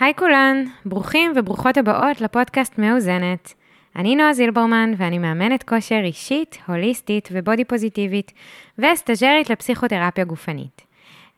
היי 0.00 0.14
כולן, 0.14 0.64
ברוכים 0.84 1.32
וברוכות 1.36 1.76
הבאות 1.76 2.20
לפודקאסט 2.20 2.78
מאוזנת. 2.78 3.54
אני 3.96 4.16
נועה 4.16 4.32
זילברמן 4.32 4.92
ואני 4.96 5.18
מאמנת 5.18 5.62
כושר 5.62 6.00
אישית, 6.04 6.58
הוליסטית 6.68 7.28
ובודי 7.32 7.64
פוזיטיבית 7.64 8.32
וסטאג'רית 8.78 9.50
לפסיכותרפיה 9.50 10.24
גופנית. 10.24 10.82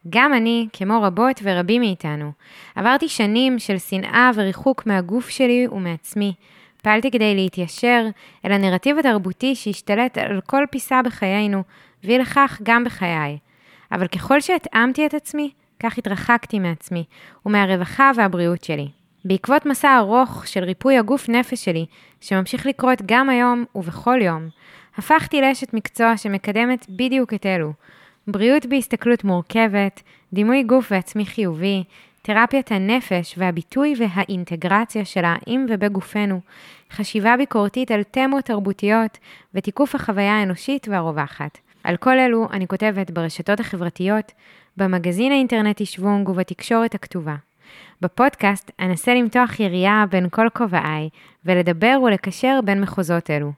גם 0.09 0.35
אני, 0.35 0.69
כמו 0.73 1.03
רבות 1.03 1.41
ורבים 1.43 1.81
מאיתנו, 1.83 2.33
עברתי 2.75 3.09
שנים 3.09 3.59
של 3.59 3.79
שנאה 3.79 4.31
וריחוק 4.35 4.87
מהגוף 4.87 5.29
שלי 5.29 5.67
ומעצמי. 5.73 6.35
פעלתי 6.83 7.11
כדי 7.11 7.35
להתיישר 7.35 8.07
אל 8.45 8.53
הנרטיב 8.53 8.99
התרבותי 8.99 9.55
שהשתלט 9.55 10.19
על 10.19 10.41
כל 10.47 10.65
פיסה 10.71 11.03
בחיינו, 11.03 11.63
והיא 12.05 12.19
לכך 12.19 12.61
גם 12.63 12.85
בחיי. 12.85 13.39
אבל 13.93 14.07
ככל 14.07 14.41
שהתאמתי 14.41 15.07
את 15.07 15.15
עצמי, 15.15 15.51
כך 15.81 15.99
התרחקתי 15.99 16.59
מעצמי 16.59 17.05
ומהרווחה 17.47 18.11
והבריאות 18.17 18.65
שלי. 18.65 18.89
בעקבות 19.25 19.67
מסע 19.67 19.99
ארוך 19.99 20.47
של 20.47 20.65
ריפוי 20.65 20.99
הגוף 20.99 21.29
נפש 21.29 21.65
שלי, 21.65 21.87
שממשיך 22.21 22.67
לקרות 22.67 23.03
גם 23.07 23.31
היום 23.31 23.65
ובכל 23.75 24.19
יום, 24.23 24.49
הפכתי 24.97 25.41
לאשת 25.41 25.75
מקצוע 25.75 26.17
שמקדמת 26.17 26.87
בדיוק 26.89 27.35
את 27.35 27.47
אלו. 27.47 27.73
בריאות 28.27 28.67
בהסתכלות 28.67 29.25
מורכבת, 29.25 30.03
דימוי 30.33 30.63
גוף 30.63 30.93
ועצמי 30.93 31.27
חיובי, 31.27 31.85
תרפיית 32.23 32.73
הנפש 32.73 33.35
והביטוי 33.39 33.95
והאינטגרציה 33.99 35.05
שלה 35.05 35.37
עם 35.47 35.67
ובגופנו, 35.69 36.41
חשיבה 36.93 37.37
ביקורתית 37.37 37.91
על 37.91 38.03
תמות 38.03 38.45
תרבותיות 38.45 39.19
ותיקוף 39.55 39.95
החוויה 39.95 40.33
האנושית 40.33 40.89
והרווחת. 40.89 41.59
על 41.85 41.97
כל 41.97 42.19
אלו 42.19 42.49
אני 42.53 42.67
כותבת 42.67 43.11
ברשתות 43.11 43.61
החברתיות, 43.61 44.33
במגזין 44.77 45.33
האינטרנטי 45.33 45.87
שוונג 45.87 46.29
ובתקשורת 46.29 46.95
הכתובה. 46.95 47.35
בפודקאסט 48.01 48.71
אנסה 48.81 49.15
למתוח 49.15 49.61
יריעה 49.61 50.05
בין 50.11 50.29
כל 50.31 50.47
כובעיי 50.55 51.09
ולדבר 51.45 51.99
ולקשר 52.03 52.61
בין 52.65 52.81
מחוזות 52.81 53.31
אלו. 53.31 53.53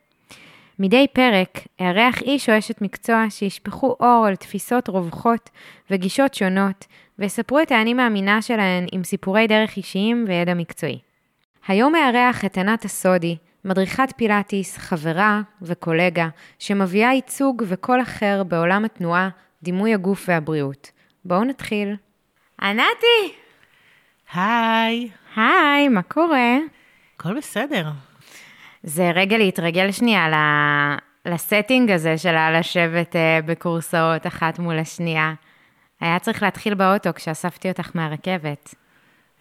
מדי 0.78 1.06
פרק 1.12 1.58
אארח 1.80 2.22
איש 2.22 2.48
או 2.50 2.58
אשת 2.58 2.82
מקצוע 2.82 3.24
שישפכו 3.30 3.96
אור 4.00 4.24
על 4.28 4.36
תפיסות 4.36 4.88
רווחות 4.88 5.50
וגישות 5.90 6.34
שונות 6.34 6.86
ויספרו 7.18 7.60
את 7.60 7.72
האני 7.72 7.94
מאמינה 7.94 8.42
שלהן 8.42 8.86
עם 8.92 9.04
סיפורי 9.04 9.46
דרך 9.46 9.76
אישיים 9.76 10.24
וידע 10.28 10.54
מקצועי. 10.54 10.98
היום 11.68 11.94
אארח 11.94 12.44
את 12.44 12.58
ענת 12.58 12.84
הסודי, 12.84 13.36
מדריכת 13.64 14.12
פילאטיס, 14.16 14.76
חברה 14.78 15.42
וקולגה, 15.62 16.28
שמביאה 16.58 17.12
ייצוג 17.12 17.62
וקול 17.66 18.02
אחר 18.02 18.42
בעולם 18.48 18.84
התנועה, 18.84 19.28
דימוי 19.62 19.94
הגוף 19.94 20.24
והבריאות. 20.28 20.90
בואו 21.26 21.44
נתחיל. 21.44 21.96
ענתי! 22.60 23.34
היי. 24.32 25.08
היי, 25.36 25.88
מה 25.88 26.02
קורה? 26.02 26.56
הכל 27.16 27.36
בסדר. 27.36 27.90
זה 28.82 29.10
רגע 29.10 29.38
להתרגל 29.38 29.92
שנייה 29.92 30.28
לסטינג 31.26 31.90
הזה 31.90 32.18
של 32.18 32.34
לשבת 32.58 33.16
אה, 33.16 33.38
בקורסאות 33.46 34.26
אחת 34.26 34.58
מול 34.58 34.78
השנייה. 34.78 35.34
היה 36.00 36.18
צריך 36.18 36.42
להתחיל 36.42 36.74
באוטו 36.74 37.10
כשאספתי 37.14 37.68
אותך 37.68 37.90
מהרכבת. 37.94 38.74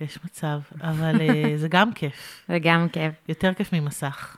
יש 0.02 0.20
מצב, 0.26 0.60
אבל 0.82 1.22
אה, 1.22 1.54
זה 1.62 1.68
גם 1.68 1.94
כיף. 1.94 2.44
זה 2.48 2.60
גם 2.60 2.88
כיף. 2.92 3.14
יותר 3.30 3.54
כיף 3.54 3.74
ממסך. 3.74 4.38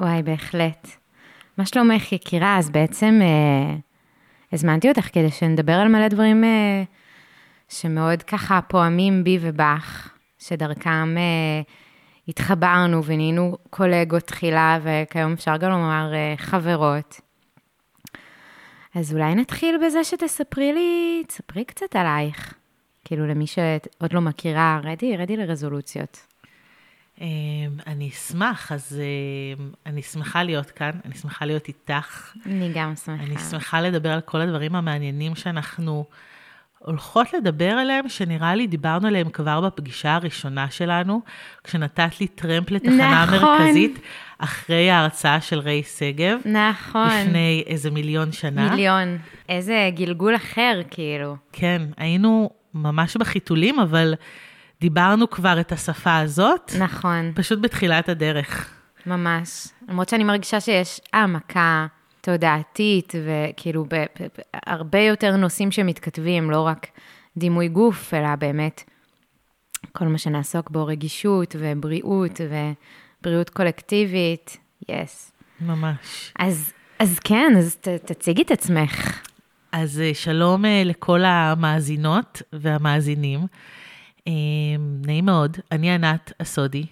וואי, 0.00 0.22
בהחלט. 0.22 0.88
מה 1.58 1.66
שלומך, 1.66 2.12
יקירה? 2.12 2.58
אז 2.58 2.70
בעצם 2.70 3.20
אה, 3.22 3.76
הזמנתי 4.52 4.88
אותך 4.88 5.08
כדי 5.12 5.30
שנדבר 5.30 5.72
על 5.72 5.88
מלא 5.88 6.08
דברים 6.08 6.44
אה, 6.44 6.82
שמאוד 7.68 8.22
ככה 8.22 8.60
פועמים 8.68 9.24
בי 9.24 9.38
ובך, 9.40 10.10
שדרכם 10.38 11.14
אה, 11.18 11.62
התחברנו 12.28 13.04
ונהיינו 13.04 13.56
קולגות 13.70 14.22
תחילה, 14.22 14.78
וכיום 14.82 15.32
אפשר 15.32 15.56
גם 15.56 15.70
לומר 15.70 16.12
אה, 16.14 16.34
חברות. 16.36 17.20
אז 18.94 19.12
אולי 19.12 19.34
נתחיל 19.34 19.76
בזה 19.86 20.04
שתספרי 20.04 20.72
לי, 20.72 21.22
תספרי 21.26 21.64
קצת 21.64 21.96
עלייך. 21.96 22.54
כאילו 23.04 23.26
למי 23.26 23.46
שעוד 23.46 24.12
לא 24.12 24.20
מכירה, 24.20 24.80
רדי, 24.84 25.16
רדי 25.16 25.36
לרזולוציות. 25.36 26.26
אמ, 27.20 27.26
אני 27.86 28.08
אשמח, 28.08 28.72
אז 28.72 29.00
אמ, 29.58 29.70
אני 29.86 30.02
שמחה 30.02 30.42
להיות 30.42 30.70
כאן, 30.70 30.90
אני 31.04 31.14
שמחה 31.14 31.44
להיות 31.44 31.68
איתך. 31.68 32.32
אני 32.46 32.70
גם 32.74 32.96
שמחה. 32.96 33.24
אני 33.24 33.38
שמחה 33.38 33.80
לדבר 33.80 34.12
על 34.12 34.20
כל 34.20 34.40
הדברים 34.40 34.74
המעניינים 34.74 35.34
שאנחנו 35.34 36.04
הולכות 36.78 37.32
לדבר 37.32 37.70
עליהם, 37.70 38.08
שנראה 38.08 38.54
לי 38.54 38.66
דיברנו 38.66 39.08
עליהם 39.08 39.30
כבר 39.30 39.60
בפגישה 39.60 40.14
הראשונה 40.14 40.70
שלנו, 40.70 41.20
כשנתת 41.64 42.20
לי 42.20 42.26
טרמפ 42.26 42.70
לתחנה 42.70 43.24
נכון. 43.24 43.38
מרכזית, 43.40 43.98
אחרי 44.38 44.90
ההרצאה 44.90 45.40
של 45.40 45.58
ריי 45.58 45.82
שגב. 45.82 46.38
נכון. 46.44 47.08
לפני 47.20 47.64
איזה 47.66 47.90
מיליון 47.90 48.32
שנה. 48.32 48.70
מיליון. 48.70 49.18
איזה 49.48 49.90
גלגול 49.94 50.36
אחר, 50.36 50.80
כאילו. 50.90 51.36
כן, 51.52 51.82
היינו 51.96 52.50
ממש 52.74 53.16
בחיתולים, 53.16 53.78
אבל 53.78 54.14
דיברנו 54.80 55.30
כבר 55.30 55.60
את 55.60 55.72
השפה 55.72 56.18
הזאת. 56.18 56.72
נכון. 56.78 57.32
פשוט 57.34 57.58
בתחילת 57.62 58.08
הדרך. 58.08 58.70
ממש. 59.06 59.68
למרות 59.88 60.08
שאני 60.08 60.24
מרגישה 60.24 60.60
שיש 60.60 61.00
העמקה 61.12 61.86
תודעתית, 62.20 63.14
וכאילו 63.24 63.86
הרבה 64.66 64.98
יותר 64.98 65.36
נושאים 65.36 65.70
שמתכתבים, 65.70 66.50
לא 66.50 66.60
רק 66.60 66.86
דימוי 67.36 67.68
גוף, 67.68 68.14
אלא 68.14 68.34
באמת 68.34 68.82
כל 69.92 70.04
מה 70.04 70.18
שנעסוק 70.18 70.70
בו, 70.70 70.86
רגישות 70.86 71.56
ובריאות 71.58 72.40
ובריאות 73.20 73.50
קולקטיבית, 73.50 74.56
יס. 74.88 75.32
Yes. 75.32 75.64
ממש. 75.64 76.32
אז, 76.38 76.72
אז 76.98 77.18
כן, 77.18 77.52
אז 77.58 77.76
ת, 77.76 77.88
תציגי 77.88 78.42
את 78.42 78.50
עצמך. 78.50 79.20
אז 79.72 80.00
אה, 80.00 80.14
שלום 80.14 80.64
אה, 80.64 80.82
לכל 80.84 81.24
המאזינות 81.24 82.42
והמאזינים. 82.52 83.40
אה, 84.26 84.32
נעים 85.06 85.26
מאוד, 85.26 85.56
אני 85.72 85.90
ענת 85.90 86.32
הסודי. 86.40 86.86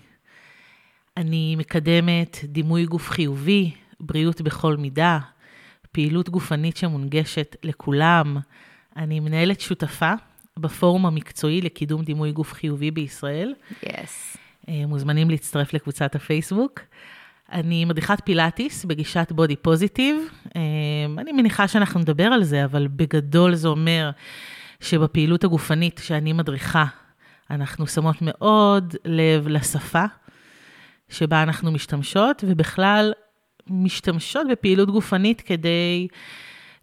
אני 1.16 1.56
מקדמת 1.56 2.38
דימוי 2.44 2.86
גוף 2.86 3.10
חיובי, 3.10 3.70
בריאות 4.00 4.40
בכל 4.40 4.76
מידה, 4.76 5.18
פעילות 5.92 6.28
גופנית 6.28 6.76
שמונגשת 6.76 7.56
לכולם. 7.62 8.36
אני 8.96 9.20
מנהלת 9.20 9.60
שותפה 9.60 10.12
בפורום 10.56 11.06
המקצועי 11.06 11.60
לקידום 11.60 12.02
דימוי 12.02 12.32
גוף 12.32 12.52
חיובי 12.52 12.90
בישראל. 12.90 13.54
יס. 13.82 14.36
Yes. 14.36 14.70
מוזמנים 14.86 15.30
להצטרף 15.30 15.74
לקבוצת 15.74 16.14
הפייסבוק. 16.14 16.80
אני 17.52 17.84
מדריכת 17.84 18.18
פילאטיס 18.24 18.84
בגישת 18.84 19.32
בודי 19.32 19.56
פוזיטיב. 19.56 20.16
אמ, 20.56 21.18
אני 21.18 21.32
מניחה 21.32 21.68
שאנחנו 21.68 22.00
נדבר 22.00 22.24
על 22.24 22.44
זה, 22.44 22.64
אבל 22.64 22.88
בגדול 22.88 23.54
זה 23.54 23.68
אומר 23.68 24.10
שבפעילות 24.80 25.44
הגופנית 25.44 26.00
שאני 26.04 26.32
מדריכה, 26.32 26.84
אנחנו 27.50 27.87
שמות 27.87 28.16
מאוד 28.21 28.94
לב 29.05 29.49
לשפה 29.49 30.05
שבה 31.09 31.43
אנחנו 31.43 31.72
משתמשות, 31.72 32.44
ובכלל 32.47 33.12
משתמשות 33.71 34.47
בפעילות 34.50 34.91
גופנית 34.91 35.41
כדי 35.41 36.09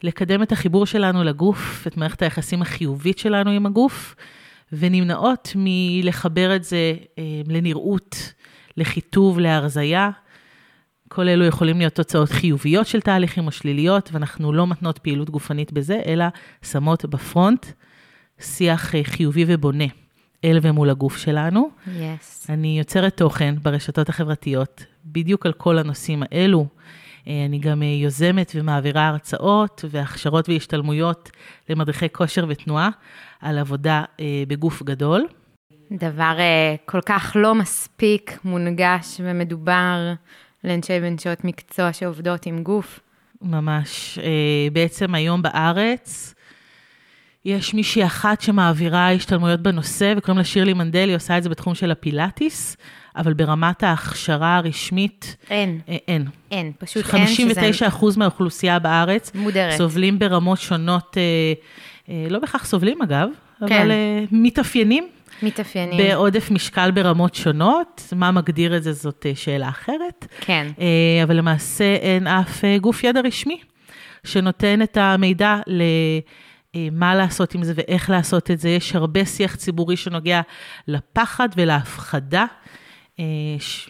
לקדם 0.04 0.44
את 0.44 0.52
החיבור 0.52 0.86
שלנו 0.86 1.24
לגוף, 1.24 1.88
את 1.88 1.98
מערכת 1.98 2.22
היחסים 2.22 2.62
החיובית 2.62 3.18
שלנו 3.18 3.52
עם 3.52 3.66
הגוף, 3.66 4.16
ונמנעות 4.74 5.54
מלחבר 5.56 6.56
את 6.56 6.64
זה 6.64 6.94
אמ, 7.18 7.24
לנראות, 7.48 8.34
לחיטוב, 8.78 9.40
להרזייה. 9.40 10.10
כל 11.08 11.28
אלו 11.28 11.46
יכולים 11.46 11.78
להיות 11.78 11.94
תוצאות 11.94 12.30
חיוביות 12.30 12.88
של 12.88 13.02
תהליכים 13.02 13.48
או 13.48 13.52
שליליות, 13.52 14.10
ואנחנו 14.14 14.54
לא 14.54 14.68
מתנות 14.68 14.98
פעילות 14.98 15.30
גופנית 15.30 15.74
בזה, 15.74 16.02
אלא 16.06 16.26
שמות 16.62 17.06
בפרונט 17.06 17.66
שיח 18.40 18.96
אה, 18.96 19.04
חיובי 19.04 19.46
ובונה 19.48 19.86
אל 20.46 20.60
ומול 20.62 20.90
הגוף 20.90 21.18
שלנו. 21.18 21.70
Yes. 21.86 21.90
אני 22.50 22.80
יוצרת 22.80 23.18
תוכן 23.18 23.56
ברשתות 23.62 24.10
החברתיות, 24.10 24.86
בדיוק 25.06 25.46
על 25.46 25.54
כל 25.54 25.78
הנושאים 25.78 26.24
האלו. 26.32 26.66
אה, 27.28 27.46
אני 27.46 27.60
גם 27.60 27.84
אה, 27.84 27.88
יוזמת 27.88 28.52
ומעבירה 28.56 29.08
הרצאות 29.08 29.86
והכשרות 29.90 30.50
והשתלמויות 30.50 31.32
למדריכי 31.70 32.10
כושר 32.12 32.46
ותנועה 32.50 32.90
על 33.42 33.58
עבודה 33.58 34.04
בגוף 34.48 34.84
גדול. 34.84 35.28
דבר 35.92 36.38
כל 36.86 37.02
כך 37.02 37.36
לא 37.40 37.56
מספיק 37.56 38.40
מונגש 38.44 39.22
ומדובר 39.24 40.14
לאנשי 40.64 40.94
ונשות 41.02 41.46
מקצוע 41.46 41.94
שעובדות 41.94 42.46
עם 42.46 42.64
גוף. 42.64 43.00
ממש. 43.42 44.20
אה, 44.24 44.68
בעצם 44.74 45.16
היום 45.16 45.42
בארץ 45.42 46.36
יש 47.46 47.74
מישהי 47.74 48.06
אחת 48.06 48.42
שמעבירה 48.42 49.12
השתלמויות 49.12 49.60
בנושא, 49.60 50.14
וקוראים 50.18 50.38
לה 50.38 50.44
שירלי 50.44 50.74
מנדל, 50.74 51.08
היא 51.08 51.16
עושה 51.16 51.38
את 51.38 51.44
זה 51.44 51.50
בתחום 51.50 51.76
של 51.76 51.92
הפילאטיס, 51.92 52.78
אבל 53.16 53.34
ברמת 53.34 53.84
ההכשרה 53.84 54.58
הרשמית... 54.58 55.36
אין. 55.50 55.80
אה, 55.90 55.98
אין. 56.08 56.26
אין, 56.52 56.72
פשוט 56.80 57.14
אין. 57.14 57.26
59 57.26 57.88
אחוז 57.88 58.18
מהאוכלוסייה 58.18 58.80
בארץ. 58.80 59.32
מודרת. 59.36 59.78
סובלים 59.78 60.20
ברמות 60.20 60.60
שונות, 60.60 61.18
אה, 62.10 62.28
לא 62.30 62.40
בהכרח 62.40 62.66
סובלים 62.66 63.02
אגב, 63.02 63.30
כן. 63.68 63.82
אבל 63.82 63.92
מתאפיינים 64.32 65.08
מתאפיינים. 65.44 65.98
בעודף 65.98 66.52
משקל 66.52 66.92
ברמות 66.92 67.36
שונות. 67.36 68.14
מה 68.16 68.32
מגדיר 68.32 68.78
את 68.78 68.84
זה 68.84 68.94
זאת 68.94 69.26
אה, 69.30 69.32
שאלה 69.36 69.70
אחרת. 69.70 70.28
כן. 70.40 70.68
אה, 70.80 71.24
אבל 71.24 71.36
למעשה 71.36 71.96
אין 71.96 72.28
אף 72.28 72.66
אה, 72.66 72.78
גוף 72.78 73.04
ידע 73.04 73.22
רשמי 73.22 73.60
שנותן 74.24 74.82
את 74.82 74.98
המידע 74.98 75.60
למה 76.76 77.16
לעשות 77.16 77.56
עם 77.56 77.64
זה 77.64 77.74
ואיך 77.76 78.10
לעשות 78.10 78.52
את 78.52 78.60
זה. 78.60 78.70
יש 78.70 78.96
הרבה 78.96 79.26
שיח 79.26 79.56
ציבורי 79.56 79.98
שנוגע 79.98 80.42
לפחד 80.88 81.50
ולהפחדה. 81.58 82.46
ש... 83.60 83.90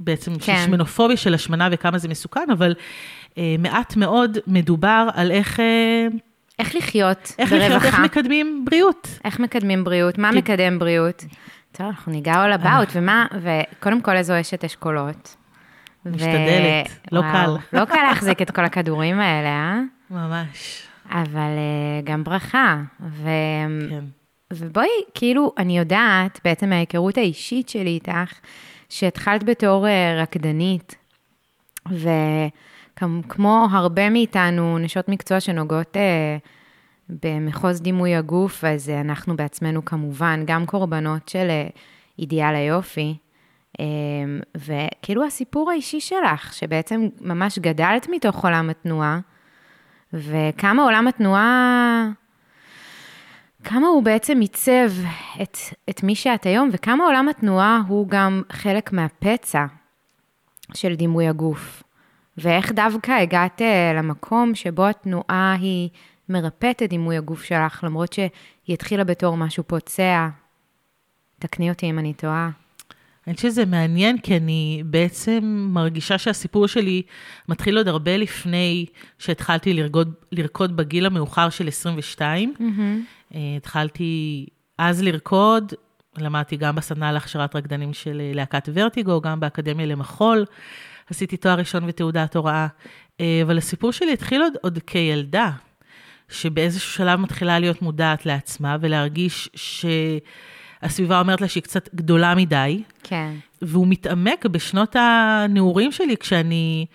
בעצם 0.00 0.32
כן. 0.34 0.38
כן. 0.40 0.62
שמנופוביה 0.66 1.16
של 1.16 1.34
השמנה 1.34 1.68
וכמה 1.72 1.98
זה 1.98 2.08
מסוכן, 2.08 2.50
אבל 2.52 2.74
אה, 3.38 3.56
מעט 3.58 3.96
מאוד 3.96 4.38
מדובר 4.46 5.08
על 5.14 5.30
איך, 5.30 5.60
אה, 5.60 6.06
איך 6.58 6.74
לחיות 6.74 7.32
איך 7.38 7.52
ברווחה? 7.52 7.76
לחיות, 7.76 7.84
איך 7.84 8.00
מקדמים 8.00 8.64
בריאות. 8.64 9.08
איך 9.24 9.40
מקדמים 9.40 9.84
בריאות? 9.84 10.18
מה 10.18 10.30
כן. 10.30 10.36
מקדם 10.36 10.78
בריאות? 10.78 11.24
טוב, 11.72 11.86
אנחנו 11.86 12.12
ניגע 12.12 12.32
all 12.34 12.62
about, 12.62 12.90
ומה, 12.94 13.26
וקודם 13.42 14.00
כל 14.00 14.16
איזו 14.16 14.40
אשת 14.40 14.64
אשכולות. 14.64 15.36
ו- 16.06 16.10
משתדלת, 16.10 17.12
לא 17.12 17.20
וואו, 17.20 17.58
קל. 17.70 17.78
לא 17.78 17.84
קל 17.84 18.02
להחזיק 18.08 18.42
את 18.42 18.50
כל 18.50 18.64
הכדורים 18.64 19.20
האלה, 19.20 19.48
אה? 19.48 19.80
ממש. 20.10 20.87
אבל 21.10 21.40
אה, 21.58 22.00
גם 22.04 22.24
ברכה. 22.24 22.82
ו... 23.00 23.28
כן. 23.90 24.04
ובואי, 24.52 24.88
כאילו, 25.14 25.52
אני 25.58 25.78
יודעת, 25.78 26.40
בעצם 26.44 26.68
מההיכרות 26.68 27.18
האישית 27.18 27.68
שלי 27.68 27.90
איתך, 27.90 28.34
שהתחלת 28.88 29.44
בתור 29.44 29.88
אה, 29.88 30.22
רקדנית, 30.22 30.96
וכמו 31.90 33.66
הרבה 33.70 34.10
מאיתנו, 34.10 34.78
נשות 34.78 35.08
מקצוע 35.08 35.40
שנוגעות 35.40 35.96
אה, 35.96 36.36
במחוז 37.08 37.80
דימוי 37.80 38.14
הגוף, 38.14 38.64
אז 38.64 38.90
אנחנו 38.90 39.36
בעצמנו 39.36 39.84
כמובן 39.84 40.42
גם 40.46 40.66
קורבנות 40.66 41.28
של 41.28 41.46
אה, 41.50 41.66
אידיאל 42.18 42.54
היופי. 42.54 43.16
אה, 43.80 43.84
וכאילו 44.56 45.24
הסיפור 45.24 45.70
האישי 45.70 46.00
שלך, 46.00 46.54
שבעצם 46.54 47.08
ממש 47.20 47.58
גדלת 47.58 48.06
מתוך 48.10 48.44
עולם 48.44 48.70
התנועה, 48.70 49.20
וכמה 50.12 50.82
עולם 50.82 51.08
התנועה 51.08 52.08
כמה 53.64 53.86
הוא 53.86 54.02
בעצם 54.02 54.40
עיצב 54.40 54.90
את, 55.42 55.58
את 55.90 56.02
מי 56.02 56.14
שאת 56.14 56.46
היום, 56.46 56.70
וכמה 56.72 57.04
עולם 57.04 57.28
התנועה 57.28 57.80
הוא 57.88 58.08
גם 58.08 58.42
חלק 58.52 58.92
מהפצע 58.92 59.66
של 60.74 60.94
דימוי 60.94 61.28
הגוף. 61.28 61.82
ואיך 62.36 62.72
דווקא 62.72 63.12
הגעת 63.12 63.62
אה, 63.62 63.92
למקום 63.96 64.54
שבו 64.54 64.86
התנועה 64.86 65.56
היא 65.60 65.88
מרפאת 66.28 66.82
את 66.82 66.88
דימוי 66.88 67.16
הגוף 67.16 67.42
שלך, 67.42 67.84
למרות 67.84 68.12
שהיא 68.12 68.30
התחילה 68.68 69.04
בתור 69.04 69.36
משהו 69.36 69.64
פוצע. 69.64 70.28
תקני 71.38 71.70
אותי 71.70 71.90
אם 71.90 71.98
אני 71.98 72.14
טועה. 72.14 72.50
אני 73.28 73.36
חושבת 73.36 73.50
שזה 73.52 73.66
מעניין, 73.66 74.18
כי 74.18 74.36
אני 74.36 74.82
בעצם 74.86 75.68
מרגישה 75.72 76.18
שהסיפור 76.18 76.66
שלי 76.66 77.02
מתחיל 77.48 77.76
עוד 77.76 77.88
הרבה 77.88 78.16
לפני 78.16 78.86
שהתחלתי 79.18 79.74
לרקוד, 79.74 80.14
לרקוד 80.32 80.76
בגיל 80.76 81.06
המאוחר 81.06 81.50
של 81.50 81.68
22. 81.68 82.54
אה, 83.34 83.40
התחלתי 83.56 84.46
אז 84.78 85.02
לרקוד, 85.02 85.72
למדתי 86.18 86.56
גם 86.56 86.74
בסדנה 86.74 87.12
להכשרת 87.12 87.56
רקדנים 87.56 87.92
של 87.92 88.20
אה, 88.20 88.30
להקת 88.34 88.68
ורטיגו, 88.74 89.20
גם 89.20 89.40
באקדמיה 89.40 89.86
למחול. 89.86 90.44
עשיתי 91.10 91.36
תואר 91.36 91.58
ראשון 91.58 91.84
ותעודת 91.86 92.36
הוראה. 92.36 92.66
אה, 93.20 93.40
אבל 93.42 93.58
הסיפור 93.58 93.92
שלי 93.92 94.12
התחיל 94.12 94.42
עוד, 94.42 94.52
עוד 94.62 94.78
כילדה, 94.86 95.50
שבאיזשהו 96.28 96.92
שלב 96.92 97.20
מתחילה 97.20 97.58
להיות 97.58 97.82
מודעת 97.82 98.26
לעצמה 98.26 98.76
ולהרגיש 98.80 99.50
שהסביבה 100.80 101.20
אומרת 101.20 101.40
לה 101.40 101.48
שהיא 101.48 101.62
קצת 101.62 101.94
גדולה 101.94 102.34
מדי. 102.34 102.82
כן. 103.02 103.32
והוא 103.62 103.86
מתעמק 103.88 104.46
בשנות 104.46 104.96
הנעורים 104.98 105.92
שלי, 105.92 106.16
כשאני... 106.16 106.86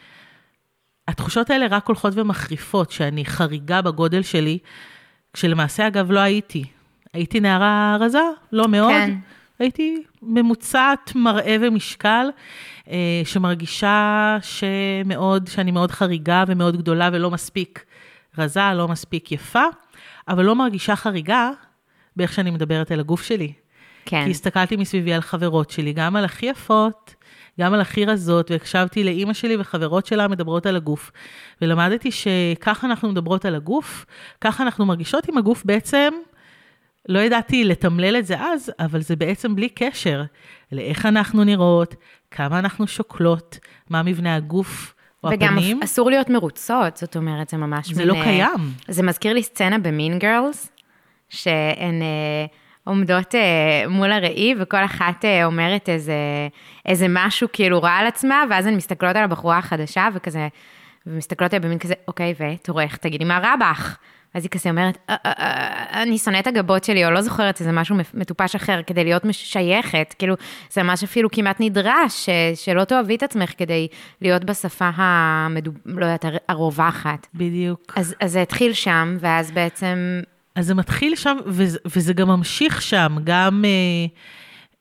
התחושות 1.07 1.49
האלה 1.49 1.67
רק 1.69 1.87
הולכות 1.87 2.13
ומחריפות, 2.15 2.91
שאני 2.91 3.25
חריגה 3.25 3.81
בגודל 3.81 4.21
שלי, 4.21 4.57
כשלמעשה, 5.33 5.87
אגב, 5.87 6.11
לא 6.11 6.19
הייתי. 6.19 6.63
הייתי 7.13 7.39
נערה 7.39 7.97
רזה, 7.99 8.21
לא 8.51 8.67
מאוד. 8.67 8.91
כן. 8.91 9.15
הייתי 9.59 10.03
ממוצעת 10.21 11.11
מראה 11.15 11.55
ומשקל, 11.61 12.27
אה, 12.89 13.21
שמרגישה 13.25 14.37
שמאוד, 14.41 15.47
שאני 15.47 15.71
מאוד 15.71 15.91
חריגה 15.91 16.43
ומאוד 16.47 16.77
גדולה 16.77 17.09
ולא 17.13 17.31
מספיק 17.31 17.85
רזה, 18.37 18.73
לא 18.75 18.87
מספיק 18.87 19.31
יפה, 19.31 19.63
אבל 20.27 20.45
לא 20.45 20.55
מרגישה 20.55 20.95
חריגה 20.95 21.49
באיך 22.15 22.33
שאני 22.33 22.51
מדברת 22.51 22.91
על 22.91 22.99
הגוף 22.99 23.23
שלי. 23.23 23.53
כן. 24.05 24.25
כי 24.25 24.31
הסתכלתי 24.31 24.75
מסביבי 24.75 25.13
על 25.13 25.21
חברות 25.21 25.69
שלי, 25.69 25.93
גם 25.93 26.15
על 26.15 26.25
הכי 26.25 26.45
יפות, 26.45 27.15
גם 27.59 27.73
על 27.73 27.81
הכי 27.81 28.05
רזות, 28.05 28.51
והקשבתי 28.51 29.03
לאימא 29.03 29.33
שלי 29.33 29.55
וחברות 29.59 30.05
שלה 30.05 30.27
מדברות 30.27 30.65
על 30.65 30.75
הגוף. 30.75 31.11
ולמדתי 31.61 32.09
שככה 32.11 32.87
אנחנו 32.87 33.09
מדברות 33.09 33.45
על 33.45 33.55
הגוף, 33.55 34.05
ככה 34.41 34.63
אנחנו 34.63 34.85
מרגישות 34.85 35.29
עם 35.29 35.37
הגוף 35.37 35.65
בעצם, 35.65 36.13
לא 37.09 37.19
ידעתי 37.19 37.63
לתמלל 37.63 38.17
את 38.17 38.25
זה 38.25 38.39
אז, 38.39 38.71
אבל 38.79 39.01
זה 39.01 39.15
בעצם 39.15 39.55
בלי 39.55 39.69
קשר 39.69 40.23
לאיך 40.71 41.05
אנחנו 41.05 41.43
נראות, 41.43 41.95
כמה 42.31 42.59
אנחנו 42.59 42.87
שוקלות, 42.87 43.59
מה 43.89 44.03
מבנה 44.03 44.35
הגוף 44.35 44.93
או 45.23 45.29
וגם 45.29 45.57
הפנים. 45.57 45.83
אסור 45.83 46.09
להיות 46.09 46.29
מרוצות, 46.29 46.97
זאת 46.97 47.15
אומרת, 47.15 47.49
זה 47.49 47.57
ממש... 47.57 47.91
זה 47.91 47.99
מין, 47.99 48.07
לא 48.07 48.15
אה, 48.15 48.23
קיים. 48.23 48.71
זה 48.87 49.03
מזכיר 49.03 49.33
לי 49.33 49.43
סצנה 49.43 49.77
במין 49.77 50.19
גרלס, 50.19 50.71
שהן 51.29 52.01
אה, 52.01 52.45
עומדות 52.83 53.35
אה, 53.35 53.41
מול 53.89 54.11
הראי, 54.11 54.55
וכל 54.59 54.85
אחת 54.85 55.25
אה, 55.25 55.45
אומרת 55.45 55.89
איזה, 55.89 56.13
איזה 56.85 57.05
משהו 57.09 57.47
כאילו 57.53 57.81
רע 57.81 57.91
על 57.91 58.07
עצמה, 58.07 58.43
ואז 58.49 58.65
הן 58.65 58.75
מסתכלות 58.75 59.15
על 59.15 59.23
הבחורה 59.23 59.57
החדשה, 59.57 60.07
וכזה, 60.13 60.47
ומסתכלות 61.07 61.53
עליה 61.53 61.59
במין 61.67 61.79
כזה, 61.79 61.93
אוקיי, 62.07 62.33
ותורך, 62.39 62.97
תגידי 62.97 63.23
מה 63.25 63.39
רע 63.39 63.55
בך? 63.55 63.97
אז 64.33 64.43
היא 64.43 64.49
כזה 64.49 64.69
אומרת, 64.69 64.97
"אה, 65.09 65.15
אה, 65.25 65.31
אה, 65.39 66.01
אני 66.03 66.17
שונאת 66.17 66.47
הגבות 66.47 66.83
שלי, 66.83 67.05
או 67.05 67.11
לא 67.11 67.21
זוכרת 67.21 67.59
איזה 67.59 67.71
משהו 67.71 67.95
מטופש 68.13 68.55
אחר, 68.55 68.81
כדי 68.87 69.03
להיות 69.03 69.23
שייכת, 69.31 70.15
כאילו, 70.19 70.35
זה 70.71 70.83
ממש 70.83 71.03
אפילו 71.03 71.31
כמעט 71.31 71.55
נדרש, 71.59 72.25
ש- 72.25 72.29
שלא 72.65 72.83
תאהבי 72.83 73.15
את 73.15 73.23
עצמך 73.23 73.51
כדי 73.57 73.87
להיות 74.21 74.43
בשפה 74.43 74.89
המדו... 74.95 75.71
לא 75.85 76.05
יודעת, 76.05 76.25
הר- 76.25 76.37
הרווחת. 76.49 77.27
בדיוק. 77.33 77.93
אז, 77.95 78.15
אז 78.21 78.31
זה 78.31 78.41
התחיל 78.41 78.73
שם, 78.73 79.17
ואז 79.19 79.51
בעצם, 79.51 80.21
אז 80.55 80.65
זה 80.67 80.73
מתחיל 80.73 81.15
שם, 81.15 81.37
וזה, 81.45 81.77
וזה 81.85 82.13
גם 82.13 82.27
ממשיך 82.27 82.81
שם, 82.81 83.15
גם 83.23 83.65
אה, 83.65 84.05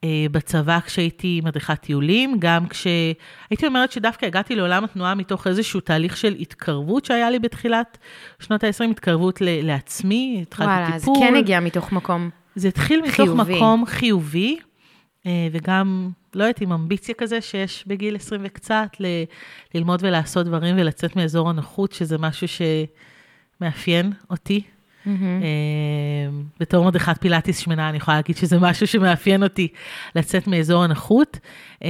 אה, 0.05 0.27
בצבא 0.31 0.79
כשהייתי 0.81 1.41
מדריכת 1.45 1.81
טיולים, 1.81 2.37
גם 2.39 2.67
כשהייתי 2.69 3.67
אומרת 3.67 3.93
שדווקא 3.93 4.27
הגעתי 4.27 4.57
לעולם 4.57 4.85
התנועה 4.85 5.15
מתוך 5.15 5.47
איזשהו 5.47 5.81
תהליך 5.81 6.17
של 6.17 6.35
התקרבות 6.41 7.05
שהיה 7.05 7.31
לי 7.31 7.39
בתחילת 7.39 7.99
שנות 8.41 8.65
ה-20, 8.65 8.91
התקרבות 8.91 9.41
ל- 9.41 9.67
לעצמי, 9.67 10.39
התחלתי 10.43 10.71
וואלה, 10.71 10.87
זה 10.99 10.99
טיפול. 10.99 11.17
כן 11.29 11.35
הגיע 11.37 11.61
מתוך 11.61 11.93
מקום. 11.93 12.31
זה 12.55 12.69
התחיל 12.69 13.01
מתוך 13.03 13.15
חיובי. 13.15 13.55
מקום 13.57 13.87
חיובי, 13.87 14.57
אה, 15.27 15.49
וגם, 15.53 16.11
לא 16.35 16.45
יודעת, 16.45 16.61
עם 16.61 16.73
אמביציה 16.73 17.15
כזה 17.15 17.41
שיש 17.41 17.85
בגיל 17.87 18.17
20 18.17 18.41
וקצת, 18.45 18.89
ל- 19.01 19.07
ללמוד 19.75 20.01
ולעשות 20.03 20.47
דברים 20.47 20.77
ולצאת 20.79 21.17
מאזור 21.17 21.51
הנוחות, 21.51 21.93
שזה 21.93 22.19
משהו 22.19 22.47
שמאפיין 23.61 24.13
אותי. 24.31 24.63
אה, 25.07 26.29
בתור 26.61 26.85
מדריכת 26.85 27.21
פילאטיס 27.21 27.59
שמנה, 27.59 27.89
אני 27.89 27.97
יכולה 27.97 28.17
להגיד 28.17 28.37
שזה 28.37 28.59
משהו 28.59 28.87
שמאפיין 28.87 29.43
אותי 29.43 29.69
לצאת 30.17 30.47
מאזור 30.47 30.85
הנוחות. 30.85 31.39
אה, 31.85 31.89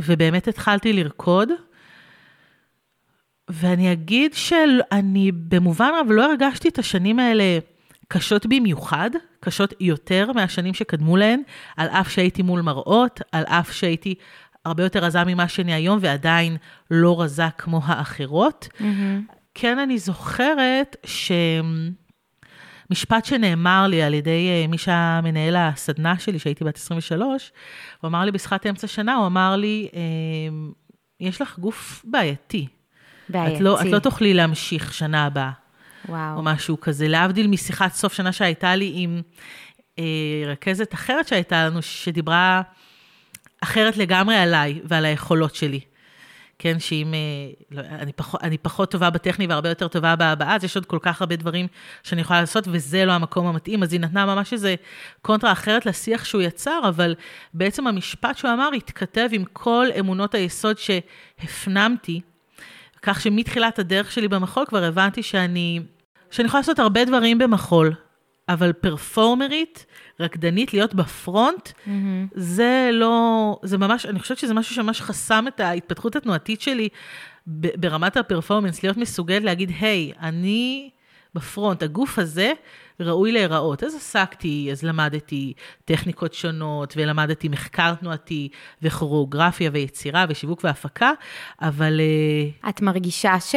ובאמת 0.00 0.48
התחלתי 0.48 0.92
לרקוד. 0.92 1.48
ואני 3.48 3.92
אגיד 3.92 4.34
שאני 4.34 5.32
במובן 5.32 5.90
רב 6.00 6.06
לא 6.10 6.30
הרגשתי 6.30 6.68
את 6.68 6.78
השנים 6.78 7.18
האלה 7.18 7.58
קשות 8.08 8.46
במיוחד, 8.46 9.10
קשות 9.40 9.74
יותר 9.80 10.32
מהשנים 10.32 10.74
שקדמו 10.74 11.16
להן, 11.16 11.42
על 11.76 11.88
אף 11.88 12.10
שהייתי 12.10 12.42
מול 12.42 12.60
מראות, 12.60 13.20
על 13.32 13.44
אף 13.44 13.72
שהייתי 13.72 14.14
הרבה 14.64 14.82
יותר 14.82 15.04
רזה 15.04 15.24
ממה 15.24 15.48
שאני 15.48 15.74
היום, 15.74 15.98
ועדיין 16.00 16.56
לא 16.90 17.20
רזה 17.20 17.48
כמו 17.58 17.80
האחרות. 17.84 18.68
כן, 19.58 19.78
אני 19.78 19.98
זוכרת 19.98 20.96
שמשפט 22.90 23.24
שנאמר 23.24 23.86
לי 23.86 24.02
על 24.02 24.14
ידי 24.14 24.48
אה, 24.48 24.66
מי 24.68 24.78
שהיה 24.78 25.20
מנהל 25.22 25.56
הסדנה 25.56 26.18
שלי, 26.18 26.38
שהייתי 26.38 26.64
בת 26.64 26.76
23, 26.76 27.52
הוא 28.00 28.08
אמר 28.08 28.24
לי 28.24 28.32
בשיחת 28.32 28.66
אמצע 28.66 28.86
שנה, 28.86 29.14
הוא 29.14 29.26
אמר 29.26 29.56
לי, 29.56 29.88
אה, 29.94 30.00
יש 31.20 31.42
לך 31.42 31.58
גוף 31.58 32.04
בעייתי. 32.04 32.66
בעייתי. 33.28 33.56
את 33.56 33.60
לא, 33.60 33.80
את 33.80 33.86
לא 33.86 33.98
תוכלי 33.98 34.34
להמשיך 34.34 34.94
שנה 34.94 35.26
הבאה, 35.26 35.50
וואו. 36.08 36.36
או 36.36 36.42
משהו 36.42 36.80
כזה. 36.80 37.08
להבדיל 37.08 37.46
משיחת 37.46 37.92
סוף 37.92 38.12
שנה 38.12 38.32
שהייתה 38.32 38.76
לי 38.76 38.92
עם 38.94 39.22
אה, 39.98 40.04
רכזת 40.46 40.94
אחרת 40.94 41.28
שהייתה 41.28 41.66
לנו, 41.66 41.82
שדיברה 41.82 42.62
אחרת 43.62 43.96
לגמרי 43.96 44.36
עליי 44.36 44.80
ועל 44.84 45.04
היכולות 45.04 45.54
שלי. 45.54 45.80
כן, 46.58 46.78
שאם 46.78 47.14
לא, 47.70 47.80
אני, 47.80 48.12
פחות, 48.12 48.42
אני 48.42 48.58
פחות 48.58 48.90
טובה 48.90 49.10
בטכני 49.10 49.46
והרבה 49.46 49.68
יותר 49.68 49.88
טובה 49.88 50.16
בהבעה, 50.16 50.56
אז 50.56 50.64
יש 50.64 50.76
עוד 50.76 50.86
כל 50.86 50.98
כך 51.02 51.20
הרבה 51.20 51.36
דברים 51.36 51.66
שאני 52.02 52.20
יכולה 52.20 52.40
לעשות, 52.40 52.64
וזה 52.70 53.04
לא 53.04 53.12
המקום 53.12 53.46
המתאים. 53.46 53.82
אז 53.82 53.92
היא 53.92 54.00
נתנה 54.00 54.26
ממש 54.26 54.52
איזה 54.52 54.74
קונטרה 55.22 55.52
אחרת 55.52 55.86
לשיח 55.86 56.24
שהוא 56.24 56.42
יצר, 56.42 56.80
אבל 56.88 57.14
בעצם 57.54 57.86
המשפט 57.86 58.38
שהוא 58.38 58.52
אמר 58.52 58.68
התכתב 58.76 59.28
עם 59.32 59.44
כל 59.52 59.86
אמונות 60.00 60.34
היסוד 60.34 60.76
שהפנמתי, 60.78 62.20
כך 63.02 63.20
שמתחילת 63.20 63.78
הדרך 63.78 64.12
שלי 64.12 64.28
במחול 64.28 64.64
כבר 64.66 64.84
הבנתי 64.84 65.22
שאני, 65.22 65.80
שאני 66.30 66.46
יכולה 66.46 66.60
לעשות 66.60 66.78
הרבה 66.78 67.04
דברים 67.04 67.38
במחול, 67.38 67.94
אבל 68.48 68.72
פרפורמרית, 68.72 69.86
רקדנית, 70.20 70.74
להיות 70.74 70.94
בפרונט, 70.94 71.68
mm-hmm. 71.68 71.90
זה 72.34 72.90
לא, 72.92 73.58
זה 73.62 73.78
ממש, 73.78 74.06
אני 74.06 74.18
חושבת 74.18 74.38
שזה 74.38 74.54
משהו 74.54 74.74
שממש 74.74 75.00
חסם 75.00 75.44
את 75.48 75.60
ההתפתחות 75.60 76.16
התנועתית 76.16 76.60
שלי 76.60 76.88
ברמת 77.46 78.16
הפרפורמנס, 78.16 78.82
להיות 78.82 78.96
מסוגלת 78.96 79.44
להגיד, 79.44 79.72
היי, 79.80 80.12
hey, 80.14 80.18
אני 80.20 80.90
בפרונט, 81.34 81.82
הגוף 81.82 82.18
הזה 82.18 82.52
ראוי 83.00 83.32
להיראות. 83.32 83.82
אז 83.82 83.94
עסקתי, 83.94 84.68
אז 84.72 84.82
למדתי 84.82 85.52
טכניקות 85.84 86.34
שונות, 86.34 86.94
ולמדתי 86.96 87.48
מחקר 87.48 87.94
תנועתי, 87.94 88.48
וכוריאוגרפיה, 88.82 89.70
ויצירה, 89.72 90.24
ושיווק 90.28 90.64
והפקה, 90.64 91.12
אבל... 91.62 92.00
אה, 92.00 92.70
את 92.70 92.82
מרגישה 92.82 93.40
ש... 93.40 93.54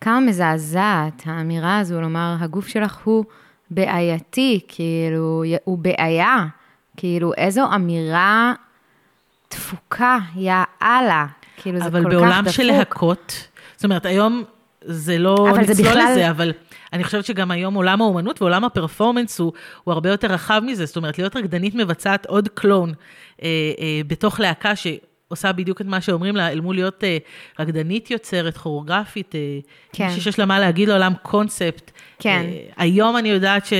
כמה 0.00 0.20
מזעזעת 0.20 1.22
האמירה 1.24 1.78
הזו, 1.78 2.00
לומר, 2.00 2.36
הגוף 2.40 2.68
שלך 2.68 2.98
הוא... 3.04 3.24
בעייתי, 3.70 4.60
כאילו, 4.68 5.42
הוא 5.64 5.78
בעיה. 5.78 6.46
כאילו, 6.96 7.32
איזו 7.36 7.74
אמירה 7.74 8.52
תפוקה, 9.48 10.18
יא 10.36 10.52
אללה. 10.82 11.26
כאילו, 11.56 11.78
זה 11.78 11.84
כל 11.84 11.90
כך 11.90 11.96
דפוק. 11.98 12.06
אבל 12.06 12.16
בעולם 12.16 12.44
של 12.48 12.62
להקות, 12.62 13.48
זאת 13.76 13.84
אומרת, 13.84 14.06
היום 14.06 14.44
זה 14.84 15.18
לא 15.18 15.48
נצלול 15.58 15.88
בכלל... 15.88 16.12
לזה, 16.12 16.30
אבל 16.30 16.52
אני 16.92 17.04
חושבת 17.04 17.24
שגם 17.24 17.50
היום 17.50 17.74
עולם 17.74 18.02
האומנות 18.02 18.42
ועולם 18.42 18.64
הפרפורמנס 18.64 19.38
הוא, 19.38 19.52
הוא 19.84 19.92
הרבה 19.92 20.10
יותר 20.10 20.28
רחב 20.28 20.62
מזה. 20.66 20.86
זאת 20.86 20.96
אומרת, 20.96 21.18
להיות 21.18 21.36
רקדנית 21.36 21.74
מבצעת 21.74 22.26
עוד 22.26 22.48
קלון 22.48 22.92
אה, 23.42 23.48
אה, 23.78 24.00
בתוך 24.06 24.40
להקה 24.40 24.76
ש... 24.76 24.86
עושה 25.30 25.52
בדיוק 25.52 25.80
את 25.80 25.86
מה 25.86 26.00
שאומרים 26.00 26.36
לה, 26.36 26.48
אל 26.48 26.60
מול 26.60 26.74
להיות 26.74 27.04
אה, 27.04 27.18
רקדנית 27.58 28.10
יוצרת, 28.10 28.56
כוריאוגרפית, 28.56 29.34
אה, 29.34 29.40
כן. 29.92 30.06
מישהי 30.06 30.20
שיש 30.20 30.38
לה 30.38 30.46
מה 30.46 30.60
להגיד 30.60 30.88
לעולם 30.88 31.12
קונספט. 31.22 31.90
כן. 32.18 32.42
אה, 32.44 32.60
היום 32.76 33.16
אני 33.16 33.28
יודעת 33.28 33.66
ש... 33.66 33.72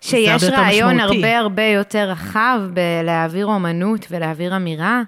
שיש 0.00 0.44
רעיון. 0.44 1.00
הרבה 1.00 1.38
הרבה 1.38 1.62
יותר 1.62 2.10
רחב 2.10 2.60
בלהעביר 2.74 3.46
אומנות 3.46 4.06
ולהעביר 4.10 4.56
אמירה, 4.56 5.02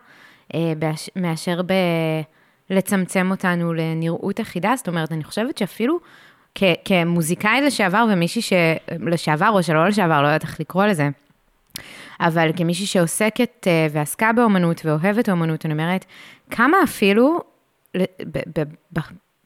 אה, 0.55 0.73
מאשר 1.17 1.63
ב... 1.63 1.73
לצמצם 2.71 3.31
אותנו 3.31 3.75
לנראות 3.75 4.41
אחידה. 4.41 4.73
זאת 4.77 4.89
אומרת, 4.89 5.13
אני 5.13 5.25
חושבת 5.25 5.59
שאפילו 5.59 5.99
כ- 6.55 6.63
כמוזיקאי 6.85 7.61
לשעבר 7.61 8.07
ומישהי 8.13 8.43
שלשעבר 8.43 9.49
או 9.49 9.63
שלא 9.63 9.89
לשעבר, 9.89 10.23
לא 10.23 10.27
יודעת 10.27 10.43
איך 10.43 10.61
לקרוא 10.61 10.85
לזה, 10.85 11.09
אבל 12.21 12.51
כמישהי 12.57 12.87
שעוסקת 12.87 13.67
אה, 13.67 13.87
ועסקה 13.91 14.33
באומנות 14.33 14.81
ואוהבת 14.85 15.29
אומנות, 15.29 15.67
אני 15.67 15.73
אומרת, 15.73 16.05
כמה 16.51 16.77
אפילו, 16.85 17.41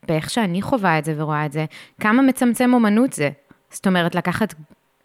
באיך 0.09 0.31
שאני 0.31 0.63
חווה 0.63 0.99
את 0.99 1.05
זה 1.05 1.15
ורואה 1.17 1.47
את 1.47 1.53
זה, 1.53 1.65
כמה 2.01 2.23
מצמצם 2.23 2.75
אומנות 2.75 3.13
זה. 3.13 3.31
זאת 3.71 3.87
אומרת, 3.87 4.15
לקחת, 4.15 4.55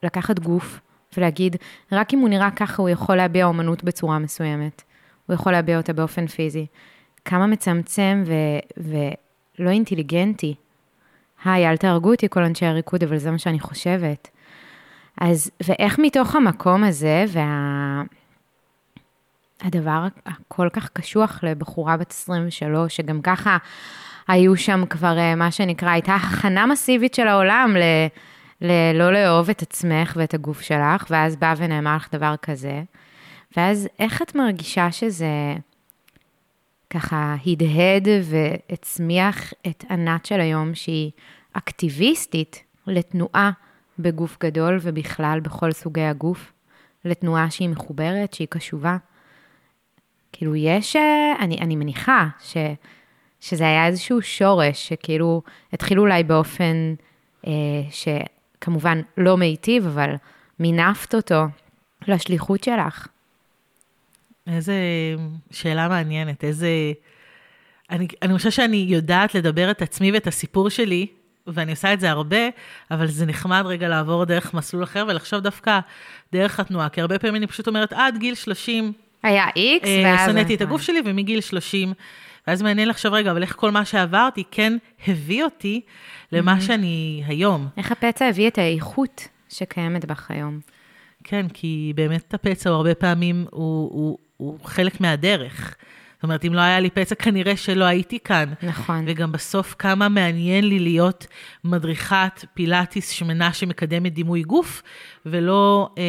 לקחת 0.03 0.39
גוף 0.39 0.79
ולהגיד, 1.17 1.55
רק 1.91 2.13
אם 2.13 2.19
הוא 2.19 2.29
נראה 2.29 2.51
ככה, 2.51 2.81
הוא 2.81 2.89
יכול 2.89 3.15
להביע 3.15 3.45
אומנות 3.45 3.83
בצורה 3.83 4.19
מסוימת. 4.19 4.81
הוא 5.25 5.33
יכול 5.33 5.51
להביע 5.51 5.77
אותה 5.77 5.93
באופן 5.93 6.27
פיזי. 6.27 6.65
כמה 7.25 7.47
מצמצם 7.47 8.23
ו- 8.25 8.83
ולא 9.59 9.69
אינטליגנטי. 9.69 10.55
היי, 11.45 11.69
אל 11.69 11.77
תהרגו 11.77 12.11
אותי 12.11 12.27
כל 12.29 12.43
אנשי 12.43 12.65
הריקוד, 12.65 13.03
אבל 13.03 13.17
זה 13.17 13.31
מה 13.31 13.38
שאני 13.38 13.59
חושבת. 13.59 14.29
אז, 15.19 15.51
ואיך 15.63 15.99
מתוך 15.99 16.35
המקום 16.35 16.83
הזה, 16.83 17.25
וה... 17.27 18.03
הכל 20.25 20.69
כך 20.73 20.89
קשוח 20.93 21.39
לבחורה 21.43 21.97
בת 21.97 22.11
23, 22.11 22.95
שגם 22.95 23.21
ככה 23.21 23.57
היו 24.27 24.57
שם 24.57 24.85
כבר, 24.89 25.17
אה, 25.17 25.35
מה 25.35 25.51
שנקרא, 25.51 25.89
הייתה 25.89 26.15
הכנה 26.15 26.65
מסיבית 26.65 27.13
של 27.13 27.27
העולם 27.27 27.75
ל... 27.77 27.81
ללא 28.61 29.11
לאהוב 29.13 29.49
את 29.49 29.61
עצמך 29.61 30.13
ואת 30.15 30.33
הגוף 30.33 30.61
שלך, 30.61 31.05
ואז 31.09 31.35
בא 31.35 31.53
ונאמר 31.57 31.95
לך 31.95 32.07
דבר 32.11 32.35
כזה. 32.41 32.81
ואז 33.57 33.88
איך 33.99 34.21
את 34.21 34.35
מרגישה 34.35 34.91
שזה 34.91 35.27
ככה 36.89 37.35
הדהד 37.45 38.07
והצמיח 38.23 39.53
את 39.67 39.83
ענת 39.89 40.25
של 40.25 40.41
היום, 40.41 40.75
שהיא 40.75 41.11
אקטיביסטית 41.53 42.63
לתנועה 42.88 43.51
בגוף 44.00 44.38
גדול 44.39 44.77
ובכלל 44.82 45.39
בכל 45.39 45.72
סוגי 45.72 46.01
הגוף, 46.01 46.53
לתנועה 47.06 47.51
שהיא 47.51 47.70
מחוברת, 47.70 48.34
שהיא 48.34 48.48
קשובה. 48.48 48.98
כאילו 50.32 50.56
יש, 50.56 50.96
אה, 50.96 51.36
אני, 51.39 51.58
אני 51.58 51.75
מניחה 51.75 52.27
ש, 52.44 52.58
שזה 53.39 53.63
היה 53.63 53.88
איזשהו 53.88 54.22
שורש, 54.22 54.88
שכאילו 54.88 55.41
התחילו 55.74 56.01
אולי 56.01 56.24
באופן 56.24 56.94
אה, 57.48 57.51
שכמובן 57.91 59.01
לא 59.18 59.38
מיטיב, 59.38 59.86
אבל 59.86 60.15
מינפת 60.60 61.15
אותו 61.15 61.44
לשליחות 62.08 62.63
שלך. 62.63 63.08
איזה 64.48 64.75
שאלה 65.51 65.88
מעניינת, 65.88 66.44
איזה... 66.44 66.70
אני, 67.89 68.08
אני 68.22 68.38
חושבת 68.38 68.53
שאני 68.53 68.86
יודעת 68.89 69.36
לדבר 69.36 69.72
את 69.72 69.82
עצמי 69.82 70.12
ואת 70.12 70.27
הסיפור 70.27 70.70
שלי 70.70 71.08
ואני 71.53 71.72
עושה 71.72 71.94
את 71.94 72.00
זה 72.00 72.10
הרבה, 72.10 72.50
אבל 72.91 73.08
זה 73.08 73.25
נחמד 73.25 73.63
רגע 73.65 73.88
לעבור 73.88 74.25
דרך 74.25 74.53
מסלול 74.53 74.84
אחר 74.84 75.06
ולחשוב 75.08 75.39
דווקא 75.39 75.79
דרך 76.34 76.60
התנועה, 76.60 76.89
כי 76.89 77.01
הרבה 77.01 77.20
פעמים 77.20 77.36
אני 77.36 77.48
פשוט 77.48 77.68
אומרת, 77.68 77.94
עד 77.94 78.18
גיל 78.18 78.36
30... 78.36 78.91
היה 79.24 79.46
איקס, 79.56 79.88
אה, 79.88 80.01
ואז... 80.06 80.32
שנאתי 80.32 80.56
את 80.56 80.62
הגוף 80.62 80.82
שלי, 80.82 81.00
ומגיל 81.06 81.41
30, 81.41 81.94
ואז 82.48 82.62
מעניין 82.62 82.88
לחשוב 82.88 83.13
רגע, 83.13 83.32
אבל 83.32 83.41
איך 83.41 83.56
כל 83.56 83.72
מה 83.72 83.86
שעברתי 83.86 84.44
כן 84.51 84.77
הביא 85.08 85.44
אותי 85.44 85.82
למה 86.32 86.56
mm-hmm. 86.58 86.62
שאני 86.62 87.24
היום. 87.27 87.68
איך 87.77 87.91
הפצע 87.91 88.25
הביא 88.25 88.48
את 88.48 88.58
האיכות 88.58 89.27
שקיימת 89.50 90.06
בך 90.06 90.32
היום. 90.32 90.60
כן, 91.24 91.46
כי 91.53 91.94
באמת 91.96 92.34
הפצע 92.34 92.70
הוא 92.70 92.75
הרבה 92.77 92.96
פעמים, 92.96 93.46
הוא, 93.51 93.89
הוא, 93.91 94.18
הוא 94.38 94.60
חלק 94.63 95.01
מהדרך. 95.01 95.75
זאת 96.19 96.23
אומרת, 96.23 96.45
אם 96.45 96.53
לא 96.53 96.61
היה 96.61 96.79
לי 96.79 96.89
פצע, 96.89 97.15
כנראה 97.15 97.57
שלא 97.57 97.83
הייתי 97.83 98.19
כאן. 98.19 98.53
נכון. 98.63 99.05
וגם 99.07 99.31
בסוף, 99.31 99.75
כמה 99.79 100.09
מעניין 100.09 100.67
לי 100.67 100.79
להיות 100.79 101.27
מדריכת 101.63 102.45
פילאטיס 102.53 103.09
שמנה 103.09 103.53
שמקדמת 103.53 104.13
דימוי 104.13 104.41
גוף, 104.41 104.81
ולא 105.25 105.89
אה, 105.97 106.03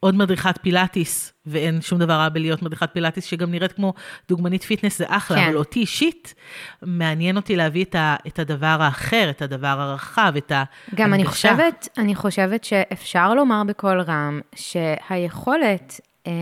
עוד 0.00 0.14
מדריכת 0.14 0.58
פילאטיס, 0.62 1.32
ואין 1.46 1.80
שום 1.80 1.98
דבר 1.98 2.12
רע 2.12 2.28
בלהיות 2.28 2.62
מדריכת 2.62 2.90
פילאטיס, 2.92 3.24
שגם 3.24 3.50
נראית 3.50 3.72
כמו 3.72 3.94
דוגמנית 4.28 4.62
fitness, 4.62 4.98
זה 4.98 5.04
אחלה, 5.08 5.36
כן. 5.36 5.46
אבל 5.46 5.56
אותי 5.56 5.80
אישית, 5.80 6.34
מעניין 6.82 7.36
אותי 7.36 7.56
להביא 7.56 7.84
את, 7.84 7.94
ה, 7.94 8.16
את 8.26 8.38
הדבר 8.38 8.76
האחר, 8.80 9.30
את 9.30 9.42
הדבר 9.42 9.80
הרחב, 9.80 10.32
את 10.36 10.52
ההנגשה. 10.52 10.94
גם 10.94 11.14
אני 11.14 11.26
חושבת, 11.26 11.88
אני 11.98 12.14
חושבת 12.14 12.64
שאפשר 12.64 13.34
לומר 13.34 13.62
בקול 13.66 14.00
רם, 14.00 14.40
שהיכולת... 14.54 16.00
אה, 16.26 16.32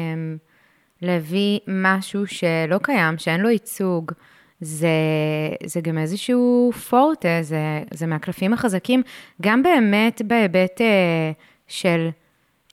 להביא 1.07 1.59
משהו 1.69 2.27
שלא 2.27 2.79
קיים, 2.83 3.19
שאין 3.19 3.41
לו 3.41 3.51
ייצוג, 3.51 4.13
זה, 4.61 4.89
זה 5.65 5.81
גם 5.81 5.99
איזשהו 5.99 6.73
פורטה, 6.89 7.29
זה, 7.43 7.83
זה 7.95 8.07
מהקלפים 8.07 8.53
החזקים, 8.53 9.03
גם 9.43 9.63
באמת 9.63 10.23
בהיבט 10.25 10.81
אה, 10.81 11.33
של 11.69 12.09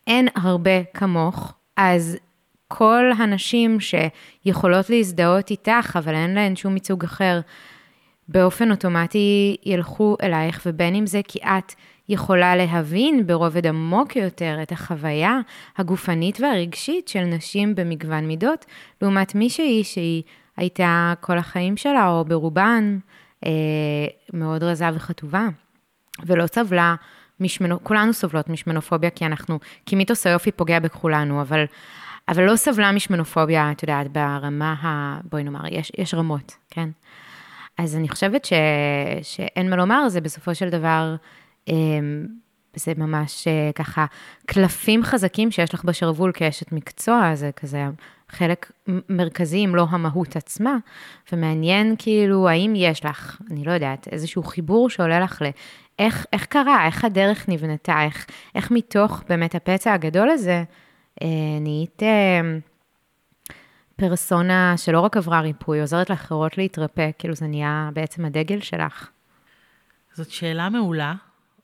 אין 0.08 0.28
הרבה 0.36 0.84
כמוך, 0.94 1.54
אז 1.78 2.18
כל 2.68 3.12
הנשים 3.18 3.78
שיכולות 3.80 4.90
להזדהות 4.90 5.52
איתך, 5.52 5.98
אבל 6.00 6.16
אין 6.16 6.34
להן 6.36 6.56
שום 6.56 6.74
ייצוג 6.74 7.04
אחר, 7.04 7.40
באופן 8.28 8.72
אוטומטי 8.72 9.58
ילכו 9.66 10.18
אלייך, 10.24 10.62
ובין 10.66 10.96
אם 10.96 11.06
זה 11.08 11.22
כי 11.28 11.40
את 11.40 11.74
יכולה 12.10 12.56
להבין 12.56 13.28
ברובד 13.28 13.68
עמוק 13.68 14.16
יותר 14.16 14.60
את 14.62 14.72
החוויה 14.72 15.40
הגופנית 15.78 16.42
והרגשית 16.42 17.08
של 17.08 17.22
נשים 17.22 17.76
במגוון 17.76 18.28
מידות, 18.28 18.66
לעומת 19.02 19.36
מישהי 19.36 19.84
שהיא 19.84 20.24
הייתה 20.58 21.14
כל 21.22 21.38
החיים 21.38 21.78
שלה, 21.78 22.08
או 22.08 22.26
ברובן, 22.26 22.98
אה, 23.46 23.52
מאוד 24.34 24.64
רזה 24.64 24.86
וחטובה, 24.94 25.48
ולא 26.26 26.48
סבלה 26.48 26.96
משמנו, 27.40 27.84
כולנו 27.84 28.14
סובלות 28.14 28.50
משמנופוביה, 28.50 29.10
כי 29.10 29.26
אנחנו, 29.26 29.60
כי 29.86 29.96
מיתוס 29.96 30.28
היופי 30.28 30.52
פוגע 30.52 30.80
בכולנו, 30.80 31.42
אבל, 31.42 31.66
אבל 32.28 32.44
לא 32.44 32.56
סבלה 32.56 32.92
משמנופוביה, 32.92 33.72
את 33.72 33.84
יודעת, 33.84 34.12
ברמה 34.12 34.76
ה... 34.82 35.18
בואי 35.24 35.44
נאמר, 35.44 35.62
יש, 35.72 35.92
יש 35.98 36.14
רמות, 36.14 36.56
כן? 36.70 36.90
אז 37.78 37.96
אני 37.96 38.10
חושבת 38.10 38.46
ש, 38.46 38.54
שאין 39.22 39.70
מה 39.70 39.76
לומר, 39.76 40.10
זה 40.10 40.22
בסופו 40.22 40.56
של 40.56 40.70
דבר 40.70 41.16
אמ, 41.68 42.28
וזה 42.76 42.94
ממש 42.98 43.48
אה, 43.48 43.72
ככה 43.76 44.06
קלפים 44.46 45.04
חזקים 45.04 45.52
שיש 45.52 45.74
לך 45.74 45.84
בשרוול 45.84 46.32
כאשת 46.34 46.72
מקצוע, 46.72 47.36
זה 47.36 47.52
כזה 47.56 47.86
חלק 48.30 48.72
מרכזי, 49.10 49.66
אם 49.66 49.76
לא 49.76 49.86
המהות 49.90 50.36
עצמה, 50.36 50.78
ומעניין 51.32 51.96
כאילו, 51.98 52.50
האם 52.50 52.74
יש 52.76 53.06
לך, 53.06 53.42
אני 53.52 53.64
לא 53.64 53.72
יודעת, 53.72 54.08
איזשהו 54.12 54.44
חיבור 54.44 54.90
שעולה 54.90 55.20
לך 55.20 55.42
ל... 55.42 55.46
איך, 56.00 56.26
איך 56.34 56.46
קרה, 56.46 56.86
איך 56.86 57.06
הדרך 57.06 57.50
נבנתה, 57.50 58.04
איך, 58.04 58.26
איך 58.56 58.72
מתוך 58.72 59.24
באמת 59.30 59.56
הפצע 59.56 59.94
הגדול 59.94 60.30
הזה, 60.30 60.64
אה, 61.22 61.28
נהיית 61.62 62.04
אה, 62.04 62.42
פרסונה 63.96 64.74
שלא 64.78 65.00
רק 65.00 65.18
עברה 65.18 65.42
ריפוי, 65.42 65.82
עוזרת 65.82 66.10
לאחרות 66.10 66.58
להתרפא, 66.58 67.10
כאילו 67.20 67.36
זה 67.36 67.48
נהיה 67.48 67.90
בעצם 67.94 68.26
הדגל 68.26 68.60
שלך. 68.60 69.10
זאת 70.14 70.30
שאלה 70.30 70.70
מעולה, 70.70 71.14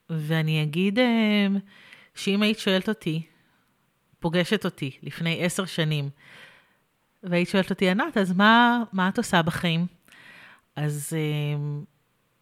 ואני 0.09 0.63
אגיד 0.63 0.99
אה, 0.99 1.47
שאם 2.15 2.41
היית 2.41 2.59
שואלת 2.59 2.89
אותי, 2.89 3.21
פוגשת 4.19 4.65
אותי 4.65 4.91
לפני 5.03 5.45
עשר 5.45 5.65
שנים, 5.65 6.09
והיית 7.23 7.49
שואלת 7.49 7.69
אותי, 7.69 7.89
ענת, 7.89 8.17
אז 8.17 8.33
מה, 8.33 8.83
מה 8.93 9.09
את 9.09 9.17
עושה 9.17 9.41
בחיים? 9.41 9.85
אז 10.75 11.13
אה, 11.13 11.81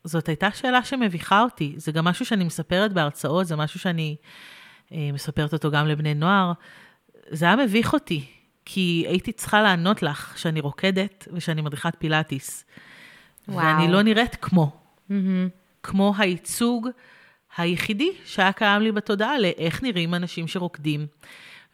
זאת 0.04 0.28
הייתה 0.28 0.52
שאלה 0.52 0.84
שמביכה 0.84 1.42
אותי. 1.42 1.74
זה 1.78 1.92
גם 1.92 2.06
משהו 2.06 2.26
שאני 2.26 2.44
מספרת 2.44 2.94
בהרצאות, 2.94 3.48
זה 3.48 3.56
משהו 3.56 3.80
שאני 3.80 4.16
אה, 4.92 5.10
מספרת 5.14 5.54
אותו 5.54 5.72
גם 5.72 5.88
לבני 5.88 6.14
נוער. 6.14 6.52
זה 7.30 7.46
היה 7.46 7.56
מביך 7.56 7.94
אותי, 7.94 8.26
כי 8.66 9.06
הייתי 9.08 9.32
צריכה 9.32 9.62
לענות 9.62 10.04
לך 10.04 10.38
שאני 10.38 10.62
רוקדת 10.62 11.28
ושאני 11.34 11.62
מדריכת 11.62 11.96
פילאטיס. 12.00 12.66
וואו. 13.48 13.66
ואני 13.66 13.92
לא 13.92 14.02
נראית 14.02 14.36
כמו. 14.36 14.72
Mm-hmm. 15.10 15.14
כמו 15.84 16.14
הייצוג 16.18 16.88
היחידי 17.58 18.12
שהיה 18.26 18.52
קיים 18.52 18.82
לי 18.82 18.92
בתודעה 18.92 19.40
לאיך 19.40 19.84
נראים 19.84 20.14
אנשים 20.14 20.48
שרוקדים, 20.48 21.08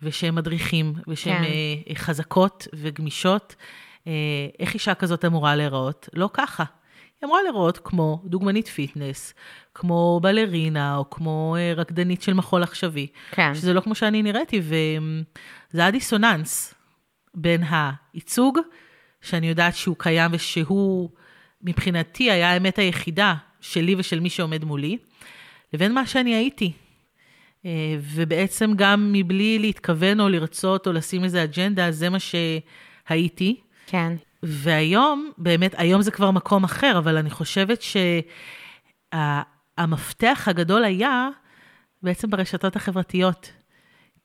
ושהם 0.03 0.35
מדריכים, 0.35 0.93
ושהם 1.07 1.43
כן. 1.43 1.43
אה, 1.89 1.95
חזקות 1.95 2.67
וגמישות. 2.73 3.55
אה, 4.07 4.11
איך 4.59 4.73
אישה 4.73 4.93
כזאת 4.93 5.25
אמורה 5.25 5.55
להיראות? 5.55 6.09
לא 6.13 6.29
ככה. 6.33 6.63
היא 7.21 7.27
אמורה 7.27 7.43
להיראות 7.43 7.79
כמו 7.83 8.21
דוגמנית 8.25 8.67
fitness, 8.67 9.33
כמו 9.73 10.19
בלרינה, 10.23 10.97
או 10.97 11.09
כמו 11.09 11.55
אה, 11.59 11.73
רקדנית 11.75 12.21
של 12.21 12.33
מחול 12.33 12.63
עכשווי. 12.63 13.07
כן. 13.31 13.55
שזה 13.55 13.73
לא 13.73 13.81
כמו 13.81 13.95
שאני 13.95 14.21
נראיתי, 14.21 14.61
וזה 14.63 15.81
היה 15.81 15.91
דיסוננס 15.91 16.73
בין 17.33 17.63
הייצוג, 17.69 18.59
שאני 19.21 19.47
יודעת 19.47 19.75
שהוא 19.75 19.95
קיים 19.99 20.31
ושהוא 20.33 21.09
מבחינתי 21.61 22.31
היה 22.31 22.51
האמת 22.51 22.79
היחידה 22.79 23.35
שלי 23.61 23.95
ושל 23.97 24.19
מי 24.19 24.29
שעומד 24.29 24.63
מולי, 24.63 24.97
לבין 25.73 25.93
מה 25.93 26.05
שאני 26.05 26.35
הייתי. 26.35 26.71
אה, 27.65 27.97
ובעצם 28.01 28.71
גם 28.75 29.13
מבלי 29.13 29.59
להתכוון 29.59 30.19
או 30.19 30.29
לרצות 30.29 30.87
או 30.87 30.93
לשים 30.93 31.23
איזה 31.23 31.43
אג'נדה, 31.43 31.91
זה 31.91 32.09
מה 32.09 32.17
שהייתי. 32.19 33.59
כן. 33.87 34.13
והיום, 34.43 35.31
באמת, 35.37 35.75
היום 35.77 36.01
זה 36.01 36.11
כבר 36.11 36.31
מקום 36.31 36.63
אחר, 36.63 36.97
אבל 36.97 37.17
אני 37.17 37.29
חושבת 37.29 37.81
שהמפתח 39.13 40.47
הגדול 40.47 40.83
היה 40.83 41.29
בעצם 42.03 42.29
ברשתות 42.29 42.75
החברתיות. 42.75 43.51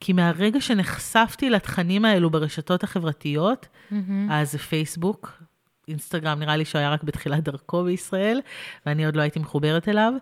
כי 0.00 0.12
מהרגע 0.12 0.61
שנחשפתי 0.61 1.50
לתכנים 1.50 2.05
האלו 2.05 2.31
ברשתות 2.31 2.85
החברתיות, 2.85 3.67
mm-hmm. 3.67 3.95
אז 4.31 4.57
פייסבוק, 4.57 5.43
אינסטגרם 5.88 6.38
נראה 6.38 6.57
לי 6.57 6.64
שהוא 6.64 6.78
היה 6.78 6.90
רק 6.90 7.02
בתחילת 7.02 7.45
דרכו 7.45 7.85
בישראל, 7.85 8.40
ואני 8.87 9.07
עוד 9.07 9.17
לא 9.17 9.23
הייתי 9.23 9.38
מחוברת 9.38 9.88
אליו. 9.88 10.12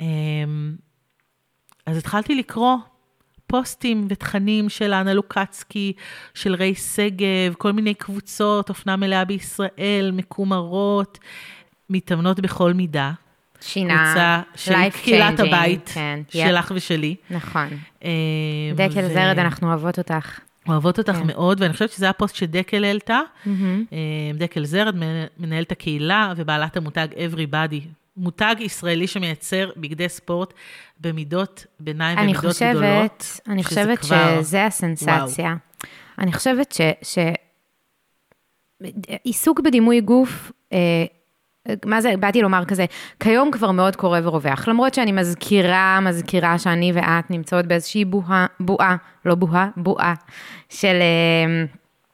אמ, 0.00 0.76
אז 1.86 1.96
התחלתי 1.96 2.34
לקרוא 2.34 2.76
פוסטים 3.46 4.06
ותכנים 4.10 4.68
של 4.68 4.92
אנה 4.92 5.14
לוקצקי, 5.14 5.92
של 6.34 6.54
ריי 6.54 6.74
שגב, 6.74 7.54
כל 7.58 7.72
מיני 7.72 7.94
קבוצות, 7.94 8.68
אופנה 8.68 8.96
מלאה 8.96 9.24
בישראל, 9.24 10.10
מקומרות, 10.12 11.18
מתאמנות 11.90 12.40
בכל 12.40 12.72
מידה. 12.72 13.12
שינה, 13.60 14.04
קבוצה 14.04 14.40
של 14.54 14.90
קהילת 14.90 15.40
הבית, 15.40 15.90
כן, 15.94 16.20
שלך 16.28 16.70
yep. 16.70 16.74
ושלי. 16.74 17.14
נכון. 17.30 17.68
אמ, 18.02 18.08
דקל 18.74 19.04
ו... 19.04 19.14
זרד, 19.14 19.38
אנחנו 19.38 19.68
אוהבות 19.68 19.98
אותך. 19.98 20.40
אוהבות 20.68 20.98
אותך 20.98 21.12
כן. 21.12 21.26
מאוד, 21.26 21.60
ואני 21.60 21.72
חושבת 21.72 21.90
שזה 21.90 22.10
הפוסט 22.10 22.34
שדקל 22.34 22.84
העלתה. 22.84 23.20
Mm-hmm. 23.46 23.50
דקל 24.38 24.64
זרד, 24.64 24.94
מנהלת 25.38 25.72
הקהילה 25.72 26.32
ובעלת 26.36 26.76
המותג 26.76 27.08
Everybody, 27.12 27.99
מותג 28.20 28.54
ישראלי 28.58 29.06
שמייצר 29.06 29.70
בגדי 29.76 30.08
ספורט 30.08 30.54
במידות 31.00 31.66
ביניים 31.80 32.18
ומידות 32.18 32.44
חושבת, 32.44 32.76
גדולות. 32.76 33.40
אני 33.48 33.64
חושבת 33.64 33.98
כבר... 33.98 34.42
שזה 34.42 34.66
הסנסציה. 34.66 35.44
וואו. 35.44 35.56
אני 36.18 36.32
חושבת 36.32 36.72
ש... 36.72 36.80
ש... 37.02 37.18
עיסוק 39.24 39.60
בדימוי 39.60 40.00
גוף, 40.00 40.52
אה, 40.72 41.04
מה 41.84 42.00
זה, 42.00 42.16
באתי 42.16 42.42
לומר 42.42 42.64
כזה, 42.64 42.84
כיום 43.20 43.50
כבר 43.50 43.70
מאוד 43.70 43.96
קורה 43.96 44.20
ורווח, 44.22 44.68
למרות 44.68 44.94
שאני 44.94 45.12
מזכירה, 45.12 46.00
מזכירה 46.02 46.58
שאני 46.58 46.92
ואת 46.94 47.30
נמצאות 47.30 47.66
באיזושהי 47.66 48.04
בועה, 48.04 48.46
בועה, 48.60 48.96
לא 49.24 49.34
בועה, 49.34 49.68
בועה, 49.76 50.14
של 50.68 50.96
אה, 51.00 51.64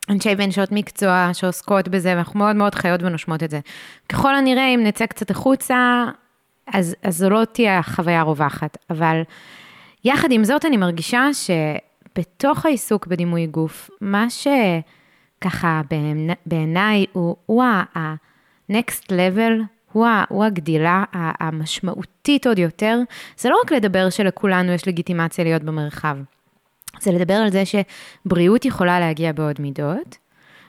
אנשי 0.09 0.35
ונשות 0.38 0.73
מקצוע 0.73 1.31
שעוסקות 1.33 1.88
בזה, 1.88 2.14
ואנחנו 2.16 2.38
מאוד 2.38 2.57
מאוד 2.57 2.75
חיות 2.75 3.03
ונושמות 3.03 3.42
את 3.42 3.51
זה. 3.51 3.61
ככל 4.09 4.35
הנראה, 4.35 4.66
אם 4.66 4.81
נצא 4.85 5.07
קצת 5.07 5.31
החוצה, 5.31 6.05
אז, 6.66 6.97
אז 7.03 7.16
זו 7.16 7.31
לא 7.31 7.45
תהיה 7.45 7.79
החוויה 7.79 8.21
הרווחת, 8.21 8.77
אבל 8.90 9.23
יחד 10.05 10.33
עם 10.33 10.45
זאת, 10.45 10.64
אני 10.64 10.77
מרגישה 10.77 11.29
שבתוך 11.33 12.66
העיסוק 12.66 13.07
בדימוי 13.07 13.47
גוף, 13.47 13.90
מה 14.01 14.27
שככה 14.31 15.81
בעיניי 16.47 17.07
הוא, 17.12 17.37
הוא 17.47 17.62
ה-next 17.64 19.05
level, 19.09 19.62
הוא, 19.92 20.07
הוא 20.29 20.45
הגדילה 20.45 21.05
המשמעותית 21.12 22.47
עוד 22.47 22.59
יותר, 22.59 22.99
זה 23.38 23.49
לא 23.49 23.59
רק 23.64 23.73
לדבר 23.73 24.11
שלכולנו 24.11 24.73
יש 24.73 24.88
לגיטימציה 24.88 25.45
להיות 25.45 25.62
במרחב. 25.62 26.16
זה 27.01 27.13
לדבר 27.13 27.35
על 27.35 27.51
זה 27.51 27.63
שבריאות 27.67 28.65
יכולה 28.65 29.01
להגיע 29.01 29.33
בעוד 29.33 29.61
מידות, 29.61 30.17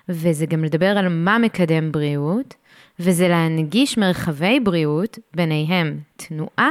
וזה 0.10 0.46
גם 0.46 0.63
לדבר 0.63 0.98
על 0.98 1.08
מה 1.10 1.38
מקדם 1.38 1.92
בריאות, 1.92 2.56
וזה 3.00 3.28
להנגיש 3.28 3.98
מרחבי 3.98 4.60
בריאות, 4.60 5.20
ביניהם 5.36 6.00
תנועה, 6.16 6.70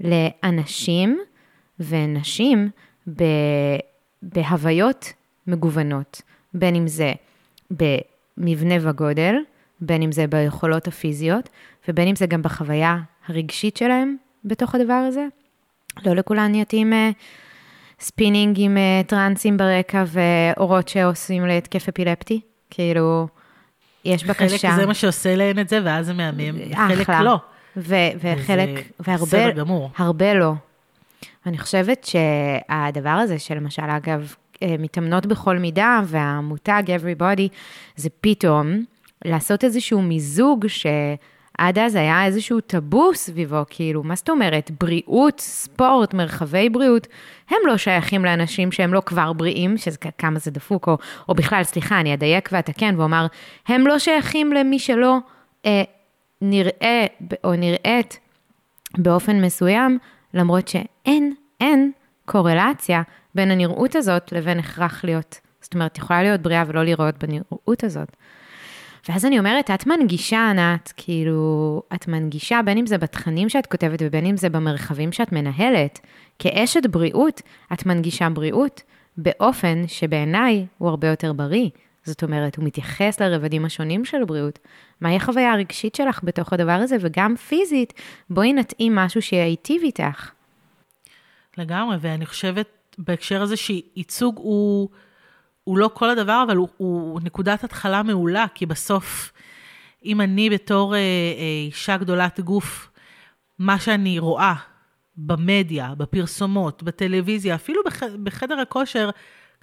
לאנשים 0.00 1.18
ונשים 1.80 2.70
בהוויות 4.22 5.12
מגוונות, 5.46 6.22
בין 6.54 6.74
אם 6.74 6.86
זה 6.86 7.12
במבנה 7.70 8.74
וגודל, 8.80 9.34
בין 9.80 10.02
אם 10.02 10.12
זה 10.12 10.26
ביכולות 10.26 10.88
הפיזיות, 10.88 11.48
ובין 11.88 12.08
אם 12.08 12.16
זה 12.16 12.26
גם 12.26 12.42
בחוויה 12.42 12.98
הרגשית 13.26 13.76
שלהם 13.76 14.16
בתוך 14.44 14.74
הדבר 14.74 15.04
הזה. 15.08 15.26
לא 16.06 16.14
לכולן 16.16 16.54
יתאים 16.54 16.92
אה, 16.92 17.10
ספינינג 18.00 18.56
עם 18.60 18.76
אה, 18.76 19.06
טרנסים 19.06 19.56
ברקע 19.56 20.04
ואורות 20.06 20.88
שעושים 20.88 21.46
להתקף 21.46 21.88
אפילפטי, 21.88 22.40
כאילו, 22.70 23.28
יש, 24.04 24.24
בבקשה. 24.24 24.58
חלק 24.58 24.76
זה 24.76 24.86
מה 24.86 24.94
שעושה 24.94 25.36
להן 25.36 25.58
את 25.58 25.68
זה, 25.68 25.80
ואז 25.84 26.06
זה 26.06 26.12
מהמם, 26.14 26.74
חלק 26.88 27.08
לא. 27.08 27.36
ו- 27.76 27.94
וחלק, 28.20 28.68
והרבה, 29.00 29.38
הרבה 29.96 30.34
לא. 30.34 30.52
אני 31.46 31.58
חושבת 31.58 32.04
שהדבר 32.04 33.10
הזה, 33.10 33.38
שלמשל, 33.38 33.82
אגב, 33.82 34.34
אה, 34.62 34.74
מתאמנות 34.78 35.26
בכל 35.26 35.58
מידה, 35.58 36.00
והמותג 36.06 36.82
Everybody, 36.86 37.48
זה 37.96 38.08
פתאום 38.20 38.84
לעשות 39.24 39.64
איזשהו 39.64 40.02
מיזוג 40.02 40.66
ש... 40.66 40.86
עד 41.60 41.78
אז 41.78 41.94
היה 41.94 42.24
איזשהו 42.26 42.60
טאבו 42.60 43.14
סביבו, 43.14 43.62
כאילו, 43.70 44.02
מה 44.02 44.14
זאת 44.14 44.30
אומרת? 44.30 44.70
בריאות, 44.80 45.40
ספורט, 45.40 46.14
מרחבי 46.14 46.68
בריאות, 46.68 47.06
הם 47.50 47.58
לא 47.66 47.76
שייכים 47.76 48.24
לאנשים 48.24 48.72
שהם 48.72 48.94
לא 48.94 49.02
כבר 49.06 49.32
בריאים, 49.32 49.76
שזה 49.78 49.98
כמה 50.18 50.38
זה 50.38 50.50
דפוק, 50.50 50.88
או, 50.88 50.98
או 51.28 51.34
בכלל, 51.34 51.62
סליחה, 51.62 52.00
אני 52.00 52.14
אדייק 52.14 52.48
ואתקן 52.52 52.94
ואומר, 52.98 53.26
הם 53.68 53.86
לא 53.86 53.98
שייכים 53.98 54.52
למי 54.52 54.78
שלא 54.78 55.16
אה, 55.66 55.82
נראה 56.40 57.06
או 57.44 57.56
נראית 57.56 58.18
באופן 58.98 59.40
מסוים, 59.44 59.98
למרות 60.34 60.68
שאין, 60.68 61.34
אין 61.60 61.92
קורלציה 62.26 63.02
בין 63.34 63.50
הנראות 63.50 63.96
הזאת 63.96 64.32
לבין 64.32 64.58
הכרח 64.58 65.04
להיות. 65.04 65.40
זאת 65.60 65.74
אומרת, 65.74 65.98
יכולה 65.98 66.22
להיות 66.22 66.40
בריאה 66.40 66.64
ולא 66.66 66.84
לראות 66.84 67.18
בנראות 67.18 67.84
הזאת. 67.84 68.16
ואז 69.08 69.24
אני 69.24 69.38
אומרת, 69.38 69.70
את 69.70 69.86
מנגישה, 69.86 70.50
ענת, 70.50 70.92
כאילו, 70.96 71.82
את 71.94 72.08
מנגישה 72.08 72.60
בין 72.64 72.78
אם 72.78 72.86
זה 72.86 72.98
בתכנים 72.98 73.48
שאת 73.48 73.66
כותבת 73.66 73.98
ובין 74.02 74.26
אם 74.26 74.36
זה 74.36 74.48
במרחבים 74.48 75.12
שאת 75.12 75.32
מנהלת. 75.32 76.00
כאשת 76.38 76.86
בריאות, 76.86 77.42
את 77.72 77.86
מנגישה 77.86 78.28
בריאות 78.28 78.82
באופן 79.16 79.82
שבעיניי 79.86 80.66
הוא 80.78 80.88
הרבה 80.88 81.08
יותר 81.08 81.32
בריא. 81.32 81.68
זאת 82.04 82.22
אומרת, 82.22 82.56
הוא 82.56 82.64
מתייחס 82.64 83.20
לרבדים 83.20 83.64
השונים 83.64 84.04
של 84.04 84.24
בריאות. 84.24 84.58
מהי 85.00 85.16
החוויה 85.16 85.52
הרגשית 85.52 85.94
שלך 85.94 86.20
בתוך 86.24 86.52
הדבר 86.52 86.72
הזה, 86.72 86.96
וגם 87.00 87.36
פיזית, 87.36 87.92
בואי 88.30 88.52
נתאים 88.52 88.94
משהו 88.94 89.22
שייטיב 89.22 89.82
איתך. 89.82 90.30
לגמרי, 91.58 91.96
ואני 92.00 92.26
חושבת 92.26 92.96
בהקשר 92.98 93.42
הזה 93.42 93.56
שייצוג 93.56 94.38
הוא, 94.38 94.88
הוא 95.64 95.78
לא 95.78 95.90
כל 95.94 96.10
הדבר, 96.10 96.44
אבל 96.46 96.56
הוא, 96.56 96.68
הוא 96.76 97.20
נקודת 97.24 97.64
התחלה 97.64 98.02
מעולה, 98.02 98.46
כי 98.54 98.66
בסוף, 98.66 99.32
אם 100.04 100.20
אני 100.20 100.50
בתור 100.50 100.94
אה, 100.94 100.98
אה, 100.98 101.66
אישה 101.66 101.96
גדולת 101.96 102.40
גוף, 102.40 102.90
מה 103.58 103.78
שאני 103.78 104.18
רואה 104.18 104.54
במדיה, 105.16 105.94
בפרסומות, 105.96 106.82
בטלוויזיה, 106.82 107.54
אפילו 107.54 107.82
בח, 107.86 108.02
בחדר 108.22 108.60
הכושר, 108.60 109.10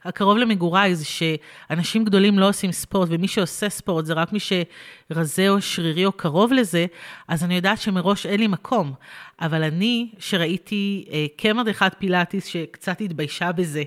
הקרוב 0.05 0.37
למגוריי 0.37 0.95
זה 0.95 1.05
שאנשים 1.05 2.05
גדולים 2.05 2.39
לא 2.39 2.49
עושים 2.49 2.71
ספורט, 2.71 3.09
ומי 3.11 3.27
שעושה 3.27 3.69
ספורט 3.69 4.05
זה 4.05 4.13
רק 4.13 4.33
מי 4.33 4.39
שרזה 4.39 5.49
או 5.49 5.61
שרירי 5.61 6.05
או 6.05 6.11
קרוב 6.11 6.53
לזה, 6.53 6.85
אז 7.27 7.43
אני 7.43 7.55
יודעת 7.55 7.77
שמראש 7.81 8.25
אין 8.25 8.39
לי 8.39 8.47
מקום. 8.47 8.93
אבל 9.41 9.63
אני, 9.63 10.11
שראיתי 10.19 11.05
אה, 11.11 11.25
כמדריכת 11.37 11.95
פילאטיס, 11.99 12.45
שקצת 12.45 13.01
התביישה 13.01 13.51
בזה, 13.51 13.83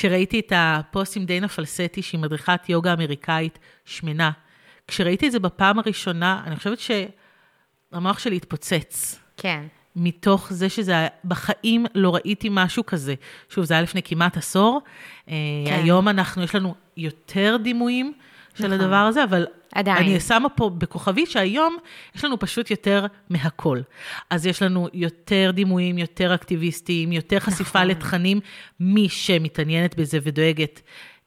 שראיתי 0.00 0.40
את 0.40 0.52
הפוסט 0.56 1.16
עם 1.16 1.24
דיינה 1.24 1.48
פלסטי, 1.48 2.02
שהיא 2.02 2.20
מדריכת 2.20 2.68
יוגה 2.68 2.92
אמריקאית 2.92 3.58
שמנה, 3.84 4.30
כשראיתי 4.86 5.26
את 5.26 5.32
זה 5.32 5.38
בפעם 5.38 5.78
הראשונה, 5.78 6.42
אני 6.46 6.56
חושבת 6.56 6.78
שהמוח 6.80 8.18
שלי 8.18 8.36
התפוצץ. 8.36 9.20
כן. 9.36 9.62
מתוך 9.96 10.52
זה 10.52 10.68
שזה, 10.68 10.92
היה, 10.92 11.08
בחיים 11.24 11.86
לא 11.94 12.14
ראיתי 12.14 12.48
משהו 12.50 12.86
כזה. 12.86 13.14
שוב, 13.48 13.64
זה 13.64 13.74
היה 13.74 13.82
לפני 13.82 14.02
כמעט 14.02 14.36
עשור. 14.36 14.80
כן. 15.26 15.32
היום 15.66 16.08
אנחנו, 16.08 16.42
יש 16.42 16.54
לנו 16.54 16.74
יותר 16.96 17.56
דימויים 17.62 18.12
של 18.54 18.66
נכון. 18.66 18.80
הדבר 18.80 18.96
הזה, 18.96 19.24
אבל 19.24 19.46
עדיין. 19.74 19.96
אני 19.96 20.20
שמה 20.20 20.48
פה 20.48 20.70
בכוכבית 20.78 21.30
שהיום 21.30 21.76
יש 22.14 22.24
לנו 22.24 22.38
פשוט 22.38 22.70
יותר 22.70 23.06
מהכל. 23.30 23.80
אז 24.30 24.46
יש 24.46 24.62
לנו 24.62 24.88
יותר 24.94 25.50
דימויים, 25.54 25.98
יותר 25.98 26.34
אקטיביסטים, 26.34 27.12
יותר 27.12 27.40
חשיפה 27.40 27.78
נכון. 27.78 27.90
לתכנים, 27.90 28.40
מי 28.80 29.08
שמתעניינת 29.08 29.96
בזה 29.96 30.18
ודואגת 30.22 30.82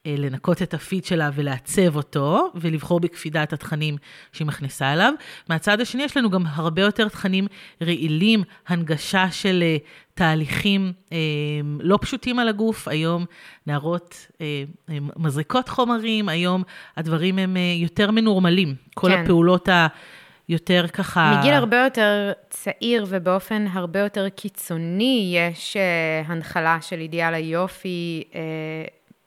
לנקות 0.06 0.62
את 0.62 0.74
הפיד 0.74 1.06
שלה 1.06 1.30
ולעצב 1.34 1.96
אותו, 1.96 2.52
ולבחור 2.56 3.00
בקפידה 3.00 3.44
את 3.44 3.54
התכנים 3.54 3.98
שהיא 4.32 4.48
מכניסה 4.48 4.94
אליו. 4.94 5.14
מהצד 5.50 5.82
השני, 5.82 6.04
יש 6.04 6.18
לנו 6.18 6.30
גם 6.30 6.44
הרבה 6.48 6.82
יותר 6.82 7.08
תכנים 7.08 7.48
רעילים, 7.82 8.44
הנגשה 8.68 9.32
של 9.32 9.64
uh, 9.64 10.14
תהליכים 10.14 10.94
uh, 11.10 11.14
לא 11.80 12.00
פשוטים 12.02 12.40
על 12.40 12.48
הגוף. 12.48 12.88
היום 12.88 13.26
נערות 13.68 14.28
uh, 14.32 14.92
מזריקות 15.16 15.70
חומרים, 15.70 16.30
היום 16.30 16.64
הדברים 16.98 17.40
הם 17.40 17.56
uh, 17.56 17.82
יותר 17.82 18.12
מנורמלים. 18.12 18.76
כל 18.96 19.10
כן. 19.10 19.24
הפעולות 19.24 19.70
ה... 19.70 19.88
יותר 20.50 20.86
ככה... 20.94 21.38
מגיל 21.40 21.54
הרבה 21.54 21.84
יותר 21.84 22.32
צעיר 22.50 23.06
ובאופן 23.10 23.66
הרבה 23.72 24.00
יותר 24.00 24.30
קיצוני, 24.30 25.36
יש 25.36 25.78
uh, 25.78 26.32
הנחלה 26.32 26.78
של 26.82 27.00
אידיאל 27.00 27.34
היופי. 27.34 28.24
Uh, 28.32 28.36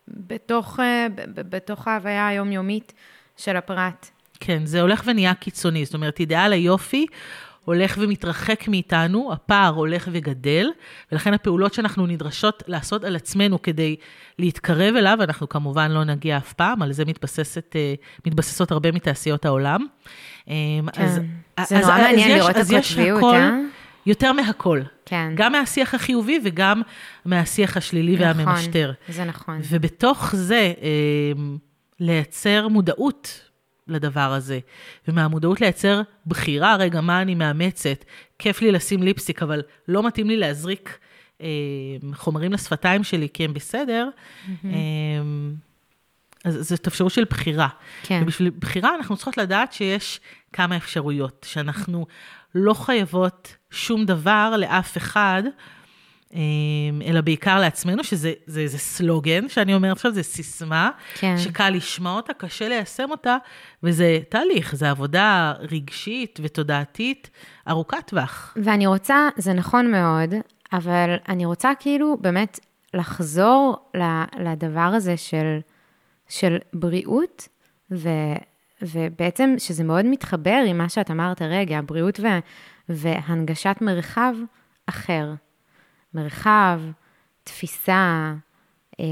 בתוך, 0.08 0.80
אה, 0.80 1.06
בתוך 1.34 1.88
ההוויה 1.88 2.28
היומיומית 2.28 2.92
של 3.36 3.56
הפרט. 3.56 4.10
כן, 4.40 4.66
זה 4.66 4.80
הולך 4.80 5.02
ונהיה 5.06 5.34
קיצוני. 5.34 5.84
זאת 5.84 5.94
אומרת, 5.94 6.20
אידאל 6.20 6.52
היופי 6.52 7.06
הולך 7.66 7.98
ומתרחק 8.00 8.68
מאיתנו, 8.68 9.32
הפער 9.32 9.74
הולך 9.74 10.08
וגדל, 10.12 10.70
ולכן 11.12 11.34
הפעולות 11.34 11.74
שאנחנו 11.74 12.06
נדרשות 12.06 12.62
לעשות 12.66 13.04
על 13.04 13.16
עצמנו 13.16 13.62
כדי 13.62 13.96
להתקרב 14.38 14.96
אליו, 14.96 15.18
אנחנו 15.20 15.48
כמובן 15.48 15.90
לא 15.90 16.04
נגיע 16.04 16.36
אף 16.36 16.52
פעם, 16.52 16.82
על 16.82 16.92
זה 16.92 17.04
מתבססת, 17.04 17.76
אה, 17.76 17.94
מתבססות 18.26 18.70
הרבה 18.70 18.92
מתעשיות 18.92 19.44
העולם. 19.44 19.86
כן, 20.46 20.52
אז, 20.96 21.14
זה 21.14 21.20
אז, 21.56 21.72
נורא 21.72 21.94
אז, 21.94 22.00
מעניין 22.00 22.30
אז 22.30 22.36
לראות 22.36 22.50
את 22.50 22.56
הקוטביות, 22.56 23.34
אה? 23.34 23.58
יותר 24.06 24.32
מהכל. 24.32 24.80
כן. 25.04 25.32
גם 25.34 25.52
מהשיח 25.52 25.94
החיובי 25.94 26.40
וגם 26.44 26.82
מהשיח 27.24 27.76
השלילי 27.76 28.14
נכון, 28.14 28.46
והממשטר. 28.46 28.92
זה 29.08 29.24
נכון. 29.24 29.60
ובתוך 29.70 30.34
זה, 30.36 30.72
אה, 30.82 31.32
לייצר 32.00 32.68
מודעות 32.68 33.40
לדבר 33.88 34.32
הזה, 34.32 34.58
ומהמודעות 35.08 35.60
לייצר 35.60 36.02
בחירה, 36.26 36.76
רגע, 36.76 37.00
מה 37.00 37.22
אני 37.22 37.34
מאמצת? 37.34 38.04
כיף 38.38 38.62
לי 38.62 38.72
לשים 38.72 39.02
ליפסטיק, 39.02 39.42
אבל 39.42 39.62
לא 39.88 40.06
מתאים 40.06 40.28
לי 40.28 40.36
להזריק 40.36 40.98
אה, 41.40 41.46
חומרים 42.14 42.52
לשפתיים 42.52 43.04
שלי 43.04 43.28
כי 43.34 43.44
הם 43.44 43.54
בסדר. 43.54 44.08
Mm-hmm. 44.08 44.66
אה, 44.66 44.70
אז 46.44 46.68
זאת 46.68 46.86
אפשרות 46.86 47.12
של 47.12 47.24
בחירה. 47.24 47.68
כן. 48.02 48.20
ובשביל 48.22 48.50
בחירה 48.58 48.94
אנחנו 48.94 49.16
צריכות 49.16 49.36
לדעת 49.36 49.72
שיש 49.72 50.20
כמה 50.56 50.76
אפשרויות, 50.76 51.46
שאנחנו 51.48 52.06
לא 52.54 52.74
חייבות 52.74 53.56
שום 53.70 54.04
דבר 54.04 54.54
לאף 54.58 54.96
אחד, 54.96 55.42
אמ, 56.34 56.40
אלא 57.06 57.20
בעיקר 57.20 57.60
לעצמנו, 57.60 58.04
שזה 58.04 58.32
זה, 58.46 58.66
זה 58.66 58.78
סלוגן 58.78 59.48
שאני 59.48 59.74
אומרת 59.74 59.92
עכשיו, 59.92 60.12
זה 60.12 60.22
סיסמה, 60.22 60.90
כן. 61.14 61.38
שקל 61.38 61.70
לשמוע 61.70 62.16
אותה, 62.16 62.32
קשה 62.34 62.68
ליישם 62.68 63.10
אותה, 63.10 63.36
וזה 63.82 64.18
תהליך, 64.28 64.74
זה 64.74 64.90
עבודה 64.90 65.52
רגשית 65.72 66.40
ותודעתית 66.42 67.30
ארוכת 67.68 68.06
טווח. 68.06 68.56
ואני 68.62 68.86
רוצה, 68.86 69.28
זה 69.36 69.52
נכון 69.52 69.90
מאוד, 69.90 70.34
אבל 70.72 71.16
אני 71.28 71.44
רוצה 71.44 71.72
כאילו 71.80 72.16
באמת 72.20 72.60
לחזור 72.94 73.90
לדבר 74.38 74.80
הזה 74.80 75.16
של, 75.16 75.58
של 76.28 76.56
בריאות, 76.72 77.48
ו, 77.90 78.08
ובעצם 78.82 79.54
שזה 79.58 79.84
מאוד 79.84 80.04
מתחבר 80.06 80.62
עם 80.66 80.78
מה 80.78 80.88
שאת 80.88 81.10
אמרת 81.10 81.42
רגע, 81.42 81.80
בריאות 81.86 82.20
ו, 82.20 82.26
והנגשת 82.88 83.76
מרחב 83.80 84.34
אחר. 84.86 85.34
מרחב, 86.14 86.80
תפיסה, 87.44 88.34
אה, 89.00 89.04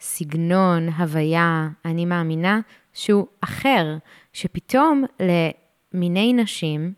סגנון, 0.00 0.88
הוויה, 0.88 1.68
אני 1.84 2.04
מאמינה 2.04 2.60
שהוא 2.92 3.26
אחר, 3.40 3.96
שפתאום 4.32 5.04
למיני 5.20 6.32
נשים, 6.32 6.92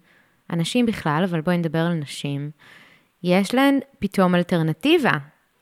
אנשים 0.51 0.87
בכלל, 0.87 1.25
אבל 1.31 1.41
בואי 1.41 1.59
נדבר 1.59 1.79
על 1.79 1.93
נשים, 1.93 2.51
יש 3.23 3.55
להן 3.55 3.79
פתאום 3.99 4.35
אלטרנטיבה 4.35 5.13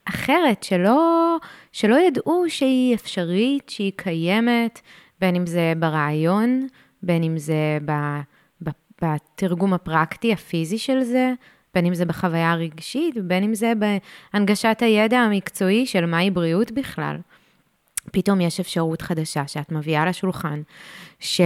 אחרת 0.04 0.62
שלא, 0.62 1.36
שלא 1.72 1.96
ידעו 1.96 2.44
שהיא 2.48 2.94
אפשרית, 2.94 3.68
שהיא 3.68 3.92
קיימת, 3.96 4.80
בין 5.20 5.36
אם 5.36 5.46
זה 5.46 5.72
ברעיון, 5.78 6.66
בין 7.02 7.22
אם 7.22 7.38
זה 7.38 7.78
בתרגום 9.02 9.72
הפרקטי, 9.72 10.32
הפיזי 10.32 10.78
של 10.78 11.02
זה, 11.02 11.32
בין 11.74 11.86
אם 11.86 11.94
זה 11.94 12.04
בחוויה 12.04 12.52
הרגשית, 12.52 13.14
ובין 13.18 13.44
אם 13.44 13.54
זה 13.54 13.72
בהנגשת 14.34 14.78
הידע 14.80 15.18
המקצועי 15.18 15.86
של 15.86 16.06
מהי 16.06 16.30
בריאות 16.30 16.72
בכלל. 16.72 17.16
פתאום 18.12 18.40
יש 18.40 18.60
אפשרות 18.60 19.02
חדשה 19.02 19.46
שאת 19.46 19.72
מביאה 19.72 20.06
לשולחן, 20.06 20.62
ש, 21.20 21.40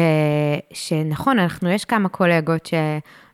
שנכון, 0.72 1.38
אנחנו, 1.38 1.70
יש 1.70 1.84
כמה 1.84 2.08
קולגות 2.08 2.70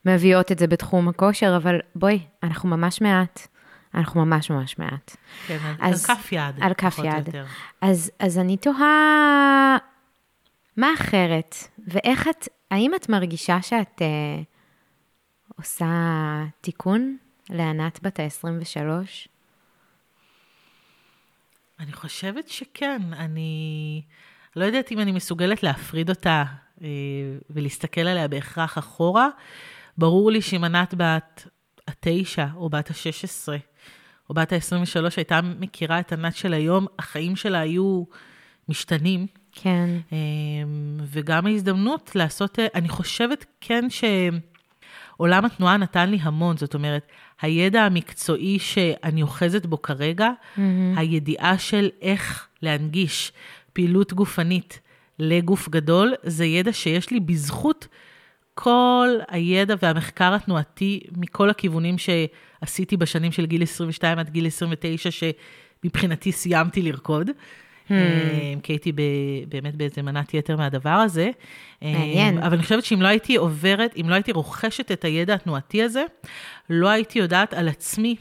שמביאות 0.06 0.52
את 0.52 0.58
זה 0.58 0.66
בתחום 0.66 1.08
הכושר, 1.08 1.56
אבל 1.56 1.80
בואי, 1.94 2.18
אנחנו 2.42 2.68
ממש 2.68 3.00
מעט. 3.00 3.48
אנחנו 3.94 4.24
ממש 4.24 4.50
ממש 4.50 4.78
מעט. 4.78 5.16
כן, 5.46 5.58
אז, 5.80 6.10
על 6.10 6.16
כף 6.16 6.32
יד. 6.32 6.54
על 6.60 6.74
כף 6.74 6.98
יד. 7.04 7.36
אז, 7.80 8.10
אז 8.18 8.38
אני 8.38 8.56
תוהה, 8.56 9.76
מה 10.76 10.94
אחרת? 10.94 11.54
ואיך 11.88 12.28
את, 12.28 12.48
האם 12.70 12.94
את 12.94 13.08
מרגישה 13.08 13.62
שאת 13.62 14.02
אה, 14.02 14.42
עושה 15.56 15.86
תיקון 16.60 17.16
לענת 17.50 18.02
בת 18.02 18.20
ה-23? 18.20 19.28
אני 21.80 21.92
חושבת 21.92 22.48
שכן. 22.48 23.02
אני 23.12 24.02
לא 24.56 24.64
יודעת 24.64 24.92
אם 24.92 25.00
אני 25.00 25.12
מסוגלת 25.12 25.62
להפריד 25.62 26.08
אותה 26.08 26.44
אה, 26.82 26.88
ולהסתכל 27.50 28.00
עליה 28.00 28.28
בהכרח 28.28 28.78
אחורה. 28.78 29.28
ברור 29.98 30.30
לי 30.30 30.42
שאם 30.42 30.64
ענת 30.64 30.94
בת 30.96 31.48
התשע 31.88 32.46
או 32.56 32.68
בת 32.68 32.90
ה-16 32.90 33.48
או 34.30 34.34
בת 34.34 34.52
ה-23 34.52 35.12
הייתה 35.16 35.40
מכירה 35.42 36.00
את 36.00 36.12
ענת 36.12 36.36
של 36.36 36.54
היום, 36.54 36.86
החיים 36.98 37.36
שלה 37.36 37.58
היו 37.58 38.04
משתנים. 38.68 39.26
כן. 39.54 39.90
אמ, 40.12 40.16
וגם 41.06 41.46
ההזדמנות 41.46 42.10
לעשות, 42.14 42.58
אה, 42.58 42.66
אני 42.74 42.88
חושבת 42.88 43.44
כן 43.60 43.84
שעולם 43.90 45.44
התנועה 45.44 45.76
נתן 45.76 46.10
לי 46.10 46.18
המון, 46.22 46.56
זאת 46.56 46.74
אומרת, 46.74 47.06
הידע 47.42 47.82
המקצועי 47.82 48.58
שאני 48.58 49.22
אוחזת 49.22 49.66
בו 49.66 49.82
כרגע, 49.82 50.28
mm-hmm. 50.28 50.60
הידיעה 50.96 51.58
של 51.58 51.88
איך 52.02 52.48
להנגיש 52.62 53.32
פעילות 53.72 54.12
גופנית 54.12 54.80
לגוף 55.18 55.68
גדול, 55.68 56.14
זה 56.22 56.44
ידע 56.44 56.72
שיש 56.72 57.10
לי 57.10 57.20
בזכות 57.20 57.88
כל 58.54 59.08
הידע 59.28 59.74
והמחקר 59.82 60.34
התנועתי 60.34 61.00
מכל 61.16 61.50
הכיוונים 61.50 61.96
שעשיתי 61.98 62.96
בשנים 62.96 63.32
של 63.32 63.46
גיל 63.46 63.62
22 63.62 64.18
עד 64.18 64.30
גיל 64.30 64.46
29, 64.46 65.10
שמבחינתי 65.10 66.32
סיימתי 66.32 66.82
לרקוד. 66.82 67.30
Hmm. 67.88 67.92
אה, 67.92 67.96
כי 68.62 68.72
הייתי 68.72 68.92
באמת 69.48 69.74
באיזה 69.74 70.02
מנת 70.02 70.34
יתר 70.34 70.56
מהדבר 70.56 70.90
הזה. 70.90 71.30
מעניין. 71.82 72.38
אבל 72.38 72.54
אני 72.54 72.62
חושבת 72.62 72.84
שאם 72.84 73.02
לא 73.02 73.08
הייתי 73.08 73.36
עוברת, 73.36 73.94
אם 74.00 74.08
לא 74.08 74.14
הייתי 74.14 74.32
רוכשת 74.32 74.92
את 74.92 75.04
הידע 75.04 75.34
התנועתי 75.34 75.82
הזה, 75.82 76.04
לא 76.70 76.88
הייתי 76.88 77.18
יודעת 77.18 77.54
על 77.54 77.68
עצמי 77.68 78.16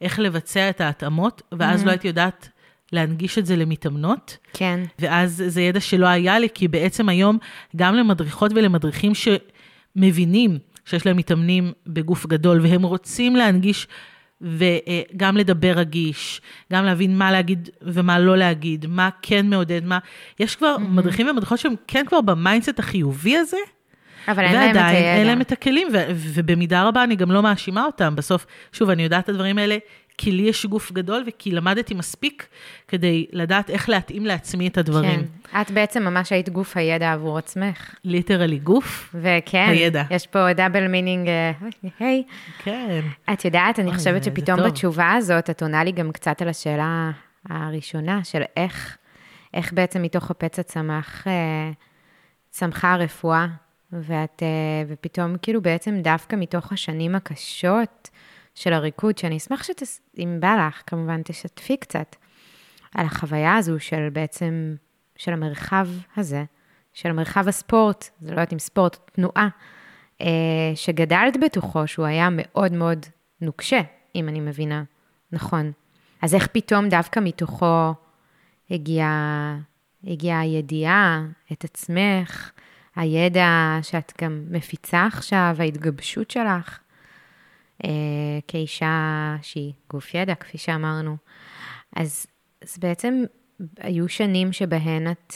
איך 0.00 0.18
לבצע 0.18 0.68
את 0.70 0.80
ההתאמות, 0.80 1.42
ואז 1.52 1.82
Mhm. 1.82 1.86
לא 1.86 1.90
הייתי 1.90 2.08
יודעת 2.08 2.48
להנגיש 2.92 3.38
את 3.38 3.46
זה 3.46 3.56
למתאמנות. 3.56 4.36
כן. 4.52 4.80
ואז 4.98 5.44
זה 5.46 5.62
ידע 5.62 5.80
שלא 5.80 6.06
היה 6.06 6.38
לי, 6.38 6.48
כי 6.54 6.68
בעצם 6.68 7.08
היום 7.08 7.38
גם 7.76 7.94
למדריכות 7.94 8.52
ולמדריכים 8.54 9.12
שמבינים 9.14 10.58
שיש 10.84 11.06
להם 11.06 11.16
מתאמנים 11.16 11.72
בגוף 11.86 12.26
גדול, 12.26 12.60
והם 12.62 12.82
רוצים 12.82 13.36
להנגיש 13.36 13.88
וגם 14.42 15.36
לדבר 15.36 15.72
רגיש, 15.76 16.40
גם 16.72 16.84
להבין 16.84 17.18
מה 17.18 17.32
להגיד 17.32 17.68
ומה 17.82 18.18
לא 18.18 18.36
להגיד, 18.36 18.86
מה 18.88 19.08
כן 19.22 19.46
מעודד, 19.50 19.84
מה... 19.84 19.98
יש 20.40 20.56
כבר 20.56 20.76
Mhm. 20.78 20.82
מדריכים 20.82 21.28
ומדריכות 21.28 21.58
שהם 21.58 21.74
כן 21.86 22.04
כבר 22.08 22.20
ב 22.20 22.27
mindset 22.27 22.78
החיובי 22.78 23.36
הזה, 23.36 23.56
אבל 24.28 24.44
אין 24.44 24.52
להם 24.54 24.70
את 24.70 24.76
ועדיין 24.76 24.96
הידע. 24.96 25.14
אין 25.18 25.26
להם 25.26 25.40
את 25.40 25.52
הכלים, 25.52 25.88
ו- 25.92 26.04
ובמידה 26.16 26.82
רבה 26.82 27.04
אני 27.04 27.16
גם 27.16 27.30
לא 27.32 27.42
מאשימה 27.42 27.84
אותם. 27.84 28.16
בסוף, 28.16 28.46
שוב, 28.72 28.90
אני 28.90 29.02
יודעת 29.02 29.24
את 29.24 29.28
הדברים 29.28 29.58
האלה, 29.58 29.76
כי 30.22 30.32
לי 30.32 30.42
יש 30.42 30.66
גוף 30.66 30.92
גדול 30.92 31.24
וכי 31.26 31.50
למדתי 31.50 31.94
מספיק 31.94 32.46
כדי 32.88 33.26
לדעת 33.32 33.70
איך 33.70 33.88
להתאים 33.88 34.26
לעצמי 34.26 34.68
את 34.68 34.78
הדברים. 34.78 35.24
כן. 35.52 35.60
את 35.60 35.70
בעצם 35.70 36.02
ממש 36.02 36.32
היית 36.32 36.48
גוף 36.48 36.76
הידע 36.76 37.12
עבור 37.12 37.38
עצמך. 37.38 37.94
literally 38.04 38.58
גוף, 38.58 39.14
וכן, 39.14 39.68
הידע. 39.68 40.02
יש 40.10 40.26
פה 40.26 40.52
double 40.52 40.88
meaning, 40.88 41.28
אה, 41.28 41.52
היי. 41.98 42.22
כן. 42.58 43.00
את 43.32 43.44
יודעת, 43.44 43.78
אני 43.78 43.88
אוי, 43.88 43.96
חושבת 43.96 44.24
שפתאום. 44.24 44.60
בתשובה 44.62 45.12
הזאת, 45.12 45.50
את 45.50 45.62
עונה 45.62 45.84
לי 45.84 45.92
גם 45.92 46.12
קצת 46.12 46.42
על 46.42 46.48
השאלה 46.48 47.10
הראשונה 47.48 48.24
של 48.24 48.42
איך, 48.56 48.96
איך 49.54 49.72
בעצם 49.72 50.02
מתוך 50.02 50.30
הפצע 50.30 50.62
צמח, 50.62 51.26
אה, 51.26 51.70
צמחה 52.50 52.92
הרפואה, 52.92 53.46
ואת, 53.92 54.42
אה, 54.42 54.48
ופתאום 54.88 55.36
כאילו 55.42 55.62
בעצם 55.62 56.00
דווקא 56.02 56.36
מתוך 56.36 56.72
השנים 56.72 57.14
הקשות 57.14 58.10
של 58.54 58.72
הריקוד, 58.72 59.18
שאני 59.18 59.36
אשמח 59.36 59.62
שאם 59.62 60.36
בא 60.40 60.66
לך, 60.66 60.82
כמובן 60.86 61.22
תשתפי 61.22 61.76
קצת 61.76 62.16
על 62.94 63.06
החוויה 63.06 63.56
הזו 63.56 63.80
של 63.80 64.08
בעצם, 64.12 64.74
של 65.16 65.32
המרחב 65.32 65.88
הזה, 66.16 66.44
של 66.92 67.12
מרחב 67.12 67.48
הספורט, 67.48 68.10
זה 68.20 68.28
לא 68.28 68.32
יודעת 68.32 68.52
אם 68.52 68.58
ספורט, 68.58 69.10
תנועה, 69.12 69.48
אה, 70.20 70.26
שגדלת 70.74 71.36
בתוכו, 71.44 71.86
שהוא 71.86 72.06
היה 72.06 72.28
מאוד 72.30 72.72
מאוד 72.72 73.06
נוקשה, 73.40 73.80
אם 74.14 74.28
אני 74.28 74.40
מבינה 74.40 74.82
נכון. 75.32 75.72
אז 76.22 76.34
איך 76.34 76.46
פתאום 76.46 76.88
דווקא 76.88 77.20
מתוכו 77.20 77.94
הגיעה 78.70 79.58
הגיע 80.06 80.38
הידיעה, 80.38 81.24
את 81.52 81.64
עצמך, 81.64 82.50
הידע 82.96 83.78
שאת 83.82 84.12
גם 84.22 84.44
מפיצה 84.50 85.06
עכשיו, 85.06 85.56
ההתגבשות 85.58 86.30
שלך, 86.30 86.78
כאישה 88.48 89.36
שהיא 89.42 89.72
גוף 89.90 90.14
ידע, 90.14 90.34
כפי 90.34 90.58
שאמרנו. 90.58 91.16
אז, 91.96 92.26
אז 92.62 92.78
בעצם 92.78 93.24
היו 93.78 94.08
שנים 94.08 94.52
שבהן 94.52 95.10
את... 95.10 95.32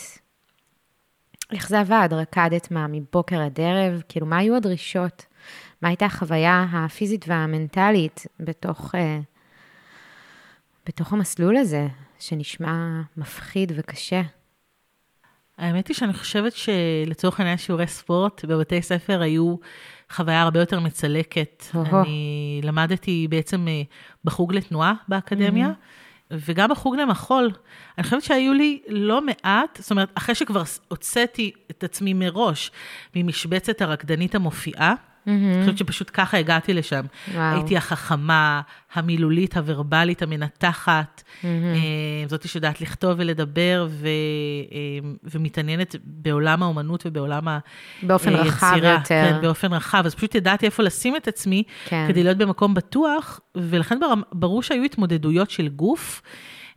איך 1.52 1.68
זה 1.68 1.80
עבד? 1.80 2.08
רקדת 2.12 2.70
מה, 2.70 2.86
מבוקר 2.86 3.40
עד 3.40 3.60
ערב? 3.60 4.02
כאילו, 4.08 4.26
מה 4.26 4.38
היו 4.38 4.56
הדרישות? 4.56 5.26
מה 5.82 5.88
הייתה 5.88 6.06
החוויה 6.06 6.66
הפיזית 6.72 7.24
והמנטלית 7.28 8.26
בתוך, 8.40 8.94
אה, 8.94 9.18
בתוך 10.86 11.12
המסלול 11.12 11.56
הזה, 11.56 11.86
שנשמע 12.18 13.00
מפחיד 13.16 13.72
וקשה? 13.76 14.22
האמת 15.58 15.88
היא 15.88 15.96
שאני 15.96 16.12
חושבת 16.12 16.52
שלצורך 16.52 17.40
העניין 17.40 17.58
שיעורי 17.58 17.86
ספורט 17.86 18.44
בבתי 18.44 18.82
ספר 18.82 19.20
היו 19.20 19.56
חוויה 20.12 20.42
הרבה 20.42 20.60
יותר 20.60 20.80
מצלקת. 20.80 21.64
אני 22.02 22.60
למדתי 22.64 23.26
בעצם 23.30 23.68
אה, 23.68 23.82
בחוג 24.24 24.54
לתנועה 24.54 24.94
באקדמיה, 25.08 25.68
וגם 26.30 26.70
בחוג 26.70 26.96
למחול. 26.96 27.50
אני 27.98 28.04
חושבת 28.04 28.22
שהיו 28.22 28.52
לי 28.52 28.82
לא 28.88 29.20
מעט, 29.26 29.78
זאת 29.80 29.90
אומרת, 29.90 30.08
אחרי 30.14 30.34
שכבר 30.34 30.62
הוצאתי 30.88 31.52
את 31.70 31.84
עצמי 31.84 32.12
מראש 32.14 32.70
ממשבצת 33.16 33.82
הרקדנית 33.82 34.34
המופיעה, 34.34 34.94
אני 35.26 35.60
חושבת 35.60 35.78
שפשוט 35.78 36.10
ככה 36.12 36.38
הגעתי 36.38 36.74
לשם. 36.74 37.04
וואו. 37.34 37.54
הייתי 37.54 37.76
החכמה, 37.76 38.60
המילולית, 38.94 39.56
הוורבלית, 39.56 40.22
המנתחת, 40.22 41.22
אה, 41.44 41.50
זאתי 42.26 42.48
שיודעת 42.48 42.80
לכתוב 42.80 43.12
ולדבר 43.16 43.86
ו, 43.90 44.06
אה, 44.06 45.08
ומתעניינת 45.24 45.96
בעולם 46.04 46.62
האומנות 46.62 47.06
ובעולם 47.06 47.48
באופן 48.02 48.28
היצירה. 48.28 48.46
רחב 48.46 48.76
יותר. 48.82 49.00
כן, 49.08 49.38
באופן 49.42 49.72
רחב. 49.72 50.02
אז 50.06 50.14
פשוט 50.14 50.34
ידעתי 50.34 50.66
איפה 50.66 50.82
לשים 50.82 51.16
את 51.16 51.28
עצמי, 51.28 51.62
כן. 51.84 52.04
כדי 52.08 52.22
להיות 52.22 52.38
במקום 52.38 52.74
בטוח, 52.74 53.40
ולכן 53.56 53.98
ברור 54.32 54.62
שהיו 54.62 54.82
התמודדויות 54.82 55.50
של 55.50 55.68
גוף. 55.68 56.22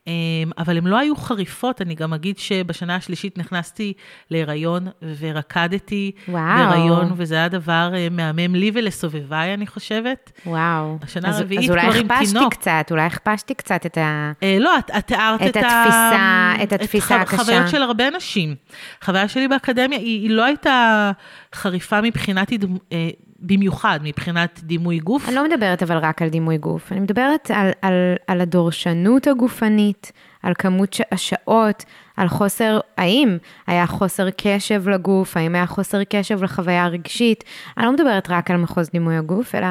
אה, 0.07 0.13
אבל 0.57 0.77
הן 0.77 0.87
לא 0.87 0.97
היו 0.99 1.15
חריפות, 1.15 1.81
אני 1.81 1.95
גם 1.95 2.13
אגיד 2.13 2.37
שבשנה 2.37 2.95
השלישית 2.95 3.37
נכנסתי 3.37 3.93
להיריון 4.31 4.87
ורקדתי. 5.19 6.11
בהיריון, 6.27 7.11
וזה 7.15 7.35
היה 7.35 7.47
דבר 7.49 7.91
אה, 7.95 8.07
מהמם 8.11 8.55
לי 8.55 8.71
ולסובביי, 8.73 9.53
אני 9.53 9.67
חושבת. 9.67 10.31
וואו. 10.45 10.97
השנה 11.01 11.29
אז- 11.29 11.39
הרביעית 11.39 11.63
אז 11.63 11.69
אולי 11.69 11.81
כבר 11.81 11.99
עם 11.99 12.11
הכפשתי 12.11 12.33
תינוק. 12.33 12.53
קצת, 12.53 12.87
אולי 12.91 13.01
הכפשתי 13.01 13.53
קצת 13.53 13.85
את 13.85 13.97
ה... 13.97 14.31
אה, 14.43 14.57
לא, 14.59 14.77
את, 14.79 14.91
את 14.97 15.07
תיארת 15.07 15.41
את 15.41 15.47
את, 15.47 15.55
התפיסה-. 15.57 16.63
את 16.63 16.73
התפיסה 16.73 17.15
הקשה. 17.21 17.37
חוויות 17.37 17.69
של 17.69 17.81
הרבה 17.81 18.09
נשים. 18.09 18.55
חוויה 19.03 19.27
שלי 19.27 19.47
באקדמיה 19.47 19.99
היא, 19.99 20.21
היא 20.21 20.29
לא 20.29 20.45
הייתה 20.45 21.11
חריפה 21.55 22.01
מבחינת, 22.01 22.51
אה, 22.91 23.09
במיוחד 23.41 23.99
מבחינת 24.03 24.59
דימוי 24.63 24.99
גוף. 24.99 25.27
אני 25.27 25.35
לא 25.35 25.43
מדברת 25.43 25.83
אבל 25.83 25.97
רק 25.97 26.21
על 26.21 26.29
דימוי 26.29 26.57
גוף, 26.57 26.91
אני 26.91 26.99
מדברת 26.99 27.51
על, 27.51 27.71
על, 27.81 28.15
על 28.27 28.41
הדורשנות 28.41 29.27
הגופנית, 29.27 30.11
על 30.43 30.53
כמות 30.57 30.95
השעות, 31.11 31.85
על 32.17 32.27
חוסר, 32.27 32.79
האם 32.97 33.37
היה 33.67 33.87
חוסר 33.87 34.27
קשב 34.37 34.89
לגוף, 34.89 35.37
האם 35.37 35.55
היה 35.55 35.65
חוסר 35.65 36.03
קשב 36.03 36.43
לחוויה 36.43 36.83
הרגשית. 36.83 37.43
אני 37.77 37.85
לא 37.85 37.91
מדברת 37.91 38.29
רק 38.29 38.51
על 38.51 38.57
מחוז 38.57 38.89
דימוי 38.89 39.17
הגוף, 39.17 39.55
אלא 39.55 39.67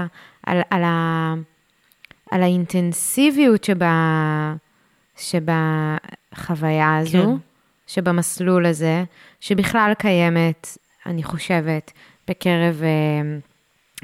על, 0.47 0.61
על, 0.71 0.83
ה, 0.85 1.35
על 2.31 2.43
האינטנסיביות 2.43 3.65
שבה, 3.65 4.55
שבחוויה 5.17 6.97
הזו, 6.97 7.23
כן. 7.23 7.37
שבמסלול 7.87 8.67
הזה, 8.67 9.05
שבכלל 9.41 9.93
קיימת, 9.99 10.79
אני 11.07 11.23
חושבת, 11.23 11.93
בקרב... 12.29 12.83
אה, 12.83 13.39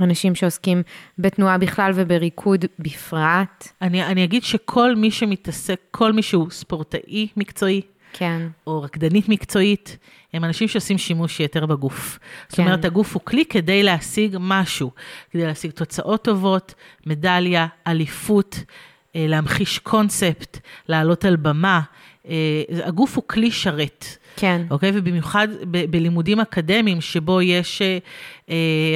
אנשים 0.01 0.35
שעוסקים 0.35 0.83
בתנועה 1.19 1.59
בכלל 1.59 1.93
ובריקוד 1.95 2.65
בפרט. 2.79 3.69
אני, 3.83 4.05
אני 4.05 4.25
אגיד 4.25 4.43
שכל 4.43 4.97
מי 4.97 5.11
שמתעסק, 5.11 5.81
כל 5.91 6.13
מי 6.13 6.23
שהוא 6.23 6.51
ספורטאי 6.51 7.29
מקצועי, 7.37 7.81
כן, 8.13 8.43
או 8.67 8.83
רקדנית 8.83 9.29
מקצועית, 9.29 9.99
הם 10.33 10.45
אנשים 10.45 10.69
שעושים 10.69 10.99
שימוש 10.99 11.41
יתר 11.41 11.67
בגוף. 11.67 12.19
זאת 12.49 12.57
כן. 12.57 12.63
אומרת, 12.63 12.85
הגוף 12.85 13.15
הוא 13.15 13.23
כלי 13.25 13.45
כדי 13.45 13.83
להשיג 13.83 14.37
משהו, 14.41 14.91
כדי 15.31 15.47
להשיג 15.47 15.71
תוצאות 15.71 16.25
טובות, 16.25 16.75
מדליה, 17.07 17.67
אליפות, 17.87 18.59
אה, 19.17 19.27
להמחיש 19.29 19.79
קונספט, 19.79 20.59
לעלות 20.89 21.25
על 21.25 21.37
במה. 21.37 21.81
אה, 22.29 22.63
הגוף 22.85 23.17
הוא 23.17 23.25
כלי 23.27 23.51
שרת. 23.51 24.07
כן, 24.37 24.63
אוקיי? 24.71 24.91
ובמיוחד 24.95 25.49
ב- 25.71 25.91
בלימודים 25.91 26.41
אקדמיים, 26.41 27.01
שבו 27.01 27.43
יש 27.43 27.83
אה, 28.51 28.55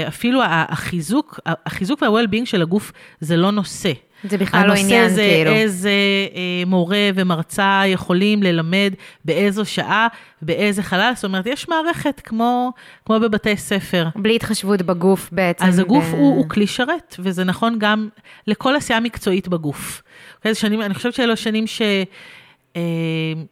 אפילו 0.08 0.40
החיזוק, 0.44 1.40
החיזוק 1.46 2.02
וה-well-being 2.02 2.46
של 2.46 2.62
הגוף 2.62 2.92
זה 3.20 3.36
לא 3.36 3.50
נושא. 3.50 3.92
זה 4.24 4.38
בכלל 4.38 4.66
לא 4.66 4.72
עניין, 4.72 5.00
הנושא 5.04 5.14
זה 5.16 5.22
כאילו. 5.22 5.50
איזה 5.50 5.90
אה, 6.34 6.62
מורה 6.66 7.10
ומרצה 7.14 7.82
יכולים 7.86 8.42
ללמד 8.42 8.92
באיזו 9.24 9.64
שעה, 9.64 10.06
באיזה 10.42 10.82
חלל, 10.82 11.12
זאת 11.14 11.24
אומרת, 11.24 11.46
יש 11.46 11.68
מערכת 11.68 12.20
כמו, 12.24 12.72
כמו 13.06 13.20
בבתי 13.20 13.56
ספר. 13.56 14.08
בלי 14.16 14.36
התחשבות 14.36 14.82
בגוף 14.82 15.28
בעצם. 15.32 15.64
אז 15.64 15.78
הגוף 15.78 16.04
ב- 16.04 16.14
הוא, 16.14 16.36
הוא 16.36 16.48
כלי 16.48 16.66
שרת, 16.66 17.16
וזה 17.18 17.44
נכון 17.44 17.76
גם 17.78 18.08
לכל 18.46 18.76
עשייה 18.76 19.00
מקצועית 19.00 19.48
בגוף. 19.48 20.02
אוקיי, 20.36 20.54
שנים, 20.54 20.82
אני 20.82 20.94
חושבת 20.94 21.14
שאלו 21.14 21.36
שנים 21.36 21.66
ש, 21.66 21.82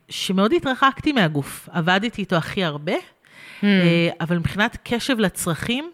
שמאוד 0.08 0.52
התרחקתי 0.52 1.12
מהגוף. 1.12 1.68
עבדתי 1.72 2.20
איתו 2.22 2.36
הכי 2.36 2.64
הרבה. 2.64 2.92
אה, 3.64 4.08
אבל 4.20 4.38
מבחינת 4.38 4.78
קשב 4.84 5.18
לצרכים, 5.18 5.90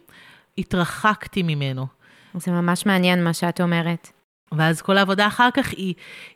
התרחקתי 0.58 1.42
ממנו. 1.42 1.86
זה 2.34 2.50
ממש 2.50 2.86
מעניין 2.86 3.24
מה 3.24 3.32
שאת 3.32 3.60
אומרת. 3.60 4.08
ואז 4.52 4.82
כל 4.82 4.98
העבודה 4.98 5.26
אחר 5.26 5.48
כך 5.54 5.72
היא, 5.72 5.94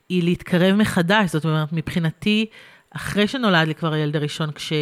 היא 0.08 0.22
להתקרב 0.22 0.76
מחדש. 0.76 1.30
זאת 1.30 1.44
אומרת, 1.44 1.72
מבחינתי, 1.72 2.46
אחרי 2.90 3.28
שנולד 3.28 3.68
לי 3.68 3.74
כבר 3.74 3.92
הילד 3.92 4.16
הראשון, 4.16 4.52
כש... 4.52 4.72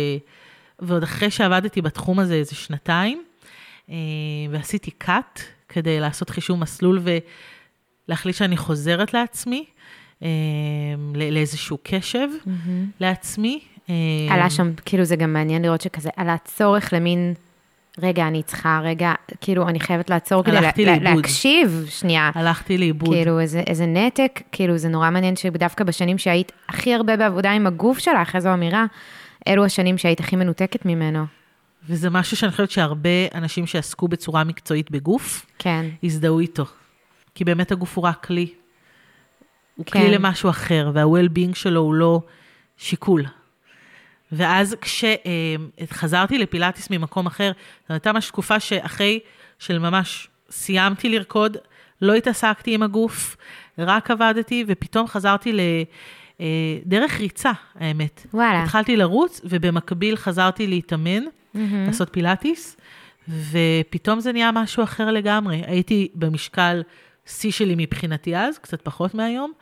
ועוד 0.79 1.03
אחרי 1.03 1.31
שעבדתי 1.31 1.83
בתחום 1.83 2.19
הזה 2.19 2.35
איזה 2.35 2.55
שנתיים, 2.55 3.25
אה, 3.91 3.95
ועשיתי 4.51 4.91
cut 5.05 5.41
כדי 5.69 6.01
לעשות 6.01 6.31
חישוב 6.31 6.59
מסלול 6.59 7.01
ולהחליט 8.09 8.37
שאני 8.37 8.57
חוזרת 8.57 9.15
לעצמי, 9.15 9.65
אה, 9.69 9.73
לאיזשהו 11.15 11.79
קשב 11.83 12.29
לעצמי. 13.01 13.61
אה, 13.91 13.95
עלה 14.31 14.51
שם, 14.51 14.73
כאילו 14.85 15.05
זה 15.05 15.17
גם 15.17 15.33
מעניין 15.33 15.63
לראות 15.63 15.81
שכזה, 15.81 16.11
עלה 16.17 16.37
צורך 16.45 16.93
למין 16.93 17.35
רגע, 18.03 18.29
אני 18.29 18.43
צריכה, 18.43 18.81
רגע, 18.85 19.13
כאילו, 19.41 19.69
אני 19.69 19.81
חייבת 19.81 20.11
לעצור 20.11 20.43
כדי 20.43 20.55
לה-. 20.85 20.99
להקשיב 21.01 21.87
שנייה. 21.89 22.31
הלכתי 22.35 22.79
לאיבוד. 22.79 23.15
כאילו, 23.15 23.41
איזה, 23.41 23.61
איזה 23.67 23.87
נתק, 23.87 24.41
כאילו, 24.53 24.79
זה 24.79 24.89
נורא 24.89 25.11
מעניין 25.11 25.37
שדווקא 25.37 25.85
בשנים 25.85 26.19
שהיית 26.19 26.53
הכי 26.69 26.95
הרבה 26.95 27.17
בעבודה 27.17 27.53
עם 27.53 27.67
הגוף 27.67 27.99
שלך, 27.99 28.37
איזו 28.37 28.55
אמירה, 28.55 28.85
אלו 29.49 29.65
השנים 29.65 29.99
שהיית 29.99 30.21
הכי 30.21 30.37
מנותקת 30.37 30.87
ממנו. 30.87 31.25
וזה 31.89 32.11
משהו 32.11 32.37
שאני 32.37 32.51
חושבת 32.51 32.71
שהרבה 32.71 33.11
אנשים 33.35 33.67
שעסקו 33.67 34.09
בצורה 34.09 34.45
מקצועית 34.45 34.91
בגוף, 34.91 35.47
כן, 35.59 35.87
הזדהו 36.03 36.39
איתו. 36.39 36.65
כי 37.35 37.45
באמת 37.45 37.73
הגוף 37.73 37.97
הוא 37.97 38.05
רק 38.05 38.25
כלי. 38.25 38.49
הוא 39.77 39.87
כן. 39.87 39.93
כלי 40.01 40.11
למשהו 40.11 40.51
אחר, 40.51 40.91
וה-well-being 40.95 41.55
שלו 41.55 41.81
הוא 41.81 41.95
לא 41.95 42.21
שיקול. 42.77 43.25
ואז 44.33 44.77
כשחזרתי 44.81 46.39
לפילאטיס 46.39 46.91
ממקום 46.91 47.27
אחר, 47.27 47.53
זו 47.89 47.95
הייתה 47.95 48.13
ממש 48.13 48.29
תקופה 48.29 48.61
שאחרי 48.61 49.21
של 49.59 49.79
ממש 49.79 50.29
סיימתי 50.51 51.09
לרקוד, 51.09 51.57
לא 52.03 52.15
התעסקתי 52.15 52.75
עם 52.75 52.83
הגוף, 52.83 53.37
רק 53.79 54.11
עבדתי, 54.11 54.65
ופתאום 54.69 55.07
חזרתי 55.07 55.53
לדרך 56.41 57.21
ריצה, 57.21 57.53
האמת. 57.75 58.27
וואלה. 58.35 58.63
התחלתי 58.63 58.97
לרוץ, 58.97 59.41
ובמקביל 59.45 60.17
חזרתי 60.17 60.67
להתאמן, 60.67 61.23
מהמם. 61.55 61.87
לעשות 61.87 62.09
פילאטיס, 62.13 62.77
ופתאום 63.29 64.21
זה 64.21 64.33
נהיה 64.33 64.53
משהו 64.53 64.83
אחר 64.83 65.11
לגמרי. 65.11 65.63
הייתי 65.67 66.09
במשקל 66.15 66.83
שיא 67.27 67.51
שלי 67.51 67.75
מבחינתי 67.79 68.37
אז, 68.37 68.59
קצת 68.59 68.83
פחות 68.83 69.15
מהיום, 69.15 69.53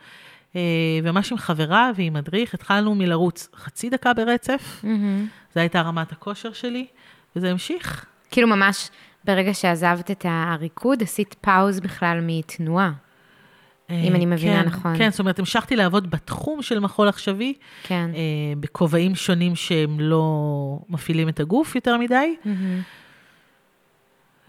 אה, 0.55 0.61
וממש 1.03 1.31
עם 1.31 1.37
חברה 1.37 1.91
ועם 1.95 2.13
מדריך, 2.13 2.53
התחלנו 2.53 2.95
מלרוץ 2.95 3.49
חצי 3.55 3.89
דקה 3.89 4.13
ברצף, 4.13 4.79
מהמם. 4.83 5.27
זו 5.53 5.59
הייתה 5.59 5.81
רמת 5.81 6.11
הכושר 6.11 6.53
שלי, 6.53 6.85
וזה 7.35 7.51
המשיך. 7.51 8.05
כאילו, 8.31 8.47
ממש 8.47 8.89
ברגע 9.23 9.53
שעזבת 9.53 10.11
את 10.11 10.25
הריקוד, 10.29 11.03
עשית 11.03 11.35
פאוז 11.41 11.79
בכלל 11.79 12.19
מתנועה. 12.21 12.91
אם 13.89 14.15
אני 14.15 14.25
מבינה 14.25 14.63
כן, 14.63 14.67
נכון. 14.67 14.97
כן, 14.97 15.09
זאת 15.09 15.19
אומרת, 15.19 15.39
המשכתי 15.39 15.75
לעבוד 15.75 16.11
בתחום 16.11 16.61
של 16.61 16.79
מחול 16.79 17.07
עכשווי, 17.07 17.53
כן. 17.83 18.09
אה, 18.15 18.19
בכובעים 18.59 19.15
שונים 19.15 19.55
שהם 19.55 19.99
לא 19.99 20.25
מפעילים 20.89 21.29
את 21.29 21.39
הגוף 21.39 21.75
יותר 21.75 21.97
מדי. 21.97 22.35
מהמם. 22.45 22.81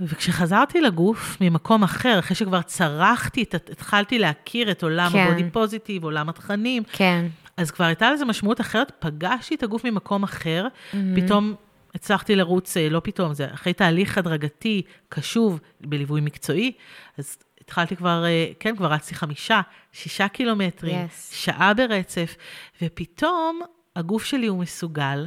וכשחזרתי 0.01 0.81
לגוף 0.81 1.37
ממקום 1.41 1.83
אחר, 1.83 2.19
אחרי 2.19 2.37
שכבר 2.37 2.63
צרחתי, 2.63 3.45
התחלתי 3.55 4.19
להכיר 4.19 4.71
את 4.71 4.83
עולם 4.83 5.11
כן. 5.13 5.19
הבודי 5.19 5.51
פוזיטיב, 5.51 6.05
עולם 6.05 6.29
התכנים, 6.29 6.83
כן. 6.93 7.27
אז 7.57 7.71
כבר 7.71 7.85
הייתה 7.85 8.13
לזה 8.13 8.25
משמעות 8.25 8.61
אחרת, 8.61 8.93
פגשתי 8.99 9.55
את 9.55 9.63
הגוף 9.63 9.85
ממקום 9.85 10.23
אחר, 10.23 10.67
מהמם. 10.93 11.21
פתאום 11.21 11.55
הצלחתי 11.95 12.37
לרוץ, 12.37 12.77
אה, 12.77 12.89
לא 12.89 13.01
פתאום, 13.05 13.35
זה 13.35 13.47
אחרי 13.55 13.73
תהליך 13.73 14.19
הדרגתי, 14.19 14.83
קשוב, 15.09 15.61
בליווי 15.81 16.21
מקצועי, 16.21 16.73
אז 17.19 17.37
התחלתי 17.61 17.97
כבר, 17.97 18.25
אה, 18.25 18.47
כן, 18.61 18.77
כבר 18.77 18.93
רצתי 18.93 19.15
חמישה, 19.15 19.61
שישה 19.93 20.29
קילומטרים, 20.29 21.07
Yes. 21.07 21.35
שעה 21.35 21.75
ברצף, 21.75 22.37
ופתאום 22.83 23.61
הגוף 23.97 24.25
שלי 24.25 24.47
הוא 24.47 24.59
מסוגל, 24.59 25.27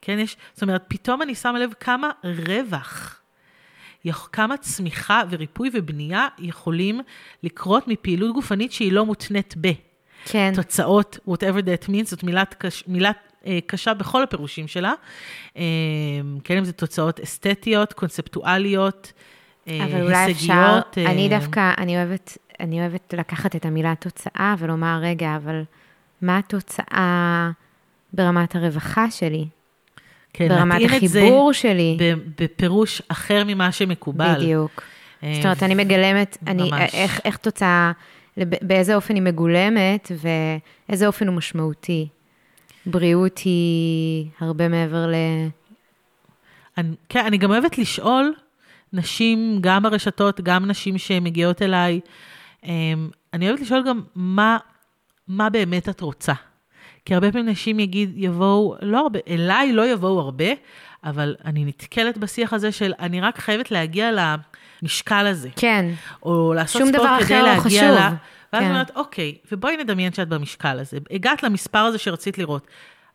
כן, 0.00 0.18
יש, 0.18 0.36
זאת 0.52 0.62
אומרת, 0.62 0.84
פתאום 0.88 1.22
אני 1.22 1.34
שמה 1.34 1.58
לב 1.58 1.72
כמה 1.80 2.10
רווח. 2.24 3.20
כמה 4.12 4.56
צמיחה 4.56 5.22
וריפוי 5.30 5.70
ובנייה 5.72 6.28
יכולים 6.38 7.00
לקרות 7.42 7.88
מפעילות 7.88 8.34
גופנית 8.34 8.72
שהיא 8.72 8.92
לא 8.92 9.06
מותנית 9.06 9.54
ב. 9.60 9.72
כן. 10.24 10.52
תוצאות, 10.54 11.18
whatever 11.28 11.62
that 11.62 11.88
means, 11.88 12.04
זאת 12.04 12.22
מילת, 12.22 12.54
קש, 12.58 12.84
מילת 12.86 13.16
אה, 13.46 13.58
קשה 13.66 13.94
בכל 13.94 14.22
הפירושים 14.22 14.68
שלה. 14.68 14.92
אה, 15.56 15.62
כן, 16.44 16.56
אם 16.56 16.64
זה 16.64 16.72
תוצאות 16.72 17.20
אסתטיות, 17.20 17.92
קונספטואליות, 17.92 19.12
אה, 19.68 19.84
אבל 19.84 20.02
אולי 20.02 20.12
אפשר, 20.12 20.26
הישגיות. 20.26 20.98
אה, 20.98 21.10
אני 21.10 21.28
דווקא, 21.28 21.72
אני 21.78 21.96
אוהבת, 21.96 22.38
אני 22.60 22.80
אוהבת 22.80 23.14
לקחת 23.18 23.56
את 23.56 23.66
המילה 23.66 23.94
תוצאה 23.94 24.54
ולומר, 24.58 24.98
רגע, 25.02 25.36
אבל 25.36 25.62
מה 26.22 26.38
התוצאה 26.38 27.50
ברמת 28.12 28.56
הרווחה 28.56 29.10
שלי? 29.10 29.46
כן, 30.34 30.48
ברמת 30.48 30.82
החיבור 30.84 31.52
שלי? 31.52 31.98
בפירוש 32.40 33.02
אחר 33.08 33.42
ממה 33.46 33.72
שמקובל. 33.72 34.34
בדיוק. 34.36 34.82
אה, 35.22 35.32
זאת 35.34 35.44
אומרת, 35.44 35.62
אני 35.62 35.74
מגלמת, 35.74 36.38
אני. 36.46 36.70
איך, 36.92 37.20
איך 37.24 37.36
תוצאה, 37.36 37.92
באיזה 38.36 38.94
אופן 38.94 39.14
היא 39.14 39.22
מגולמת 39.22 40.12
ואיזה 40.88 41.06
אופן 41.06 41.26
הוא 41.26 41.36
משמעותי. 41.36 42.08
בריאות 42.86 43.38
היא 43.38 44.26
הרבה 44.40 44.68
מעבר 44.68 45.06
ל... 45.06 45.14
אני, 46.78 46.94
כן, 47.08 47.24
אני 47.26 47.38
גם 47.38 47.50
אוהבת 47.50 47.78
לשאול 47.78 48.34
נשים, 48.92 49.58
גם 49.60 49.82
ברשתות, 49.82 50.40
גם 50.40 50.66
נשים 50.66 50.98
שמגיעות 50.98 51.62
אליי, 51.62 52.00
אמ, 52.64 52.70
אני 53.32 53.48
אוהבת 53.48 53.60
לשאול 53.60 53.84
גם 53.88 54.00
מה, 54.14 54.58
מה 55.28 55.50
באמת 55.50 55.88
את 55.88 56.00
רוצה. 56.00 56.32
כי 57.04 57.14
הרבה 57.14 57.32
פעמים 57.32 57.48
נשים 57.48 57.80
יגיד, 57.80 58.12
יבואו, 58.16 58.76
לא 58.82 58.98
הרבה, 58.98 59.18
אליי 59.28 59.72
לא 59.72 59.92
יבואו 59.92 60.20
הרבה, 60.20 60.44
אבל 61.04 61.34
אני 61.44 61.64
נתקלת 61.64 62.18
בשיח 62.18 62.52
הזה 62.52 62.72
של 62.72 62.92
אני 62.98 63.20
רק 63.20 63.38
חייבת 63.38 63.70
להגיע 63.70 64.10
למשקל 64.82 65.26
הזה, 65.26 65.48
כן, 65.56 65.90
או 66.22 66.52
לעשות 66.54 66.82
ספורט 66.82 66.94
דבר 66.94 67.16
כדי 67.16 67.24
אחר 67.24 67.42
לא 67.42 67.48
להגיע 67.48 67.60
חשוב. 67.60 67.94
לה. 67.94 68.14
ואז 68.52 68.62
כן. 68.62 68.70
אומרת, 68.70 68.90
אוקיי, 68.96 69.34
ובואי 69.52 69.76
נדמיין 69.76 70.12
שאת 70.12 70.28
במשקל 70.28 70.78
הזה. 70.78 70.98
הגעת 71.10 71.42
למספר 71.42 71.78
הזה 71.78 71.98
שרצית 71.98 72.38
לראות, 72.38 72.66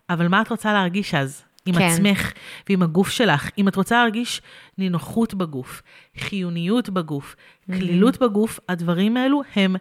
אבל 0.09 0.27
מה 0.27 0.41
את 0.41 0.49
רוצה 0.49 0.73
להרגיש 0.73 1.13
אז? 1.13 1.43
עם 1.65 1.75
כן. 1.75 1.81
עצמך 1.81 2.31
ועם 2.69 2.83
הגוף 2.83 3.09
שלך. 3.09 3.49
אם 3.57 3.67
את 3.67 3.75
רוצה 3.75 3.95
להרגיש 3.95 4.41
נינוחות 4.77 5.33
בגוף, 5.33 5.81
חיוניות 6.19 6.89
בגוף, 6.89 7.35
כלילות 7.65 8.19
בגוף, 8.19 8.59
הדברים 8.69 9.17
האלו 9.17 9.41
הם 9.55 9.75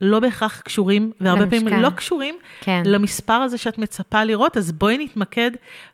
לא 0.00 0.20
בהכרח 0.20 0.60
קשורים, 0.60 1.12
והרבה 1.20 1.46
פעמים 1.46 1.66
למשקל. 1.66 1.80
לא 1.82 1.90
קשורים 1.90 2.34
כן. 2.60 2.82
למספר 2.84 3.32
הזה 3.32 3.58
שאת 3.58 3.78
מצפה 3.78 4.24
לראות, 4.24 4.56
אז 4.56 4.72
בואי 4.72 4.98
נתמקד 4.98 5.50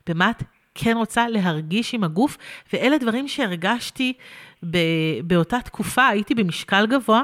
במה 0.06 0.30
את 0.30 0.42
כן 0.74 0.96
רוצה 0.96 1.28
להרגיש 1.28 1.94
עם 1.94 2.04
הגוף, 2.04 2.38
ואלה 2.72 2.98
דברים 2.98 3.28
שהרגשתי 3.28 4.12
ב- 4.70 5.20
באותה 5.24 5.60
תקופה, 5.60 6.06
הייתי 6.06 6.34
במשקל 6.34 6.86
גבוה, 6.86 7.22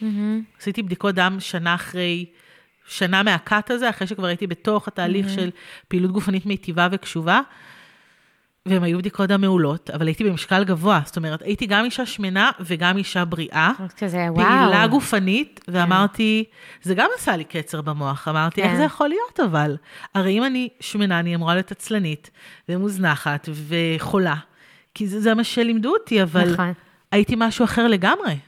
מהמם. 0.00 0.42
עשיתי 0.60 0.82
בדיקות 0.82 1.14
דם 1.14 1.36
שנה 1.40 1.74
אחרי, 1.74 2.26
שנה 2.88 3.22
מהקאט 3.22 3.70
הזה, 3.70 3.90
אחרי 3.90 4.06
שכבר 4.06 4.26
הייתי 4.26 4.46
בתוך 4.46 4.88
התהליך 4.88 5.28
של 5.28 5.50
פעילות 5.88 6.10
גופנית 6.10 6.46
מיטיבה 6.46 6.88
וקשובה, 6.92 7.40
והן 8.66 8.82
היו 8.82 8.98
בדיקות 8.98 9.28
דם 9.28 9.40
מעולות, 9.40 9.90
אבל 9.90 10.06
הייתי 10.06 10.24
במשקל 10.24 10.64
גבוה, 10.64 11.00
זאת 11.04 11.16
אומרת, 11.16 11.42
הייתי 11.42 11.66
גם 11.66 11.84
אישה 11.84 12.06
שמנה 12.06 12.50
וגם 12.60 12.96
אישה 12.96 13.24
בריאה. 13.24 13.72
כזה, 13.98 14.26
וואו. 14.30 14.46
פעילה 14.46 14.86
גופנית, 14.86 15.60
ואמרתי, 15.68 16.44
זה 16.82 16.94
גם 16.94 17.08
עשה 17.16 17.36
לי 17.36 17.44
קצר 17.44 17.80
במוח, 17.80 18.28
אמרתי, 18.28 18.62
איך 18.62 18.70
כן. 18.70 18.76
זה 18.76 18.82
יכול 18.82 19.08
להיות 19.08 19.40
אבל? 19.40 19.76
הרי 20.14 20.38
אם 20.38 20.44
אני 20.44 20.68
שמנה, 20.80 21.20
אני 21.20 21.34
אמורה 21.34 21.54
להיות 21.54 21.72
עצלנית, 21.72 22.30
ומוזנחת, 22.68 23.48
וחולה, 23.68 24.34
כי 24.94 25.06
זה, 25.06 25.20
זה 25.20 25.34
מה 25.34 25.44
שלימדו 25.44 25.92
אותי, 25.92 26.22
אבל 26.22 26.52
נכון. 26.52 26.72
הייתי 27.12 27.34
משהו 27.38 27.64
אחר 27.64 27.88
לגמרי. 27.88 28.38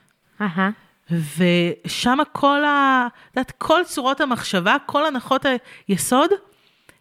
אהה. 0.40 0.70
ושם 1.10 2.18
כל 2.32 2.64
ה... 2.64 3.06
את 3.30 3.36
יודעת, 3.36 3.52
כל 3.58 3.80
צורות 3.84 4.20
המחשבה, 4.20 4.76
כל 4.86 5.06
הנחות 5.06 5.46
היסוד, 5.88 6.30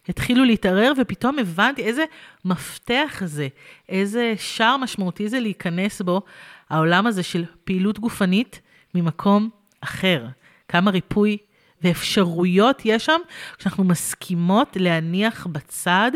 התחילו 0.08 0.44
להתערער, 0.44 0.92
ופתאום 0.98 1.38
הבנתי 1.38 1.82
איזה 1.82 2.04
מפתח 2.44 3.22
זה, 3.24 3.48
איזה 3.88 4.34
שער 4.38 4.76
משמעותי 4.76 5.28
זה 5.28 5.40
להיכנס 5.40 6.02
בו, 6.02 6.22
העולם 6.70 7.06
הזה 7.06 7.22
של 7.22 7.44
פעילות 7.64 7.98
גופנית 7.98 8.60
ממקום 8.94 9.50
אחר. 9.80 10.26
כמה 10.68 10.90
ריפוי 10.90 11.36
ואפשרויות 11.82 12.82
יש 12.84 13.06
שם, 13.06 13.20
כשאנחנו 13.58 13.84
מסכימות 13.84 14.76
להניח 14.80 15.46
בצד 15.46 16.10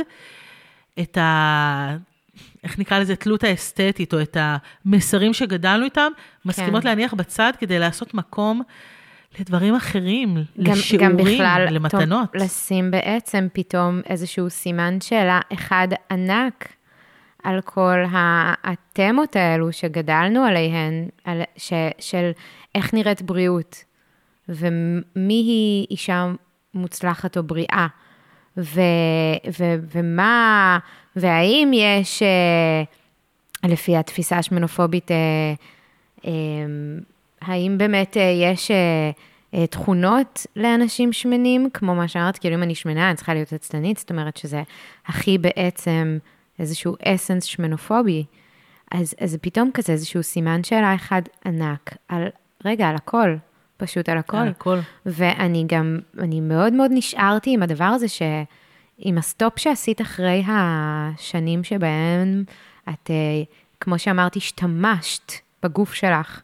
את 1.01 1.19
ה... 1.19 1.97
איך 2.65 2.79
נקרא 2.79 2.99
לזה, 2.99 3.17
תלות 3.17 3.45
האסתטית, 3.45 4.15
או 4.15 4.23
את 4.23 4.37
המסרים 4.41 5.35
שגדלנו 5.35 5.85
איתם, 5.85 6.13
מסכימות 6.45 6.85
להניח 6.85 7.15
בצד 7.15 7.53
כדי 7.59 7.79
לעשות 7.79 8.15
מקום 8.15 8.63
לדברים 9.39 9.75
אחרים, 9.75 10.35
גם, 10.63 10.73
לשיעורים, 10.73 11.11
גם 11.11 11.17
בכלל, 11.17 11.67
למתנות. 11.71 12.33
טוב, 12.33 12.43
לשים 12.43 12.91
בעצם 12.91 13.47
פתאום 13.53 14.01
איזשהו 14.07 14.51
סימן 14.51 15.01
שאלה 15.01 15.41
אחד 15.53 15.89
ענק 16.11 16.69
על 17.43 17.61
כל 17.61 17.99
התמות 18.63 19.37
האלו 19.37 19.73
שגדלנו 19.73 20.45
עליהן, 20.45 21.09
על, 21.25 21.43
ש, 21.57 21.73
של 21.99 22.31
איך 22.75 22.95
נראית 22.95 23.23
בריאות, 23.23 23.85
ומי 24.49 25.35
היא 25.35 25.87
אישה 25.91 26.33
מוצלחת 26.75 27.37
או 27.37 27.43
בריאה, 27.43 27.87
ו, 28.57 28.81
ו, 29.59 29.65
ומה, 29.93 30.79
והאם 31.17 31.71
יש, 31.75 32.23
אה, 32.23 32.83
לפי 33.69 33.97
התפיסה 33.97 34.39
השמנופובית, 34.39 35.11
אה, 35.11 35.17
אה, 36.27 36.31
האם 37.41 37.79
באמת 37.79 38.17
אה, 38.17 38.23
יש 38.23 38.71
אה, 38.71 39.11
אה, 39.55 39.67
תכונות 39.67 40.47
לאנשים 40.57 41.13
שמנים, 41.13 41.71
כמו 41.75 41.95
מה 41.95 42.09
שאמרת, 42.09 42.39
כאילו 42.39 42.55
אם 42.55 42.63
אני 42.63 42.75
שמנה, 42.75 43.09
אני 43.09 43.17
צריכה 43.17 43.35
להיות 43.35 43.53
עצלנית, 43.53 43.99
זאת 43.99 44.11
אומרת 44.11 44.37
שזה 44.37 44.63
הכי 45.07 45.39
בעצם 45.39 46.19
איזשהו 46.59 46.97
אסנס 47.05 47.45
שמנופובי, 47.45 48.25
אז, 48.93 49.15
אז 49.21 49.31
זה 49.31 49.39
פתאום 49.39 49.71
כזה 49.75 49.93
איזשהו 49.93 50.23
סימן 50.23 50.65
שאלה 50.65 50.95
אחד 50.95 51.23
ענק 51.45 51.97
על, 52.09 52.29
רגע, 52.65 52.89
על 52.89 52.95
הכל, 52.95 53.37
פשוט 53.77 54.09
על 54.09 54.19
הכל. 54.19 54.37
על 54.37 54.49
הכל. 54.49 54.79
ואני 55.07 55.65
גם, 55.67 55.99
אני 56.19 56.41
מאוד 56.41 56.73
מאוד 56.73 56.91
נשארתי 56.95 57.55
עם 57.55 57.63
הדבר 57.63 57.85
הזה, 57.85 58.09
ש... 58.09 58.23
עם 59.03 59.19
הסטופ 59.19 59.59
שעשית 59.59 60.01
אחרי 60.01 60.43
השנים 60.47 61.65
שבהם 61.65 62.45
את, 62.89 63.11
כמו 63.81 63.99
שאמרתי, 63.99 64.39
השתמשת 64.39 65.33
בגוף 65.63 65.95
שלך. 65.95 66.41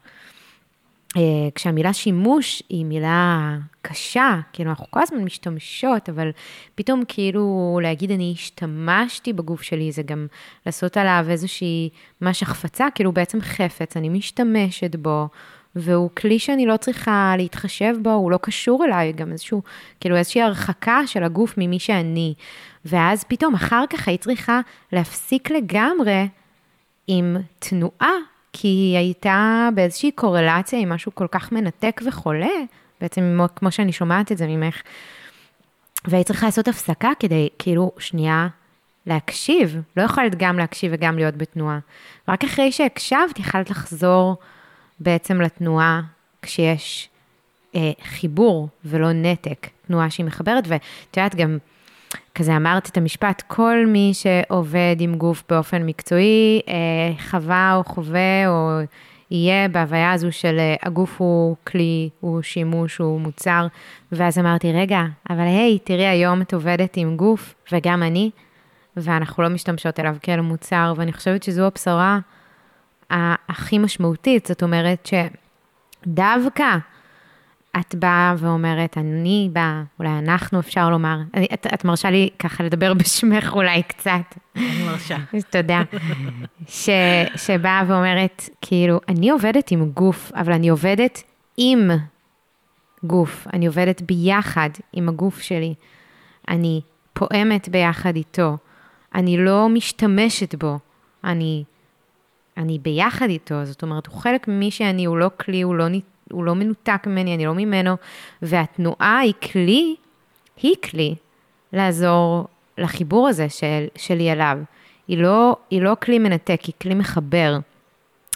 אה, 1.15 1.21
כשהמילה 1.55 1.93
שימוש 1.93 2.63
היא 2.69 2.85
מילה 2.85 3.57
קשה, 3.81 4.39
כאילו 4.53 4.69
אנחנו 4.69 4.85
כל 4.89 4.99
הזמן 5.03 5.23
משתמשות, 5.23 6.09
אבל 6.09 6.29
פתאום 6.75 7.03
כאילו 7.07 7.79
להגיד 7.83 8.11
אני 8.11 8.33
השתמשתי 8.35 9.33
בגוף 9.33 9.61
שלי, 9.61 9.91
זה 9.91 10.03
גם 10.03 10.27
לעשות 10.65 10.97
עליו 10.97 11.25
איזושהי, 11.29 11.89
ממש 12.21 12.43
החפצה, 12.43 12.87
כאילו 12.95 13.11
בעצם 13.11 13.41
חפץ, 13.41 13.97
אני 13.97 14.09
משתמשת 14.09 14.95
בו, 14.95 15.27
והוא 15.75 16.09
כלי 16.17 16.39
שאני 16.39 16.65
לא 16.65 16.77
צריכה 16.77 17.33
להתחשב 17.37 17.93
בו, 18.01 18.11
הוא 18.11 18.31
לא 18.31 18.39
קשור 18.41 18.85
אליי, 18.85 19.13
גם 19.13 19.31
איזשהו, 19.31 19.61
כאילו 19.99 20.15
איזושהי 20.15 20.41
הרחקה 20.41 21.01
של 21.05 21.23
הגוף 21.23 21.53
ממי 21.57 21.79
שאני. 21.79 22.33
ואז 22.85 23.23
פתאום 23.23 23.53
אחר 23.53 23.83
כך 23.89 24.07
היית 24.07 24.21
צריכה 24.21 24.59
להפסיק 24.91 25.51
לגמרי 25.51 26.27
עם 27.07 27.37
תנועה, 27.59 28.13
כי 28.59 28.67
היא 28.67 28.97
הייתה 28.97 29.69
באיזושהי 29.75 30.11
קורלציה 30.11 30.79
עם 30.79 30.89
משהו 30.89 31.15
כל 31.15 31.27
כך 31.31 31.51
מנתק 31.51 32.01
וחולה, 32.05 32.47
בעצם 33.01 33.39
כמו 33.55 33.71
שאני 33.71 33.91
שומעת 33.91 34.31
את 34.31 34.37
זה 34.37 34.47
ממך. 34.47 34.81
והיית 36.05 36.27
צריכה 36.27 36.45
לעשות 36.45 36.67
הפסקה 36.67 37.11
כדי, 37.19 37.49
כאילו, 37.59 37.91
שנייה, 37.99 38.47
להקשיב. 39.05 39.81
לא 39.97 40.01
יכולת 40.01 40.35
גם 40.35 40.57
להקשיב 40.57 40.91
וגם 40.95 41.15
להיות 41.15 41.35
בתנועה. 41.35 41.79
רק 42.27 42.43
אחרי 42.43 42.71
שהקשבת, 42.71 43.39
יכלת 43.39 43.69
לחזור 43.69 44.37
בעצם 44.99 45.41
לתנועה 45.41 46.01
כשיש 46.41 47.09
אה, 47.75 47.91
חיבור 48.03 48.69
ולא 48.85 49.11
נתק, 49.13 49.67
תנועה 49.87 50.09
שהיא 50.09 50.25
מחברת, 50.25 50.63
ואת 50.67 50.81
יודעת, 51.17 51.35
גם 51.35 51.57
כזה 52.37 52.55
אמרת 52.55 52.89
את 52.89 52.97
המשפט, 52.97 53.43
כל 53.47 53.85
מי 53.87 54.11
שעובד 54.13 54.95
עם 54.99 55.15
גוף 55.15 55.43
באופן 55.49 55.85
מקצועי, 55.85 56.61
אה, 56.67 57.23
חווה 57.29 57.75
או 57.75 57.83
חווה 57.83 58.47
או 58.47 58.79
יהיה 59.31 59.67
בהוויה 59.67 60.11
הזו 60.11 60.31
של 60.31 60.59
אה, 60.59 60.75
הגוף 60.83 61.15
הוא 61.17 61.55
כלי, 61.67 62.09
הוא 62.19 62.41
שימוש, 62.41 62.97
הוא 62.97 63.21
מוצר, 63.21 63.67
ואז 64.11 64.39
אמרתי, 64.39 64.73
רגע, 64.73 65.01
אבל 65.29 65.41
היי, 65.41 65.79
תראי, 65.79 66.05
היום 66.05 66.41
את 66.41 66.53
עובדת 66.53 66.97
עם 66.97 67.17
גוף, 67.17 67.55
וגם 67.71 68.03
אני, 68.03 68.31
ואנחנו 68.97 69.43
לא 69.43 69.49
משתמשות 69.49 69.99
אליו 69.99 70.15
כאל 70.21 70.41
מוצר, 70.41 70.93
ואני 70.97 71.13
חושבת 71.13 71.43
שזו 71.43 71.67
הבשורה 71.67 72.19
הכי 73.49 73.77
משמעותית, 73.77 74.45
זאת 74.45 74.63
אומרת 74.63 75.09
שדווקא 76.05 76.77
את 77.79 77.95
באה 77.95 78.35
ואומרת, 78.37 78.97
אני 78.97 79.49
באה, 79.53 79.83
אולי 79.99 80.09
אנחנו 80.09 80.59
אפשר 80.59 80.89
לומר, 80.89 81.17
אני, 81.33 81.47
את, 81.53 81.67
את 81.73 81.85
מרשה 81.85 82.09
לי 82.09 82.29
ככה 82.39 82.63
לדבר 82.63 82.93
בשמך 82.93 83.53
אולי 83.53 83.83
קצת. 83.83 84.35
אני 84.55 84.83
מרשה. 84.85 85.17
תודה. 85.49 85.81
ש, 86.67 86.89
שבאה 87.35 87.83
ואומרת, 87.87 88.49
כאילו, 88.61 88.99
אני 89.09 89.29
עובדת 89.29 89.71
עם 89.71 89.91
גוף, 89.91 90.31
אבל 90.35 90.53
אני 90.53 90.69
עובדת 90.69 91.23
עם 91.57 91.91
גוף, 93.03 93.47
אני 93.53 93.67
עובדת 93.67 94.01
ביחד 94.01 94.69
עם 94.93 95.09
הגוף 95.09 95.41
שלי, 95.41 95.73
אני 96.47 96.81
פועמת 97.13 97.69
ביחד 97.69 98.15
איתו, 98.15 98.57
אני 99.15 99.37
לא 99.37 99.69
משתמשת 99.69 100.55
בו, 100.55 100.79
אני, 101.23 101.63
אני 102.57 102.79
ביחד 102.79 103.29
איתו, 103.29 103.65
זאת 103.65 103.83
אומרת, 103.83 104.07
הוא 104.07 104.15
חלק 104.15 104.47
ממי 104.47 104.71
שאני, 104.71 105.05
הוא 105.05 105.17
לא 105.17 105.29
כלי, 105.39 105.61
הוא 105.61 105.75
לא 105.75 105.87
ניתן. 105.87 106.16
הוא 106.31 106.43
לא 106.43 106.55
מנותק 106.55 107.03
ממני, 107.07 107.35
אני 107.35 107.45
לא 107.45 107.53
ממנו, 107.53 107.95
והתנועה 108.41 109.19
היא 109.19 109.33
כלי, 109.51 109.95
היא 110.61 110.75
כלי 110.89 111.15
לעזור 111.73 112.47
לחיבור 112.77 113.27
הזה 113.27 113.49
של, 113.49 113.87
שלי 113.95 114.31
אליו. 114.31 114.57
היא 115.07 115.17
לא, 115.17 115.55
היא 115.69 115.81
לא 115.81 115.95
כלי 116.01 116.19
מנתק, 116.19 116.61
היא 116.63 116.73
כלי 116.81 116.93
מחבר. 116.93 117.57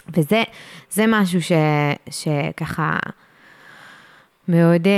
וזה 0.08 1.04
משהו 1.08 1.42
ש, 1.42 1.52
שככה 2.10 2.98
מאוד 4.48 4.86
אה, 4.86 4.92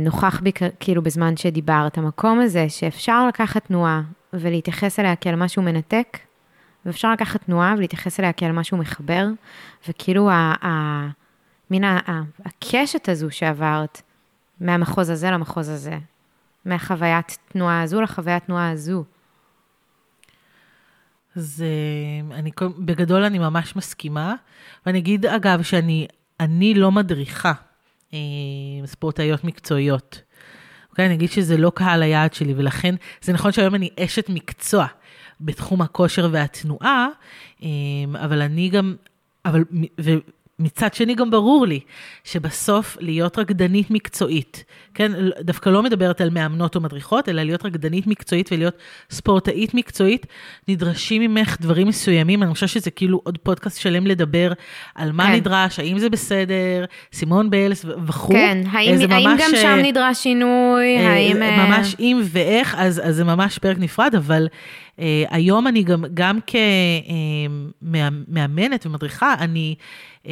נוכח 0.00 0.40
בי 0.40 0.52
כאילו 0.80 1.02
בזמן 1.02 1.36
שדיברת, 1.36 1.98
המקום 1.98 2.40
הזה 2.40 2.68
שאפשר 2.68 3.26
לקחת 3.28 3.66
תנועה 3.66 4.02
ולהתייחס 4.32 5.00
אליה 5.00 5.16
כאל 5.16 5.34
משהו 5.34 5.62
מנתק, 5.62 6.18
ואפשר 6.86 7.12
לקחת 7.12 7.44
תנועה 7.44 7.74
ולהתייחס 7.78 8.20
אליה 8.20 8.32
כאל 8.32 8.52
משהו 8.52 8.76
מחבר, 8.76 9.26
וכאילו 9.88 10.30
ה, 10.30 10.54
ה, 10.62 10.68
מן 11.70 11.98
הקשת 12.44 13.08
הזו 13.08 13.30
שעברת 13.30 14.02
מהמחוז 14.60 15.10
הזה 15.10 15.30
למחוז 15.30 15.68
הזה, 15.68 15.98
מהחוויית 16.64 17.38
תנועה 17.48 17.82
הזו 17.82 18.00
לחוויית 18.00 18.44
תנועה 18.44 18.70
הזו. 18.70 19.04
אז 21.36 21.64
אני, 22.32 22.50
בגדול 22.78 23.24
אני 23.24 23.38
ממש 23.38 23.76
מסכימה, 23.76 24.34
ואני 24.86 24.98
אגיד 24.98 25.26
אגב 25.26 25.62
שאני 25.62 26.06
אני 26.40 26.74
לא 26.74 26.92
מדריכה 26.92 27.52
אה, 28.14 28.18
ספורטאיות 28.84 29.44
מקצועיות. 29.44 30.22
אוקיי, 30.90 31.06
אני 31.06 31.14
אגיד 31.14 31.30
שזה 31.30 31.56
לא 31.56 31.72
קהל 31.74 32.02
היעד 32.02 32.34
שלי, 32.34 32.54
ולכן 32.56 32.94
זה 33.22 33.32
נכון 33.32 33.52
שהיום 33.52 33.74
אני 33.74 33.90
אשת 34.00 34.28
מקצוע 34.28 34.86
בתחום 35.40 35.82
הכושר 35.82 36.28
והתנועה, 36.32 37.08
אה, 37.62 37.68
אבל 38.24 38.42
אני 38.42 38.68
גם, 38.68 38.94
אבל, 39.44 39.64
מצד 40.58 40.94
שני 40.94 41.14
גם 41.14 41.30
ברור 41.30 41.66
לי 41.66 41.80
שבסוף 42.24 42.96
להיות 43.00 43.38
רקדנית 43.38 43.90
מקצועית, 43.90 44.64
כן, 44.94 45.12
דווקא 45.40 45.70
לא 45.70 45.82
מדברת 45.82 46.20
על 46.20 46.30
מאמנות 46.30 46.76
או 46.76 46.80
מדריכות, 46.80 47.28
אלא 47.28 47.42
להיות 47.42 47.64
רקדנית 47.64 48.06
מקצועית 48.06 48.52
ולהיות 48.52 48.74
ספורטאית 49.10 49.74
מקצועית, 49.74 50.26
נדרשים 50.68 51.22
ממך 51.22 51.56
דברים 51.60 51.86
מסוימים, 51.86 52.42
אני 52.42 52.54
חושבת 52.54 52.68
שזה 52.68 52.90
כאילו 52.90 53.20
עוד 53.24 53.38
פודקאסט 53.38 53.80
שלם 53.80 54.06
לדבר 54.06 54.52
על 54.94 55.12
מה 55.12 55.26
כן. 55.26 55.32
נדרש, 55.32 55.78
האם 55.78 55.98
זה 55.98 56.10
בסדר, 56.10 56.84
סימון 57.12 57.50
ביילס 57.50 57.84
וכו'. 58.06 58.32
כן, 58.32 58.58
האם, 58.70 59.10
האם 59.10 59.36
גם 59.38 59.50
שם 59.54 59.66
אה, 59.66 59.82
נדרש 59.82 60.22
שינוי, 60.22 60.96
אה, 60.96 61.12
האם... 61.12 61.42
אה, 61.42 61.66
ממש 61.66 61.96
אם 62.00 62.20
ואיך, 62.24 62.74
אז, 62.78 63.00
אז 63.04 63.16
זה 63.16 63.24
ממש 63.24 63.58
פרק 63.58 63.76
נפרד, 63.78 64.14
אבל... 64.14 64.48
Uh, 64.98 65.00
היום 65.30 65.66
אני 65.66 65.82
גם, 65.82 66.04
גם 66.14 66.38
כמאמנת 67.82 68.84
uh, 68.84 68.88
ומדריכה, 68.88 69.34
אני 69.38 69.74
uh, 70.24 70.28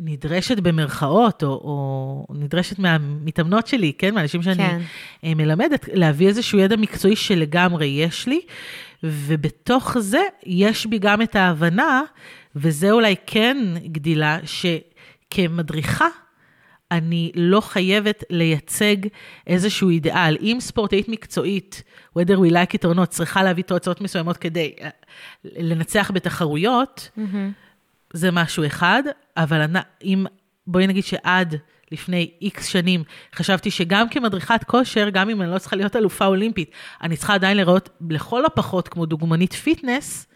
נדרשת 0.00 0.60
במרכאות, 0.60 1.42
או, 1.42 1.48
או 1.48 2.26
נדרשת 2.34 2.78
מהמתאמנות 2.78 3.66
שלי, 3.66 3.92
כן, 3.98 4.14
מהאנשים 4.14 4.42
שאני 4.42 4.56
כן. 4.56 4.80
uh, 4.80 5.34
מלמדת, 5.36 5.88
להביא 5.92 6.28
איזשהו 6.28 6.58
ידע 6.58 6.76
מקצועי 6.76 7.16
שלגמרי 7.16 7.86
יש 7.86 8.26
לי, 8.26 8.40
ובתוך 9.02 9.98
זה 9.98 10.22
יש 10.46 10.86
בי 10.86 10.98
גם 10.98 11.22
את 11.22 11.36
ההבנה, 11.36 12.02
וזה 12.56 12.90
אולי 12.90 13.14
כן 13.26 13.74
גדילה, 13.86 14.38
שכמדריכה, 14.44 16.08
אני 16.92 17.32
לא 17.34 17.60
חייבת 17.60 18.24
לייצג 18.30 18.96
איזשהו 19.46 19.90
אידיאל. 19.90 20.36
אם 20.40 20.56
ספורטאית 20.60 21.08
מקצועית, 21.08 21.82
whether 22.18 22.36
we 22.36 22.52
like 22.52 22.74
it 22.74 22.90
or 22.90 22.96
not, 22.96 23.06
צריכה 23.06 23.42
להביא 23.42 23.64
תוצאות 23.64 24.00
מסוימות 24.00 24.36
כדי 24.36 24.74
אה, 24.80 24.88
לנצח 25.44 26.10
בתחרויות, 26.14 27.10
mm-hmm. 27.18 27.22
זה 28.12 28.30
משהו 28.30 28.66
אחד, 28.66 29.02
אבל 29.36 29.66
אם, 30.04 30.26
בואי 30.66 30.86
נגיד 30.86 31.04
שעד 31.04 31.54
לפני 31.92 32.30
איקס 32.40 32.66
שנים 32.66 33.04
חשבתי 33.34 33.70
שגם 33.70 34.08
כמדריכת 34.08 34.64
כושר, 34.64 35.08
גם 35.08 35.30
אם 35.30 35.42
אני 35.42 35.50
לא 35.50 35.58
צריכה 35.58 35.76
להיות 35.76 35.96
אלופה 35.96 36.26
אולימפית, 36.26 36.70
אני 37.02 37.16
צריכה 37.16 37.34
עדיין 37.34 37.56
לראות 37.56 37.88
לכל 38.10 38.44
הפחות 38.44 38.88
כמו 38.88 39.06
דוגמנית 39.06 39.52
פיטנס, 39.52 40.26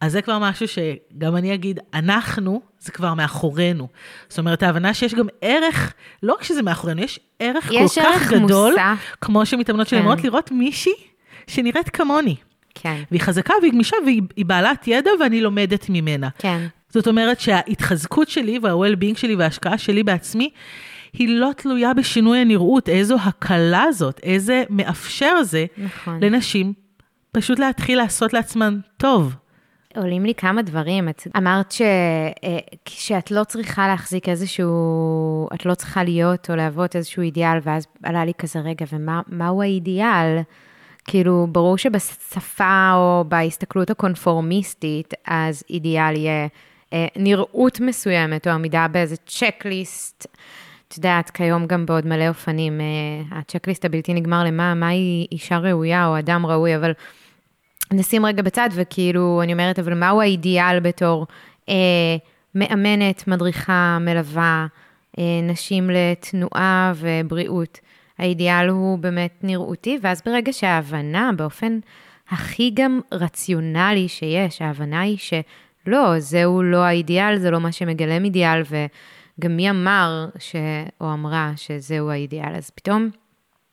אז 0.00 0.12
זה 0.12 0.22
כבר 0.22 0.38
משהו 0.38 0.66
שגם 0.68 1.36
אני 1.36 1.54
אגיד, 1.54 1.80
אנחנו, 1.94 2.60
זה 2.78 2.92
כבר 2.92 3.14
מאחורינו. 3.14 3.88
זאת 4.28 4.38
אומרת, 4.38 4.62
ההבנה 4.62 4.94
שיש 4.94 5.14
גם 5.14 5.26
ערך, 5.40 5.92
לא 6.22 6.32
רק 6.32 6.42
שזה 6.42 6.62
מאחורינו, 6.62 7.02
יש 7.02 7.20
ערך 7.38 7.70
יש 7.72 7.98
כל 7.98 8.00
ערך 8.00 8.22
כך 8.22 8.32
גדול. 8.32 8.74
כמו 9.20 9.46
שמתאמנות 9.46 9.88
שלי 9.88 9.98
כן. 9.98 10.04
אומרות, 10.04 10.24
לראות 10.24 10.50
מישהי 10.52 10.92
שנראית 11.46 11.88
כמוני. 11.88 12.36
כן. 12.74 13.02
והיא 13.10 13.20
חזקה 13.20 13.54
והיא 13.60 13.72
גמישה 13.72 13.96
והיא 14.04 14.46
בעלת 14.46 14.88
ידע 14.88 15.10
ואני 15.20 15.40
לומדת 15.40 15.86
ממנה. 15.88 16.28
כן. 16.38 16.66
זאת 16.88 17.08
אומרת 17.08 17.40
שההתחזקות 17.40 18.28
שלי 18.28 18.58
וה-well-being 18.62 19.18
שלי 19.18 19.34
וההשקעה 19.34 19.78
שלי 19.78 20.02
בעצמי, 20.02 20.50
היא 21.12 21.28
לא 21.28 21.50
תלויה 21.56 21.94
בשינוי 21.94 22.38
הנראות, 22.38 22.88
איזו 22.88 23.16
הקלה 23.24 23.92
זאת, 23.92 24.20
איזה 24.22 24.64
מאפשר 24.70 25.42
זה 25.42 25.66
נכון. 25.78 26.24
לנשים 26.24 26.72
פשוט 27.32 27.58
להתחיל 27.58 27.98
לעשות 27.98 28.32
לעצמן 28.32 28.78
טוב. 28.96 29.34
עולים 29.96 30.24
לי 30.24 30.34
כמה 30.34 30.62
דברים. 30.62 31.08
את 31.08 31.26
אמרת 31.36 31.72
ש... 31.72 31.82
אה, 32.44 32.58
שאת 32.88 33.30
לא 33.30 33.44
צריכה 33.44 33.88
להחזיק 33.88 34.28
איזשהו, 34.28 35.48
את 35.54 35.66
לא 35.66 35.74
צריכה 35.74 36.04
להיות 36.04 36.50
או 36.50 36.56
להוות 36.56 36.96
איזשהו 36.96 37.22
אידיאל, 37.22 37.58
ואז 37.62 37.86
עלה 38.02 38.24
לי 38.24 38.32
כזה 38.38 38.60
רגע, 38.60 38.86
ומהו 38.92 39.62
האידיאל? 39.62 40.38
כאילו, 41.04 41.46
ברור 41.52 41.78
שבשפה 41.78 42.92
או 42.94 43.24
בהסתכלות 43.28 43.90
הקונפורמיסטית, 43.90 45.14
אז 45.26 45.62
אידיאל 45.70 46.16
יהיה 46.16 46.46
אה, 46.92 47.06
נראות 47.16 47.80
מסוימת, 47.80 48.46
או 48.46 48.52
עמידה 48.52 48.86
באיזה 48.88 49.16
צ'קליסט. 49.16 50.26
את 50.88 50.96
יודעת, 50.96 51.30
כיום 51.30 51.66
גם 51.66 51.86
בעוד 51.86 52.06
מלא 52.06 52.28
אופנים, 52.28 52.80
אה, 52.80 53.38
הצ'קליסט 53.38 53.84
הבלתי 53.84 54.14
נגמר 54.14 54.44
למה, 54.44 54.74
מהי 54.74 55.26
אישה 55.32 55.58
ראויה 55.58 56.06
או 56.06 56.18
אדם 56.18 56.46
ראוי, 56.46 56.76
אבל 56.76 56.92
נשים 57.92 58.26
רגע 58.26 58.42
בצד, 58.42 58.68
וכאילו, 58.72 59.40
אני 59.42 59.52
אומרת, 59.52 59.78
אבל 59.78 59.94
מהו 59.94 60.20
האידיאל 60.20 60.80
בתור 60.80 61.26
אה, 61.68 62.16
מאמנת, 62.54 63.28
מדריכה, 63.28 63.98
מלווה, 64.00 64.66
אה, 65.18 65.24
נשים 65.42 65.90
לתנועה 65.90 66.92
ובריאות? 66.96 67.80
האידיאל 68.18 68.68
הוא 68.68 68.98
באמת 68.98 69.38
נראותי, 69.42 69.98
ואז 70.02 70.22
ברגע 70.26 70.52
שההבנה, 70.52 71.30
באופן 71.36 71.78
הכי 72.30 72.70
גם 72.74 73.00
רציונלי 73.12 74.08
שיש, 74.08 74.62
ההבנה 74.62 75.00
היא 75.00 75.18
שלא, 75.18 76.18
זהו 76.18 76.62
לא 76.62 76.78
האידיאל, 76.84 77.38
זה 77.38 77.50
לא 77.50 77.60
מה 77.60 77.72
שמגלם 77.72 78.24
אידיאל, 78.24 78.62
וגם 78.62 79.56
מי 79.56 79.70
אמר 79.70 80.26
ש... 80.38 80.56
או 81.00 81.12
אמרה 81.12 81.52
שזהו 81.56 82.10
האידיאל, 82.10 82.54
אז 82.54 82.70
פתאום 82.70 83.10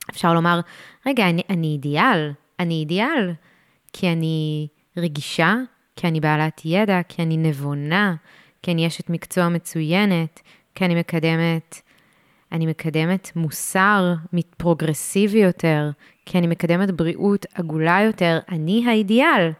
אפשר 0.10 0.34
לומר, 0.34 0.60
רגע, 1.06 1.30
אני, 1.30 1.42
אני 1.50 1.68
אידיאל, 1.68 2.32
אני 2.60 2.74
אידיאל, 2.74 3.32
כי 3.94 4.12
אני 4.12 4.68
רגישה, 4.98 5.56
כי 5.96 6.08
אני 6.08 6.20
בעלת 6.20 6.62
ידע, 6.66 7.00
כי 7.08 7.22
אני 7.22 7.38
נבונה, 7.38 8.16
כי 8.62 8.72
אני 8.72 8.88
אשת 8.88 9.10
מקצוע 9.10 9.50
מצוינת, 9.50 10.42
כי 10.76 10.86
אני 10.86 10.96
מקדמת 10.96 11.82
אני 12.52 12.66
מקדמת 12.66 13.32
מוסר 13.36 14.14
פרוגרסיבי 14.58 15.40
יותר, 15.40 15.90
כי 16.26 16.38
אני 16.38 16.48
מקדמת 16.48 16.92
בריאות 16.92 17.46
עגולה 17.54 18.02
יותר, 18.06 18.40
אני 18.50 18.84
האידיאל. 18.88 19.52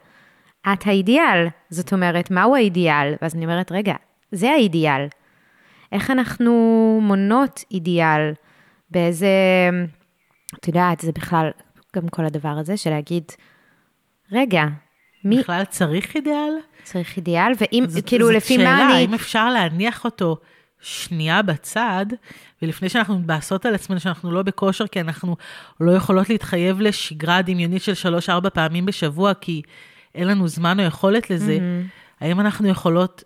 את 0.74 0.88
האידיאל. 0.88 1.48
זאת 1.70 1.94
אומרת, 1.94 2.32
מהו 2.32 2.56
האידיאל? 2.56 3.14
ואז 3.22 3.36
אני 3.36 3.46
אומרת, 3.46 3.72
רגע, 3.72 3.96
זה 4.32 4.52
האידיאל. 4.52 5.08
איך 5.92 6.12
אנחנו 6.12 6.54
מונות 7.02 7.64
אידיאל? 7.72 8.34
באיזה... 8.92 9.30
את 10.60 10.68
יודעת, 10.68 11.00
זה 11.00 11.12
בכלל, 11.12 11.50
גם 11.96 12.08
כל 12.08 12.26
הדבר 12.26 12.50
הזה 12.50 12.78
של 12.78 12.90
להגיד, 12.90 13.24
רגע, 14.32 14.64
מי... 15.24 15.40
בכלל 15.40 15.64
צריך 15.70 16.16
אידיאל? 16.16 16.54
צריך 16.84 17.18
אידיאל, 17.18 17.52
ואם, 17.62 17.86
זאת, 17.88 18.06
כאילו, 18.06 18.26
זאת 18.26 18.36
לפי 18.36 18.56
שאלה, 18.56 18.64
מה 18.64 18.84
אני... 18.84 18.92
שאלה, 18.92 19.00
אם 19.00 19.14
אפשר 19.14 19.50
להניח 19.50 20.06
אותו 20.06 20.38
שנייה 20.82 21.42
בצד, 21.42 22.06
ולפני 22.62 22.90
שאנחנו 22.90 23.20
מתבאסות 23.20 23.66
על 23.66 23.76
עצמנו 23.76 24.00
שאנחנו 24.00 24.32
לא 24.32 24.44
בכושר, 24.44 24.88
כי 24.88 25.02
אנחנו 25.02 25.36
לא 25.80 25.92
יכולות 25.92 26.30
להתחייב 26.30 26.82
לשגרה 26.82 27.42
דמיונית 27.42 27.82
של 27.82 27.94
שלוש-ארבע 27.94 28.50
פעמים 28.50 28.86
בשבוע, 28.86 29.34
כי 29.34 29.62
אין 30.16 30.28
לנו 30.28 30.48
זמן 30.48 30.80
או 30.80 30.86
יכולת 30.86 31.30
לזה, 31.30 31.58
mm-hmm. 31.58 32.24
האם 32.26 32.40
אנחנו 32.40 32.68
יכולות 32.68 33.24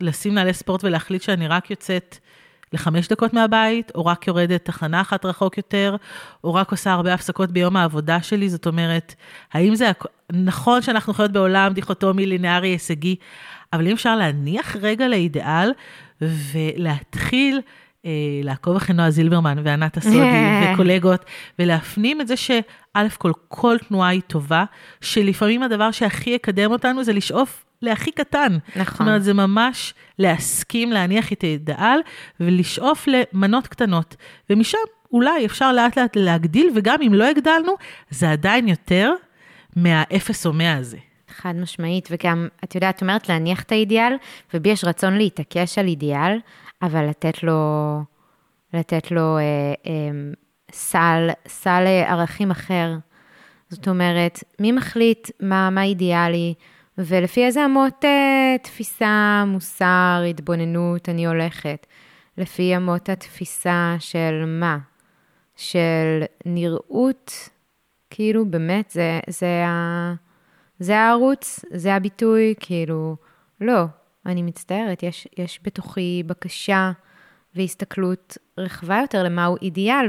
לשים 0.00 0.34
נעלי 0.34 0.52
ספורט 0.52 0.84
ולהחליט 0.84 1.22
שאני 1.22 1.48
רק 1.48 1.70
יוצאת 1.70 2.18
לחמש 2.72 3.08
דקות 3.08 3.34
מהבית, 3.34 3.92
או 3.94 4.06
רק 4.06 4.26
יורדת 4.26 4.64
תחנה 4.64 5.00
אחת 5.00 5.24
רחוק 5.24 5.56
יותר, 5.56 5.96
או 6.44 6.54
רק 6.54 6.70
עושה 6.70 6.92
הרבה 6.92 7.14
הפסקות 7.14 7.50
ביום 7.50 7.76
העבודה 7.76 8.22
שלי? 8.22 8.48
זאת 8.48 8.66
אומרת, 8.66 9.14
האם 9.52 9.74
זה... 9.74 9.90
נכון 10.32 10.82
שאנחנו 10.82 11.14
חיות 11.14 11.32
בעולם 11.32 11.72
דיכוטומי, 11.72 12.26
לינארי, 12.26 12.68
הישגי, 12.68 13.16
אבל 13.72 13.86
אם 13.86 13.92
אפשר 13.92 14.16
להניח 14.16 14.76
רגע 14.76 15.08
לאידיאל 15.08 15.72
ולהתחיל 16.20 17.60
אה, 18.06 18.10
לעקוב 18.42 18.76
אחרי 18.76 18.96
נועה 18.96 19.10
זילברמן 19.10 19.58
וענת 19.64 19.96
הסודי 19.96 20.46
וקולגות, 20.74 21.24
ולהפנים 21.58 22.20
את 22.20 22.28
זה 22.28 22.36
שא' 22.36 23.08
כל, 23.18 23.32
כל 23.48 23.76
תנועה 23.88 24.08
היא 24.08 24.20
טובה, 24.26 24.64
שלפעמים 25.00 25.62
הדבר 25.62 25.90
שהכי 25.90 26.30
יקדם 26.30 26.70
אותנו 26.70 27.04
זה 27.04 27.12
לשאוף 27.12 27.65
להכי 27.82 28.12
קטן. 28.12 28.58
נכון. 28.68 28.84
זאת 28.84 29.00
אומרת, 29.00 29.22
זה 29.22 29.34
ממש 29.34 29.94
להסכים 30.18 30.92
להניח 30.92 31.32
את 31.32 31.42
האידאל 31.44 32.00
ולשאוף 32.40 33.08
למנות 33.08 33.66
קטנות. 33.66 34.16
ומשם 34.50 34.78
אולי 35.12 35.46
אפשר 35.46 35.72
לאט 35.72 35.98
לאט 35.98 36.16
להגדיל, 36.16 36.70
וגם 36.74 37.02
אם 37.06 37.14
לא 37.14 37.24
הגדלנו, 37.24 37.72
זה 38.10 38.30
עדיין 38.30 38.68
יותר 38.68 39.12
מהאפס 39.76 40.46
או 40.46 40.52
מאה 40.52 40.76
הזה. 40.76 40.98
חד 41.28 41.54
משמעית, 41.56 42.08
וגם, 42.10 42.48
את 42.64 42.74
יודעת, 42.74 42.96
את 42.96 43.02
אומרת 43.02 43.28
להניח 43.28 43.62
את 43.62 43.72
האידיאל, 43.72 44.12
ובי 44.54 44.68
יש 44.68 44.84
רצון 44.84 45.16
להתעקש 45.16 45.78
על 45.78 45.86
אידיאל, 45.86 46.38
אבל 46.82 47.08
לתת 47.08 47.42
לו, 47.42 48.00
לתת 48.74 49.10
לו 49.10 49.38
אה, 49.38 49.42
אה, 49.86 49.92
סל, 50.72 51.28
סל 51.46 51.84
ערכים 52.06 52.50
אחר. 52.50 52.94
זאת 53.68 53.88
אומרת, 53.88 54.44
מי 54.60 54.72
מחליט 54.72 55.30
מה, 55.40 55.70
מה 55.70 55.82
אידיאלי, 55.82 56.54
ולפי 56.98 57.44
איזה 57.44 57.64
אמות 57.64 58.04
אה, 58.04 58.56
תפיסה, 58.62 59.44
מוסר, 59.46 60.22
התבוננות 60.30 61.08
אני 61.08 61.26
הולכת. 61.26 61.86
לפי 62.38 62.76
אמות 62.76 63.08
התפיסה 63.08 63.96
של 63.98 64.44
מה? 64.46 64.78
של 65.56 66.22
נראות, 66.46 67.32
כאילו 68.10 68.50
באמת, 68.50 68.90
זה, 68.90 69.20
זה, 69.28 69.64
ה, 69.66 70.14
זה 70.78 70.98
הערוץ, 70.98 71.64
זה 71.70 71.94
הביטוי, 71.94 72.54
כאילו, 72.60 73.16
לא, 73.60 73.84
אני 74.26 74.42
מצטערת, 74.42 75.02
יש, 75.02 75.28
יש 75.38 75.60
בתוכי 75.62 76.22
בקשה 76.26 76.92
והסתכלות 77.54 78.38
רחבה 78.58 78.98
יותר 79.00 79.22
למהו 79.22 79.56
אידיאל, 79.62 80.06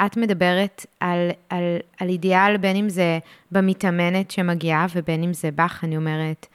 וכשאת 0.00 0.16
מדברת 0.16 0.86
על, 1.00 1.30
על, 1.48 1.76
על 2.00 2.08
אידיאל, 2.08 2.56
בין 2.56 2.76
אם 2.76 2.88
זה 2.88 3.18
במתאמנת 3.52 4.30
שמגיעה 4.30 4.86
ובין 4.94 5.22
אם 5.22 5.32
זה 5.32 5.50
בך, 5.50 5.80
אני 5.84 5.96
אומרת, 5.96 6.46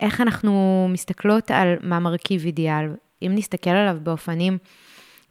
איך 0.00 0.20
אנחנו 0.20 0.86
מסתכלות 0.90 1.50
על 1.50 1.74
מה 1.82 1.98
מרכיב 1.98 2.44
אידיאל, 2.44 2.88
אם 3.22 3.32
נסתכל 3.34 3.70
עליו 3.70 3.98
באופנים, 4.02 4.58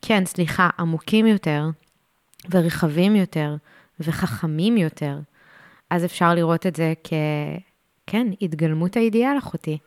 כן, 0.02 0.26
סליחה, 0.26 0.70
עמוקים 0.80 1.28
יותר 1.28 1.70
ורחבים 2.50 3.16
יותר 3.16 3.56
וחכמים 4.00 4.78
יותר, 4.78 5.20
אז 5.90 6.06
אפשר 6.06 6.34
לראות 6.34 6.68
את 6.68 6.76
זה 6.76 6.94
כ... 7.04 7.14
כן, 8.08 8.28
התגלמות 8.42 8.98
האידיאל 8.98 9.38
אחותי. 9.38 9.78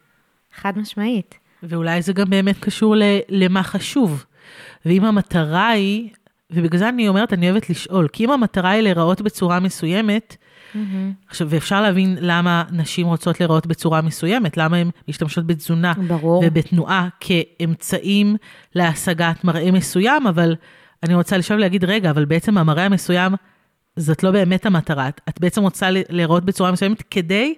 חד 0.55 0.79
משמעית. 0.79 1.39
ואולי 1.62 2.03
זה 2.03 2.12
גם 2.12 2.31
באמת 2.31 2.59
קשור 2.59 2.95
למה 3.29 3.62
חשוב. 3.62 4.25
ואם 4.87 5.05
המטרה 5.05 5.69
היא, 5.69 6.11
ובגלל 6.53 6.78
זה 6.78 6.88
אני 6.88 7.09
אומרת, 7.09 7.32
אני 7.32 7.51
אוהבת 7.51 7.70
לשאול, 7.70 8.09
כי 8.09 8.24
אם 8.24 8.30
המטרה 8.30 8.70
היא 8.70 8.82
להיראות 8.82 9.20
בצורה 9.20 9.61
מסוימת, 9.61 10.36
mm-hmm. 10.36 10.78
עכשיו, 11.28 11.51
ואפשר 11.51 11.82
להבין 11.82 12.18
למה 12.20 12.64
נשים 12.72 13.07
רוצות 13.07 13.40
להיראות 13.40 13.66
בצורה 13.66 14.01
מסוימת, 14.01 14.57
למה 14.57 14.76
הן 14.76 14.90
משתמשות 15.09 15.47
בתזונה 15.47 15.92
ברור. 16.09 16.45
ובתנועה 16.47 17.09
כאמצעים 17.20 18.36
להשגת 18.74 19.45
מראה 19.45 19.70
מסוים, 19.70 20.26
אבל 20.26 20.57
אני 21.03 21.14
רוצה 21.14 21.36
לשאול 21.36 21.59
ולהגיד, 21.59 21.84
רגע, 21.84 22.11
אבל 22.11 22.24
בעצם 22.24 22.59
המראה 22.59 22.84
המסוים 22.84 23.34
זאת 23.97 24.22
לא 24.22 24.30
באמת 24.30 24.66
המטרה, 24.66 25.09
את 25.09 25.40
בעצם 25.40 25.62
רוצה 25.62 25.88
להיראות 25.90 26.45
בצורה 26.45 26.72
מסוימת 26.72 27.03
כדי 27.11 27.55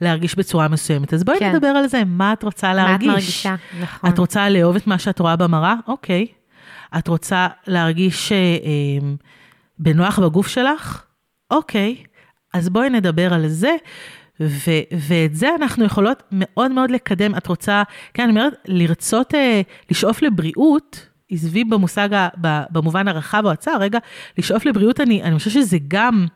להרגיש 0.00 0.34
בצורה 0.34 0.68
מסוימת. 0.68 1.14
אז 1.14 1.24
בואי 1.24 1.38
כן. 1.38 1.52
נדבר 1.54 1.66
על 1.66 1.86
זה, 1.86 2.02
מה 2.06 2.32
את 2.32 2.42
רוצה 2.42 2.74
להרגיש? 2.74 3.06
מה 3.06 3.12
את 3.12 3.18
מרגישה, 3.18 3.54
נכון. 3.80 4.10
את 4.10 4.18
רוצה 4.18 4.48
לאהוב 4.48 4.76
את 4.76 4.86
מה 4.86 4.98
שאת 4.98 5.18
רואה 5.18 5.36
במראה? 5.36 5.74
אוקיי. 5.86 6.26
את 6.98 7.08
רוצה 7.08 7.46
להרגיש 7.66 8.32
אה, 8.32 8.36
אה, 8.36 9.08
בנוח 9.78 10.18
בגוף 10.18 10.48
שלך? 10.48 11.04
אוקיי. 11.50 11.96
אז 12.54 12.68
בואי 12.68 12.90
נדבר 12.90 13.34
על 13.34 13.48
זה. 13.48 13.76
ו- 14.40 14.96
ואת 15.08 15.34
זה 15.34 15.48
אנחנו 15.54 15.84
יכולות 15.84 16.22
מאוד 16.32 16.70
מאוד 16.70 16.90
לקדם. 16.90 17.36
את 17.36 17.46
רוצה, 17.46 17.82
כן, 18.14 18.22
אני 18.22 18.30
אומרת, 18.30 18.52
לרצות, 18.66 19.34
אה, 19.34 19.60
לשאוף 19.90 20.22
לבריאות, 20.22 21.08
עזבי 21.30 21.64
במושג, 21.64 22.08
במובן 22.70 23.08
הרחב 23.08 23.42
או 23.44 23.50
הצר, 23.50 23.80
רגע, 23.80 23.98
לשאוף 24.38 24.66
לבריאות, 24.66 25.00
אני, 25.00 25.22
אני 25.22 25.38
חושבת 25.38 25.52
שזה 25.52 25.78
גם 25.88 26.26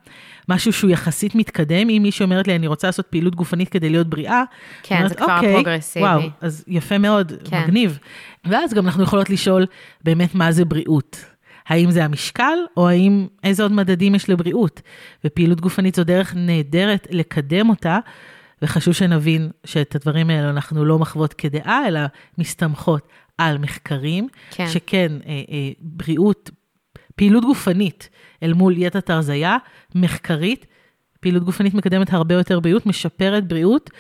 משהו 0.49 0.73
שהוא 0.73 0.91
יחסית 0.91 1.35
מתקדם. 1.35 1.89
אם 1.89 2.01
מישהי 2.03 2.25
אומרת 2.25 2.49
לי, 2.49 2.57
אני 2.57 2.67
רוצה 2.67 2.89
לעשות 2.89 3.07
פעילות 3.07 3.35
גופנית 3.35 3.69
כדי 3.69 3.91
להיות 3.91 4.07
בריאה, 4.07 4.43
כן, 4.83 4.97
אומרת, 4.97 5.09
זה 5.09 5.15
כבר 5.15 5.37
אוקיי, 5.37 5.55
פרוגרסיבי. 5.55 6.05
וואו, 6.05 6.21
אז 6.41 6.65
יפה 6.69 6.99
מאוד, 6.99 7.33
כן. 7.51 7.63
מגניב. 7.63 7.99
ואז 8.45 8.75
גם 8.75 8.87
אנחנו 8.87 9.03
יכולות 9.03 9.31
לשאול 9.31 9.67
באמת 10.05 10.35
מה 10.35 10.53
זה 10.53 10.65
בריאות. 10.65 11.25
האם 11.69 11.91
זה 11.91 12.05
המשקל, 12.05 12.59
או 12.77 12.89
האם, 12.89 13.27
איזה 13.45 13.63
עוד 13.63 13.73
מדדים 13.73 14.15
יש 14.15 14.31
לבריאות. 14.31 14.83
ופעילות 15.25 15.61
גופנית 15.61 15.95
זו 15.95 16.05
דרך 16.05 16.35
נהדרת 16.37 17.07
לקדם 17.11 17.69
אותה, 17.71 17.99
וחשוב 18.63 18.95
שנבין 18.95 19.51
שאת 19.65 19.95
הדברים 19.95 20.31
האלה 20.31 20.51
אנחנו 20.51 20.85
לא 20.85 20.99
מחוות 20.99 21.35
כדעה, 21.35 21.89
אלא 21.89 22.01
מסתמכות 22.39 23.09
על 23.39 23.59
מחקרים, 23.59 24.29
כן. 24.51 24.69
שכן, 24.69 25.13
אה, 25.27 25.43
אה, 25.51 25.71
בריאות, 25.81 26.51
פעילות 27.17 27.45
גופנית 27.45 28.09
אל 28.43 28.53
מול 28.53 28.75
דיאטת 28.75 29.11
הרזייה, 29.11 29.57
מחקרית, 29.95 30.67
פעילות 31.21 31.45
גופנית 31.45 31.75
מקדמת 31.75 32.13
הרבה 32.13 32.35
יותר 32.35 32.61
בריאות, 32.61 32.87
משפרת 32.87 33.49
בריאות, 33.49 33.91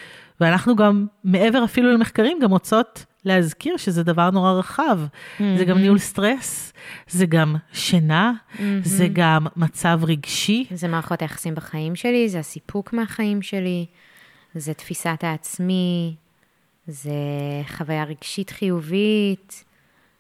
ואנחנו 0.40 0.76
גם, 0.76 1.06
מעבר 1.24 1.64
אפילו 1.64 1.92
למחקרים, 1.92 2.38
גם 2.42 2.50
רוצות 2.50 3.04
להזכיר 3.24 3.76
שזה 3.76 4.02
דבר 4.02 4.30
נורא 4.30 4.52
רחב. 4.52 5.00
Mm-hmm. 5.04 5.42
זה 5.58 5.64
גם 5.64 5.78
ניהול 5.78 5.98
סטרס, 5.98 6.72
זה 7.08 7.26
גם 7.26 7.56
שינה, 7.72 8.32
mm-hmm. 8.32 8.60
זה 8.84 9.08
גם 9.12 9.46
מצב 9.56 10.00
רגשי. 10.02 10.64
זה 10.74 10.88
מערכות 10.88 11.22
היחסים 11.22 11.54
בחיים 11.54 11.96
שלי, 11.96 12.28
זה 12.28 12.38
הסיפוק 12.38 12.92
מהחיים 12.92 13.42
שלי, 13.42 13.86
זה 14.54 14.74
תפיסת 14.74 15.18
העצמי, 15.22 16.14
זה 16.86 17.12
חוויה 17.76 18.04
רגשית 18.04 18.50
חיובית, 18.50 19.64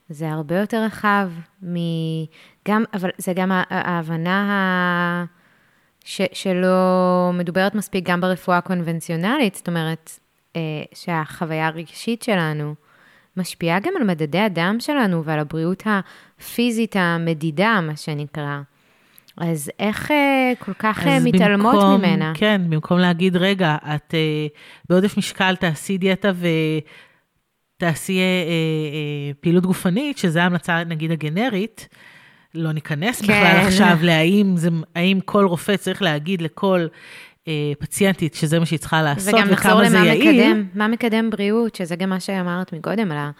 זה 0.08 0.30
הרבה 0.30 0.60
יותר 0.60 0.82
רחב 0.84 1.30
מגם, 1.62 2.84
אבל 2.94 3.10
זה 3.18 3.32
גם 3.32 3.50
ההבנה 3.70 4.52
ה... 4.52 5.42
ש, 6.04 6.20
שלא 6.32 7.30
מדוברת 7.34 7.74
מספיק 7.74 8.08
גם 8.08 8.20
ברפואה 8.20 8.58
הקונבנציונלית, 8.58 9.54
זאת 9.54 9.68
אומרת, 9.68 10.18
אה, 10.56 10.60
שהחוויה 10.94 11.66
הרגשית 11.66 12.22
שלנו 12.22 12.74
משפיעה 13.36 13.80
גם 13.80 13.92
על 13.96 14.04
מדדי 14.04 14.38
הדם 14.38 14.76
שלנו 14.80 15.24
ועל 15.24 15.38
הבריאות 15.38 15.82
הפיזית 15.86 16.96
המדידה, 16.96 17.80
מה 17.82 17.96
שנקרא. 17.96 18.60
אז 19.36 19.70
איך 19.78 20.10
אה, 20.10 20.52
כל 20.58 20.72
כך 20.78 21.06
אה, 21.06 21.18
מתעלמות 21.20 21.74
במקום, 21.74 21.94
ממנה? 21.94 22.32
כן, 22.36 22.62
במקום 22.68 22.98
להגיד, 22.98 23.36
רגע, 23.36 23.76
את 23.94 24.14
אה, 24.14 24.46
בעודף 24.88 25.16
משקל 25.16 25.56
תעשי 25.56 25.98
דיאטה 25.98 26.32
ותעשי 27.82 28.18
אה, 28.18 28.22
אה, 28.22 29.32
פעילות 29.40 29.66
גופנית, 29.66 30.18
שזו 30.18 30.40
ההמלצה, 30.40 30.84
נגיד, 30.84 31.10
הגנרית, 31.10 31.88
לא 32.54 32.72
ניכנס 32.72 33.20
כן. 33.20 33.26
בכלל 33.26 33.66
עכשיו 33.66 33.98
להאם 34.02 34.56
זה, 34.56 34.68
האם 34.94 35.20
כל 35.24 35.44
רופא 35.44 35.76
צריך 35.76 36.02
להגיד 36.02 36.42
לכל 36.42 36.86
אה, 37.48 37.72
פציינטית 37.78 38.34
שזה 38.34 38.58
מה 38.58 38.66
שהיא 38.66 38.78
צריכה 38.78 39.02
לעשות 39.02 39.34
וכמה 39.34 39.38
זה 39.38 39.38
יעיל. 39.38 39.46
וגם 39.46 39.52
נחזור 39.52 40.00
למה 40.00 40.14
מקדם, 40.14 40.64
מה 40.74 40.88
מקדם 40.88 41.30
בריאות, 41.30 41.74
שזה 41.74 41.96
גם 41.96 42.10
מה 42.10 42.20
שאמרת 42.20 42.72
מקודם, 42.72 43.12
על 43.12 43.18
ה... 43.18 43.30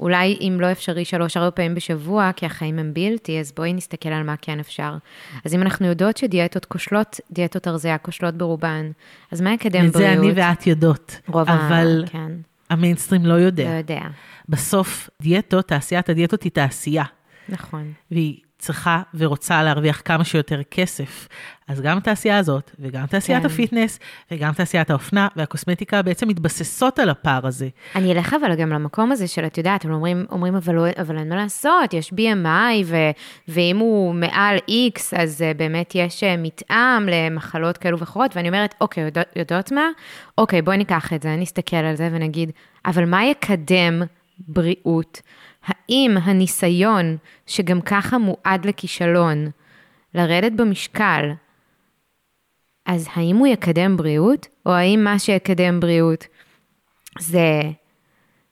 אולי 0.00 0.38
אם 0.40 0.56
לא 0.60 0.72
אפשרי 0.72 1.04
שלוש-ארבע 1.04 1.50
פעמים 1.50 1.74
בשבוע, 1.74 2.30
כי 2.36 2.46
החיים 2.46 2.78
הם 2.78 2.94
בלתי, 2.94 3.40
אז 3.40 3.52
בואי 3.56 3.72
נסתכל 3.72 4.08
על 4.08 4.22
מה 4.22 4.34
כן 4.42 4.60
אפשר. 4.60 4.96
אז 5.44 5.54
אם 5.54 5.62
אנחנו 5.62 5.86
יודעות 5.86 6.16
שדיאטות 6.16 6.64
כושלות, 6.64 7.20
דיאטות 7.30 7.66
הרזייה 7.66 7.98
כושלות 7.98 8.34
ברובן, 8.34 8.90
אז 9.32 9.40
מה 9.40 9.52
יקדם 9.52 9.70
בריאות? 9.72 9.96
את 9.96 10.00
זה 10.00 10.12
אני 10.12 10.32
ואת 10.34 10.66
יודעות. 10.66 11.20
רוב 11.28 11.48
אבל 11.50 12.04
ה... 12.06 12.10
כן. 12.10 12.32
המיינסטרים 12.72 13.26
לא 13.26 13.34
יודע. 13.34 13.64
לא 13.64 13.68
יודע. 13.68 14.00
בסוף 14.48 15.10
דיאטות, 15.22 15.68
תעשיית 15.68 16.08
הדיאטות 16.08 16.42
היא 16.42 16.52
תעשייה. 16.52 17.04
נכון. 17.48 17.92
והיא 18.10 18.40
צריכה 18.62 19.02
ורוצה 19.14 19.62
להרוויח 19.62 20.02
כמה 20.04 20.24
שיותר 20.24 20.62
כסף. 20.70 21.28
אז 21.68 21.80
גם 21.80 21.98
התעשייה 21.98 22.38
הזאת, 22.38 22.70
וגם 22.78 23.06
תעשיית 23.06 23.40
כן. 23.40 23.46
ה 23.46 23.52
fitness, 23.52 23.98
וגם 24.30 24.52
תעשיית 24.52 24.90
האופנה 24.90 25.28
והקוסמטיקה 25.36 26.02
בעצם 26.02 26.28
מתבססות 26.28 26.98
על 26.98 27.10
הפער 27.10 27.46
הזה. 27.46 27.68
אני 27.94 28.12
אלך 28.12 28.34
אבל 28.40 28.54
גם 28.54 28.70
למקום 28.70 29.12
הזה 29.12 29.28
של, 29.28 29.46
את 29.46 29.58
יודעת, 29.58 29.84
הם 29.84 29.92
אומרים, 29.92 30.26
אומרים 30.30 30.56
אבל, 30.56 30.74
לא, 30.74 30.84
אבל 31.00 31.18
אין 31.18 31.28
מה 31.28 31.36
לעשות, 31.36 31.94
יש 31.94 32.12
BMI, 32.12 32.84
ו, 32.84 32.96
ואם 33.48 33.76
הוא 33.76 34.14
מעל 34.14 34.56
X, 34.56 35.00
אז 35.16 35.40
uh, 35.40 35.58
באמת 35.58 35.94
יש 35.94 36.22
uh, 36.22 36.26
מתאם 36.38 37.08
למחלות 37.08 37.78
כאלו 37.78 37.98
ואחרות, 37.98 38.36
ואני 38.36 38.48
אומרת, 38.48 38.74
אוקיי, 38.80 39.04
יודע, 39.04 39.22
יודעות 39.36 39.72
מה? 39.72 39.86
אוקיי, 40.38 40.62
בואי 40.62 40.76
ניקח 40.76 41.12
את 41.12 41.22
זה, 41.22 41.36
נסתכל 41.36 41.76
על 41.76 41.96
זה 41.96 42.08
ונגיד, 42.12 42.50
אבל 42.86 43.04
מה 43.04 43.24
יקדם 43.24 44.02
בריאות? 44.48 45.20
האם 45.64 46.16
הניסיון, 46.22 47.16
שגם 47.46 47.80
ככה 47.80 48.18
מועד 48.18 48.64
לכישלון, 48.64 49.50
לרדת 50.14 50.52
במשקל, 50.52 51.30
אז 52.86 53.08
האם 53.14 53.36
הוא 53.36 53.46
יקדם 53.46 53.96
בריאות, 53.96 54.48
או 54.66 54.72
האם 54.72 55.04
מה 55.04 55.18
שיקדם 55.18 55.80
בריאות 55.80 56.26
זה 57.18 57.60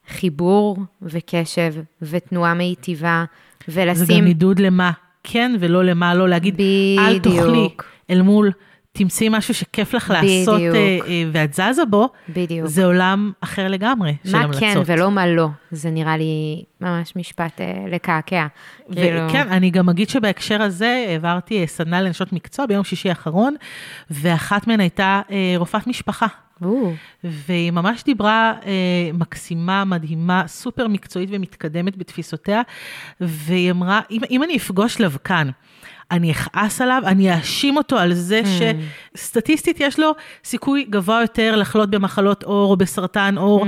חיבור 0.09 0.77
וקשב 1.03 1.75
ותנועה 2.03 2.55
מיטיבה, 2.55 3.25
ולשים... 3.69 4.05
זה 4.05 4.13
גם 4.19 4.27
עידוד 4.27 4.59
למה 4.59 4.91
כן 5.25 5.57
ולא 5.61 5.85
למה 5.85 6.15
לא, 6.15 6.29
להגיד, 6.29 6.55
בדיוק. 6.55 7.07
אל 7.07 7.19
תאכלי 7.19 7.69
אל 8.11 8.23
מול 8.23 8.51
תמצאי 8.93 9.29
משהו 9.31 9.55
שכיף 9.55 9.95
לך 9.95 10.15
לעשות 10.17 10.61
uh, 10.61 11.03
uh, 11.03 11.09
ואת 11.33 11.55
זזה 11.55 11.85
בו, 11.91 12.09
בדיוק. 12.29 12.67
זה 12.67 12.85
עולם 12.85 13.33
אחר 13.41 13.69
לגמרי 13.69 14.17
של 14.25 14.37
המלצות. 14.37 14.63
מה 14.63 14.75
כן 14.75 14.81
ולא 14.87 15.11
מה 15.11 15.27
לא, 15.27 15.49
זה 15.71 15.91
נראה 15.91 16.17
לי 16.17 16.65
ממש 16.81 17.17
משפט 17.17 17.61
uh, 17.61 17.91
לקעקע. 17.91 18.47
כאילו... 18.93 19.29
וכן, 19.29 19.49
אני 19.49 19.71
גם 19.71 19.89
אגיד 19.89 20.09
שבהקשר 20.09 20.63
הזה 20.63 21.05
העברתי 21.09 21.67
סדנה 21.67 22.01
לנשות 22.01 22.33
מקצוע 22.33 22.67
ביום 22.67 22.85
שישי 22.85 23.09
האחרון, 23.09 23.55
ואחת 24.11 24.67
מהן 24.67 24.81
הייתה 24.81 25.21
רופאת 25.57 25.87
משפחה. 25.87 26.27
והיא 27.25 27.71
ממש 27.71 28.05
דיברה 28.05 28.55
אה, 28.67 29.11
מקסימה, 29.15 29.85
מדהימה, 29.85 30.43
סופר 30.47 30.89
מקצועית 30.89 31.29
ומתקדמת 31.33 31.97
בתפיסותיה, 31.97 32.63
והיא 33.21 33.71
אמרה, 33.71 34.01
אם, 34.11 34.21
אם 34.31 34.43
אני 34.43 34.57
אפגוש 34.57 35.01
לבקן, 35.01 35.51
אני 36.11 36.31
אכעס 36.31 36.81
עליו, 36.81 37.03
אני 37.07 37.35
אאשים 37.35 37.77
אותו 37.77 37.99
על 37.99 38.15
זה 38.15 38.43
mm. 38.45 39.17
שסטטיסטית 39.17 39.81
יש 39.81 39.99
לו 39.99 40.13
סיכוי 40.45 40.87
גבוה 40.91 41.21
יותר 41.21 41.57
לחלות 41.57 41.91
במחלות 41.91 42.43
עור 42.43 42.71
או 42.71 42.77
בסרטן 42.77 43.39
עור. 43.39 43.65
Mm-hmm. 43.65 43.67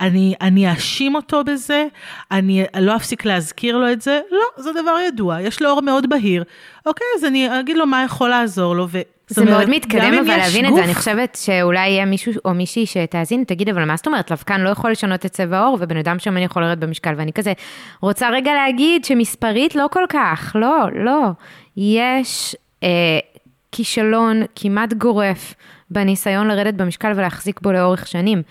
אני, 0.00 0.34
אני 0.40 0.70
אאשים 0.70 1.14
אותו 1.14 1.44
בזה, 1.44 1.86
אני 2.30 2.64
לא 2.80 2.96
אפסיק 2.96 3.24
להזכיר 3.24 3.76
לו 3.76 3.92
את 3.92 4.02
זה. 4.02 4.20
לא, 4.30 4.62
זה 4.62 4.70
דבר 4.72 4.96
ידוע, 5.08 5.40
יש 5.40 5.62
לו 5.62 5.70
עור 5.70 5.82
מאוד 5.82 6.08
בהיר. 6.08 6.44
אוקיי, 6.86 7.06
אז 7.16 7.24
אני 7.24 7.60
אגיד 7.60 7.76
לו 7.76 7.86
מה 7.86 8.04
יכול 8.04 8.30
לעזור 8.30 8.76
לו. 8.76 8.86
ו... 8.90 9.00
זה 9.28 9.40
אומרת, 9.40 9.56
מאוד 9.56 9.70
מתקדם, 9.70 10.14
אבל 10.14 10.36
להבין 10.36 10.66
גוף... 10.66 10.70
את 10.70 10.74
זה, 10.74 10.84
אני 10.84 10.94
חושבת 10.94 11.38
שאולי 11.40 11.88
יהיה 11.88 12.04
מישהו 12.04 12.32
או 12.44 12.54
מישהי 12.54 12.86
שתאזין, 12.86 13.44
תגיד, 13.44 13.68
אבל 13.68 13.84
מה 13.84 13.96
זאת 13.96 14.06
אומרת, 14.06 14.30
לבקן 14.30 14.60
לא 14.60 14.68
יכול 14.68 14.90
לשנות 14.90 15.26
את 15.26 15.30
צבע 15.30 15.58
העור, 15.58 15.78
ובן 15.80 15.96
אדם 15.96 16.18
שמן 16.18 16.42
יכול 16.42 16.62
לרדת 16.62 16.78
במשקל, 16.78 17.14
ואני 17.16 17.32
כזה 17.32 17.52
רוצה 18.00 18.30
רגע 18.30 18.54
להגיד 18.54 19.04
שמספרית 19.04 19.74
לא 19.74 19.86
כל 19.90 20.04
כך, 20.08 20.56
לא, 20.58 20.86
לא. 20.94 21.30
יש 21.76 22.56
אה, 22.82 23.18
כישלון 23.72 24.42
כמעט 24.54 24.92
גורף 24.92 25.54
בניסיון 25.90 26.48
לרדת 26.48 26.74
במשקל 26.74 27.12
ולהחזיק 27.16 27.60
בו 27.60 27.72
לאורך 27.72 28.06
שנים. 28.06 28.42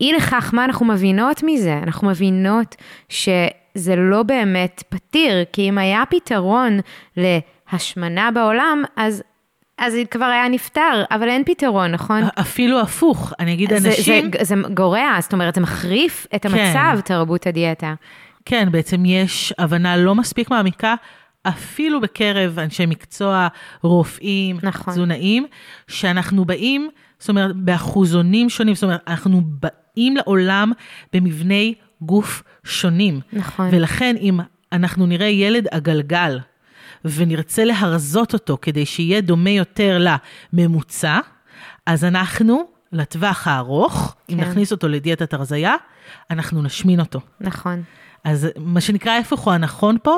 אי 0.00 0.12
לכך, 0.12 0.50
מה 0.54 0.64
אנחנו 0.64 0.86
מבינות 0.86 1.42
מזה? 1.42 1.78
אנחנו 1.82 2.08
מבינות 2.08 2.76
שזה 3.08 3.96
לא 3.96 4.22
באמת 4.22 4.82
פתיר, 4.88 5.44
כי 5.52 5.68
אם 5.68 5.78
היה 5.78 6.02
פתרון 6.10 6.80
להשמנה 7.16 8.30
בעולם, 8.30 8.82
אז 8.96 9.22
אז 9.78 9.92
זה 9.92 10.02
כבר 10.10 10.24
היה 10.24 10.48
נפתר, 10.48 11.04
אבל 11.10 11.28
אין 11.28 11.44
פתרון, 11.44 11.90
נכון? 11.90 12.22
אפילו 12.40 12.80
הפוך, 12.80 13.32
אני 13.40 13.54
אגיד 13.54 13.70
זה, 13.74 13.88
אנשים... 13.88 14.30
זה, 14.38 14.44
זה 14.44 14.54
גורע, 14.74 15.18
זאת 15.20 15.32
אומרת, 15.32 15.54
זה 15.54 15.60
מחריף 15.60 16.26
את 16.34 16.46
כן. 16.46 16.48
המצב, 16.48 16.94
כן. 16.94 17.00
תרבות 17.00 17.46
הדיאטה. 17.46 17.94
כן, 18.44 18.68
בעצם 18.72 19.04
יש 19.04 19.54
הבנה 19.58 19.96
לא 19.96 20.14
מספיק 20.14 20.50
מעמיקה 20.50 20.94
אפילו 21.42 22.00
בקרב 22.00 22.58
אנשי 22.58 22.86
מקצוע, 22.86 23.48
רופאים, 23.82 24.58
נכון. 24.62 24.92
תזונאים, 24.92 25.46
שאנחנו 25.88 26.44
באים, 26.44 26.88
זאת 27.18 27.28
אומרת, 27.28 27.56
באחוזונים 27.56 28.50
שונים, 28.50 28.74
זאת 28.74 28.84
אומרת, 28.84 29.00
אנחנו 29.06 29.42
באים 29.44 30.16
לעולם 30.16 30.72
במבני 31.12 31.74
גוף 32.00 32.42
שונים. 32.64 33.20
נכון. 33.32 33.68
ולכן 33.72 34.16
אם 34.20 34.40
אנחנו 34.72 35.06
נראה 35.06 35.26
ילד 35.26 35.66
עגלגל, 35.70 36.38
ונרצה 37.04 37.64
להרזות 37.64 38.34
אותו 38.34 38.58
כדי 38.62 38.86
שיהיה 38.86 39.20
דומה 39.20 39.50
יותר 39.50 40.04
לממוצע, 40.52 41.18
אז 41.86 42.04
אנחנו, 42.04 42.64
לטווח 42.92 43.48
הארוך, 43.48 44.16
כן. 44.28 44.34
אם 44.34 44.40
נכניס 44.40 44.72
אותו 44.72 44.88
לדיאטת 44.88 45.34
הרזייה, 45.34 45.74
אנחנו 46.30 46.62
נשמין 46.62 47.00
אותו. 47.00 47.20
נכון. 47.40 47.82
אז 48.24 48.48
מה 48.56 48.80
שנקרא 48.80 49.12
ההפך 49.12 49.38
הוא 49.38 49.52
הנכון 49.52 49.96
פה, 50.02 50.16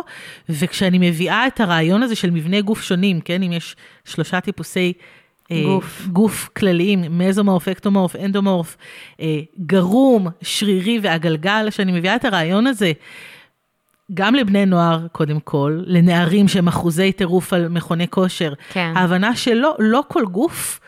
וכשאני 0.48 1.10
מביאה 1.10 1.46
את 1.46 1.60
הרעיון 1.60 2.02
הזה 2.02 2.14
של 2.14 2.30
מבנה 2.30 2.60
גוף 2.60 2.82
שונים, 2.82 3.20
כן, 3.20 3.42
אם 3.42 3.52
יש 3.52 3.76
שלושה 4.04 4.40
טיפוסי 4.40 4.92
אה, 5.50 5.62
גוף, 5.64 6.00
אה, 6.00 6.12
גוף 6.12 6.48
כלליים, 6.56 7.18
מזומורף, 7.18 7.68
אקטומורף, 7.68 8.16
אנדומורף, 8.16 8.76
אה, 9.20 9.40
גרום, 9.66 10.28
שרירי 10.42 10.98
ועגלגל, 11.02 11.66
שאני 11.70 11.92
מביאה 11.92 12.16
את 12.16 12.24
הרעיון 12.24 12.66
הזה 12.66 12.92
גם 14.14 14.34
לבני 14.34 14.66
נוער, 14.66 15.06
קודם 15.12 15.40
כל, 15.40 15.82
לנערים 15.86 16.48
שהם 16.48 16.68
אחוזי 16.68 17.12
טירוף 17.12 17.52
על 17.52 17.68
מכוני 17.68 18.08
כושר. 18.08 18.52
כן. 18.72 18.92
ההבנה 18.96 19.36
שלא, 19.36 19.74
לא 19.78 20.02
כל 20.08 20.24
גוף 20.24 20.80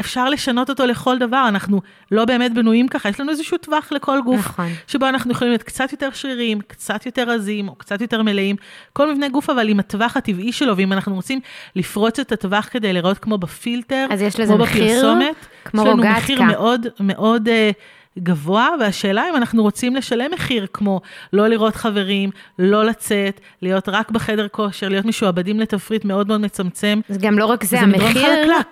אפשר 0.00 0.28
לשנות 0.28 0.70
אותו 0.70 0.86
לכל 0.86 1.18
דבר, 1.18 1.44
אנחנו 1.48 1.80
לא 2.12 2.24
באמת 2.24 2.54
בנויים 2.54 2.88
ככה, 2.88 3.08
יש 3.08 3.20
לנו 3.20 3.30
איזשהו 3.30 3.58
טווח 3.58 3.92
לכל 3.92 4.20
גוף, 4.24 4.38
נכון. 4.38 4.68
שבו 4.86 5.08
אנחנו 5.08 5.32
יכולים 5.32 5.50
להיות 5.52 5.62
קצת 5.62 5.92
יותר 5.92 6.08
שרירים, 6.12 6.60
קצת 6.60 7.06
יותר 7.06 7.30
רזים, 7.30 7.68
או 7.68 7.74
קצת 7.74 8.00
יותר 8.00 8.22
מלאים, 8.22 8.56
כל 8.92 9.12
מבנה 9.12 9.28
גוף 9.28 9.50
אבל 9.50 9.68
עם 9.68 9.80
הטווח 9.80 10.16
הטבעי 10.16 10.52
שלו, 10.52 10.76
ואם 10.76 10.92
אנחנו 10.92 11.14
רוצים 11.14 11.40
לפרוץ 11.76 12.18
את 12.18 12.32
הטווח 12.32 12.68
כדי 12.70 12.92
לראות 12.92 13.18
כמו 13.18 13.38
בפילטר, 13.38 14.06
אז 14.10 14.22
יש 14.22 14.40
לזה 14.40 14.54
מחיר, 14.54 14.84
בפרסומת, 14.84 15.46
כמו 15.64 15.82
רוגטקה. 15.82 16.08
יש 16.08 16.10
לנו 16.10 16.18
מחיר 16.18 16.42
מאוד 16.42 16.86
מאוד... 17.00 17.48
Uh, 17.48 17.95
גבוה, 18.18 18.68
והשאלה 18.80 19.30
אם 19.30 19.36
אנחנו 19.36 19.62
רוצים 19.62 19.96
לשלם 19.96 20.30
מחיר 20.34 20.66
כמו 20.72 21.00
לא 21.32 21.48
לראות 21.48 21.76
חברים, 21.76 22.30
לא 22.58 22.84
לצאת, 22.84 23.40
להיות 23.62 23.88
רק 23.88 24.10
בחדר 24.10 24.48
כושר, 24.48 24.88
להיות 24.88 25.04
משועבדים 25.04 25.60
לתפריט 25.60 26.04
מאוד 26.04 26.28
מאוד 26.28 26.40
מצמצם. 26.40 27.00
זה 27.08 27.18
גם 27.22 27.38
לא 27.38 27.46
רק 27.46 27.64
זה, 27.64 27.70
זה 27.70 27.80
המחיר. 27.80 28.30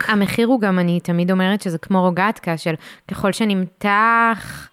המחיר 0.08 0.46
הוא 0.46 0.60
גם, 0.60 0.78
אני 0.78 1.00
תמיד 1.00 1.30
אומרת 1.30 1.62
שזה 1.62 1.78
כמו 1.78 2.02
רוגטקה, 2.02 2.56
של 2.56 2.74
ככל 3.08 3.32
שנמתח 3.32 4.68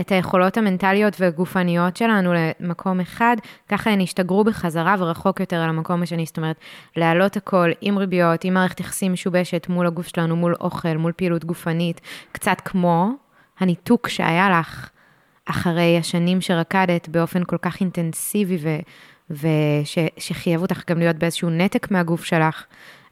את 0.00 0.12
היכולות 0.12 0.56
המנטליות 0.56 1.20
והגופניות 1.20 1.96
שלנו 1.96 2.32
למקום 2.32 3.00
אחד, 3.00 3.36
ככה 3.68 3.90
הן 3.90 4.00
ישתגרו 4.00 4.44
בחזרה 4.44 4.96
ורחוק 4.98 5.40
יותר 5.40 5.56
על 5.56 5.68
המקום 5.68 6.02
השני. 6.02 6.26
זאת 6.26 6.36
אומרת, 6.36 6.56
להעלות 6.96 7.36
הכל 7.36 7.70
עם 7.80 7.98
ריביות, 7.98 8.44
עם 8.44 8.54
מערכת 8.54 8.80
יחסים 8.80 9.12
משובשת 9.12 9.66
מול 9.68 9.86
הגוף 9.86 10.06
שלנו, 10.06 10.36
מול 10.36 10.54
אוכל, 10.60 10.96
מול 10.96 11.12
פעילות 11.16 11.44
גופנית, 11.44 12.00
קצת 12.32 12.60
כמו 12.64 13.10
הניתוק 13.60 14.08
שהיה 14.08 14.60
לך 14.60 14.88
אחרי 15.44 15.98
השנים 15.98 16.40
שרקדת 16.40 17.08
באופן 17.08 17.44
כל 17.44 17.56
כך 17.62 17.80
אינטנסיבי 17.80 18.58
ושחייב 19.30 20.62
אותך 20.62 20.90
גם 20.90 20.98
להיות 20.98 21.16
באיזשהו 21.16 21.50
נתק 21.50 21.90
מהגוף 21.90 22.24
שלך, 22.24 22.64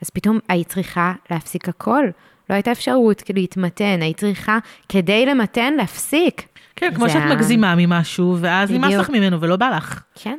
אז 0.03 0.11
פתאום 0.11 0.38
היית 0.49 0.68
צריכה 0.68 1.12
להפסיק 1.30 1.68
הכל. 1.68 2.05
לא 2.51 2.55
הייתה 2.55 2.72
אפשרות 2.72 3.22
להתמתן, 3.34 3.99
היית 4.03 4.16
צריכה, 4.16 4.59
כדי 4.88 5.26
למתן, 5.26 5.74
להפסיק. 5.74 6.43
כן, 6.76 6.95
כמו 6.95 7.09
שאת 7.09 7.22
מגזימה 7.30 7.74
ממשהו, 7.76 8.36
ואז 8.41 8.70
נמאס. 8.70 8.95
לך 8.95 9.11
ממנו 9.11 9.41
ולא 9.41 9.57
בא 9.57 9.68
לך. 9.76 10.03
כן, 10.14 10.38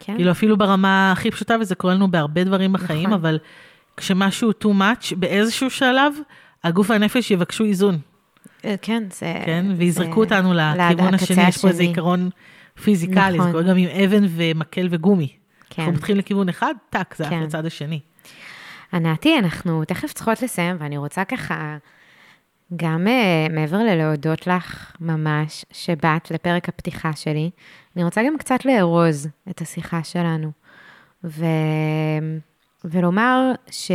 כן. 0.00 0.16
כאילו 0.16 0.30
אפילו 0.30 0.56
ברמה 0.56 1.12
הכי 1.12 1.30
פשוטה, 1.30 1.56
וזה 1.60 1.74
קורה 1.74 1.94
לנו 1.94 2.10
בהרבה 2.10 2.44
דברים 2.44 2.72
בחיים, 2.72 3.00
נכון. 3.00 3.12
אבל 3.12 3.38
כשמשהו 3.96 4.50
too 4.50 4.66
much, 4.66 5.16
באיזשהו 5.16 5.70
שלב, 5.70 6.14
הגוף 6.64 6.90
והנפש 6.90 7.30
יבקשו 7.30 7.64
איזון, 7.64 7.98
כן, 8.82 9.02
זה... 9.12 9.42
כן? 9.44 9.66
ויזרקו 9.76 10.26
זה 10.28 10.36
אותנו 10.36 10.54
לכיוון 10.54 11.14
השני, 11.14 11.48
יש 11.48 11.58
פה 11.58 11.68
איזה. 11.68 11.82
עיקרון 11.82 12.30
פיזיקלי, 12.82 13.32
זה 13.32 13.38
נכון. 13.38 13.50
קורה 13.50 13.62
גם 13.62 13.76
עם 13.76 13.88
אבן 13.88 14.24
ומקל 14.28 14.88
וגומי. 14.90 15.32
כן. 15.70 15.82
אנחנו 15.82 15.94
מתחילים 15.94 16.18
לכיוון 16.18 16.48
אחד, 16.48 16.74
טאק, 16.90 17.14
זה 17.18 17.24
כן. 17.24 17.32
הלך 17.32 17.44
לצד 17.44 17.66
השני. 17.66 18.00
ענתי, 18.92 19.38
אנחנו 19.38 19.84
תכף 19.84 20.12
צריכות 20.12 20.42
לסיים, 20.42 20.76
ואני 20.78 20.96
רוצה 20.96 21.24
ככה, 21.24 21.76
גם 22.76 23.06
uh, 23.06 23.52
מעבר 23.52 23.78
ללהודות 23.78 24.46
לך 24.46 24.96
ממש, 25.00 25.64
שבאת 25.72 26.30
לפרק 26.30 26.68
הפתיחה 26.68 27.12
שלי, 27.12 27.50
אני 27.96 28.04
רוצה 28.04 28.22
גם 28.26 28.38
קצת 28.38 28.64
לארוז 28.64 29.28
את 29.50 29.60
השיחה 29.60 30.04
שלנו, 30.04 30.50
ו... 31.24 31.44
ולומר 32.84 33.52
ש... 33.70 33.90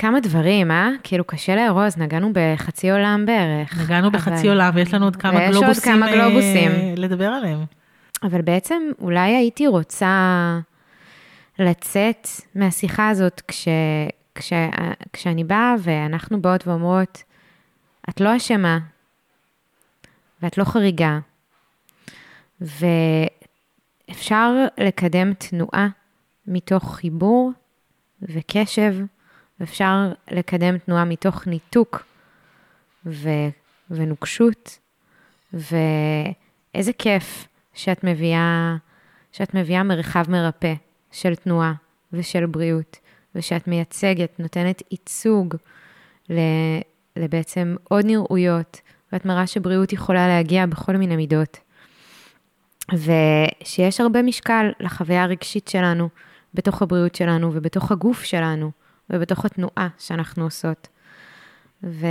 כמה 0.00 0.20
דברים, 0.20 0.70
אה? 0.70 0.90
כאילו 1.02 1.24
קשה 1.24 1.54
לארוז, 1.56 1.96
נגענו 1.96 2.30
בחצי 2.32 2.90
עולם 2.90 3.26
בערך. 3.26 3.78
נגענו 3.84 4.10
בחצי 4.10 4.40
אבל- 4.40 4.48
עולם, 4.48 4.70
ויש 4.74 4.94
לנו 4.94 5.04
עוד 5.04 5.16
כמה 5.16 5.38
ויש 5.38 5.56
עוד 5.56 5.64
גלובוסים 5.64 5.92
כמה 5.92 6.06
אה, 6.08 6.12
גלובוסים. 6.12 6.70
לדבר 6.96 7.24
עליהם. 7.26 7.64
אבל 8.22 8.42
בעצם 8.42 8.82
אולי 9.00 9.36
הייתי 9.36 9.66
רוצה 9.66 10.58
לצאת 11.58 12.28
מהשיחה 12.54 13.08
הזאת 13.08 13.42
כש, 13.48 13.68
כש, 14.34 14.52
כשאני 15.12 15.44
באה 15.44 15.74
ואנחנו 15.78 16.42
באות 16.42 16.66
ואומרות, 16.66 17.22
את 18.08 18.20
לא 18.20 18.36
אשמה, 18.36 18.78
ואת 20.42 20.58
לא 20.58 20.64
חריגה, 20.64 21.18
ואפשר 24.10 24.52
לקדם 24.78 25.32
תנועה 25.34 25.88
מתוך 26.46 26.96
חיבור 26.96 27.52
וקשב, 28.22 28.94
ואפשר 29.60 30.12
לקדם 30.30 30.78
תנועה 30.78 31.04
מתוך 31.04 31.46
ניתוק 31.46 32.04
ו, 33.06 33.28
ונוקשות, 33.90 34.78
ואיזה 35.52 36.92
כיף 36.98 37.48
שאת 37.74 38.04
מביאה, 38.04 38.76
שאת 39.32 39.54
מביאה 39.54 39.82
מרחב 39.82 40.24
מרפא 40.28 40.74
של 41.12 41.34
תנועה 41.34 41.72
ושל 42.12 42.46
בריאות, 42.46 42.96
ושאת 43.34 43.68
מייצגת, 43.68 44.40
נותנת 44.40 44.82
ייצוג 44.90 45.54
ל, 46.30 46.38
לבעצם 47.16 47.76
עוד 47.84 48.04
נראויות, 48.04 48.80
ואת 49.12 49.24
מראה 49.24 49.46
שבריאות 49.46 49.92
יכולה 49.92 50.28
להגיע 50.28 50.66
בכל 50.66 50.96
מיני 50.96 51.16
מידות. 51.16 51.58
ושיש 52.92 54.00
הרבה 54.00 54.22
משקל 54.22 54.70
לחוויה 54.80 55.22
הרגשית 55.22 55.68
שלנו, 55.68 56.08
בתוך 56.54 56.82
הבריאות 56.82 57.14
שלנו 57.14 57.50
ובתוך 57.54 57.92
הגוף 57.92 58.22
שלנו, 58.22 58.70
ובתוך 59.10 59.44
התנועה 59.44 59.88
שאנחנו 59.98 60.44
עושות. 60.44 60.88
ו... 61.82 62.06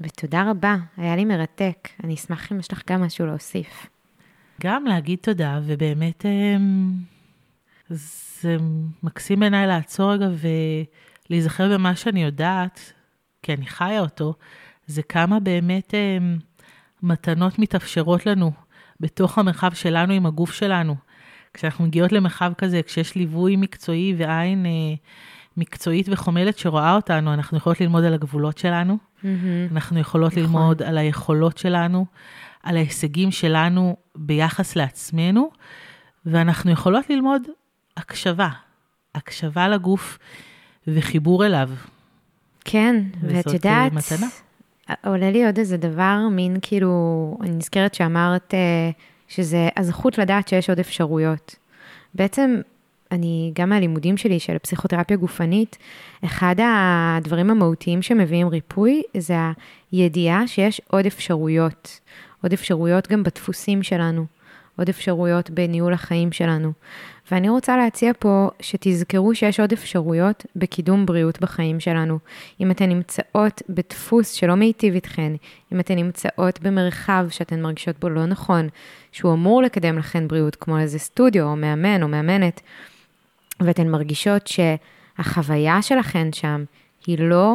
ותודה 0.00 0.50
רבה, 0.50 0.76
היה 0.96 1.16
לי 1.16 1.24
מרתק. 1.24 1.88
אני 2.04 2.14
אשמח 2.14 2.52
אם 2.52 2.58
יש 2.58 2.72
לך 2.72 2.82
גם 2.90 3.02
משהו 3.02 3.26
להוסיף. 3.26 3.86
גם 4.60 4.84
להגיד 4.84 5.18
תודה, 5.22 5.60
ובאמת 5.64 6.26
אמ, 6.26 6.92
זה 7.90 8.56
מקסים 9.02 9.40
בעיניי 9.40 9.66
לעצור 9.66 10.12
רגע 10.12 10.28
ולהיזכר 11.30 11.74
במה 11.74 11.96
שאני 11.96 12.22
יודעת, 12.22 12.92
כי 13.42 13.54
אני 13.54 13.66
חיה 13.66 14.00
אותו, 14.00 14.34
זה 14.86 15.02
כמה 15.02 15.40
באמת 15.40 15.94
אמ, 15.94 16.38
מתנות 17.02 17.58
מתאפשרות 17.58 18.26
לנו 18.26 18.52
בתוך 19.00 19.38
המרחב 19.38 19.74
שלנו 19.74 20.12
עם 20.12 20.26
הגוף 20.26 20.52
שלנו. 20.52 20.96
כשאנחנו 21.54 21.84
מגיעות 21.84 22.12
למרחב 22.12 22.52
כזה, 22.58 22.82
כשיש 22.82 23.14
ליווי 23.14 23.56
מקצועי 23.56 24.14
ועין 24.16 24.66
אה, 24.66 24.70
מקצועית 25.56 26.06
וחומלת 26.10 26.58
שרואה 26.58 26.94
אותנו, 26.94 27.34
אנחנו 27.34 27.56
יכולות 27.56 27.80
ללמוד 27.80 28.04
על 28.04 28.14
הגבולות 28.14 28.58
שלנו, 28.58 28.98
אנחנו 29.72 30.00
יכולות 30.00 30.32
נכון. 30.32 30.42
ללמוד 30.42 30.82
על 30.82 30.98
היכולות 30.98 31.58
שלנו, 31.58 32.06
על 32.62 32.76
ההישגים 32.76 33.30
שלנו 33.30 33.96
ביחס 34.16 34.76
לעצמנו, 34.76 35.50
ואנחנו 36.26 36.70
יכולות 36.70 37.10
ללמוד 37.10 37.42
הקשבה, 37.96 38.48
הקשבה 39.14 39.68
לגוף 39.68 40.18
וחיבור 40.86 41.46
אליו. 41.46 41.70
כן, 42.64 42.96
ואת 43.20 43.46
וזאת, 43.46 43.54
יודעת, 43.54 43.92
אה, 43.92 43.98
מתנה. 43.98 44.26
עולה 45.04 45.30
לי 45.30 45.46
עוד 45.46 45.58
איזה 45.58 45.76
דבר, 45.76 46.18
מין 46.30 46.56
כאילו, 46.62 47.36
אני 47.40 47.50
נזכרת 47.50 47.94
שאמרת 47.94 48.54
אה, 48.54 48.90
שזה 49.28 49.68
הזכות 49.76 50.18
לדעת 50.18 50.48
שיש 50.48 50.70
עוד 50.70 50.78
אפשרויות. 50.78 51.56
בעצם, 52.14 52.60
אני, 53.12 53.52
גם 53.54 53.68
מהלימודים 53.68 54.16
שלי 54.16 54.40
של 54.40 54.58
פסיכותרפיה 54.58 55.16
גופנית, 55.16 55.78
אחד 56.24 56.56
הדברים 56.62 57.50
המהותיים 57.50 58.02
שמביאים 58.02 58.48
ריפוי, 58.48 59.02
זה 59.16 59.36
הידיעה 59.92 60.46
שיש 60.48 60.80
עוד 60.90 61.06
אפשרויות. 61.06 62.00
עוד 62.42 62.52
אפשרויות 62.52 63.08
גם 63.08 63.22
בדפוסים 63.22 63.82
שלנו, 63.82 64.26
עוד 64.76 64.88
אפשרויות 64.88 65.50
בניהול 65.50 65.92
החיים 65.92 66.32
שלנו. 66.32 66.72
ואני 67.30 67.48
רוצה 67.48 67.76
להציע 67.76 68.12
פה 68.18 68.50
שתזכרו 68.60 69.34
שיש 69.34 69.60
עוד 69.60 69.72
אפשרויות 69.72 70.46
בקידום 70.56 71.06
בריאות 71.06 71.40
בחיים 71.40 71.80
שלנו. 71.80 72.18
אם 72.60 72.70
אתן 72.70 72.88
נמצאות 72.88 73.62
בדפוס 73.68 74.32
שלא 74.32 74.54
מיטיב 74.54 74.94
איתכן, 74.94 75.32
אם 75.72 75.80
אתן 75.80 75.94
נמצאות 75.94 76.60
במרחב 76.60 77.26
שאתן 77.30 77.62
מרגישות 77.62 78.00
בו 78.00 78.08
לא 78.08 78.26
נכון, 78.26 78.68
שהוא 79.12 79.32
אמור 79.32 79.62
לקדם 79.62 79.98
לכן 79.98 80.28
בריאות, 80.28 80.56
כמו 80.56 80.78
איזה 80.78 80.98
סטודיו 80.98 81.44
או 81.44 81.56
מאמן 81.56 82.02
או 82.02 82.08
מאמנת, 82.08 82.60
ואתן 83.60 83.88
מרגישות 83.88 84.46
שהחוויה 84.46 85.82
שלכן 85.82 86.32
שם 86.32 86.64
היא 87.06 87.18
לא, 87.18 87.54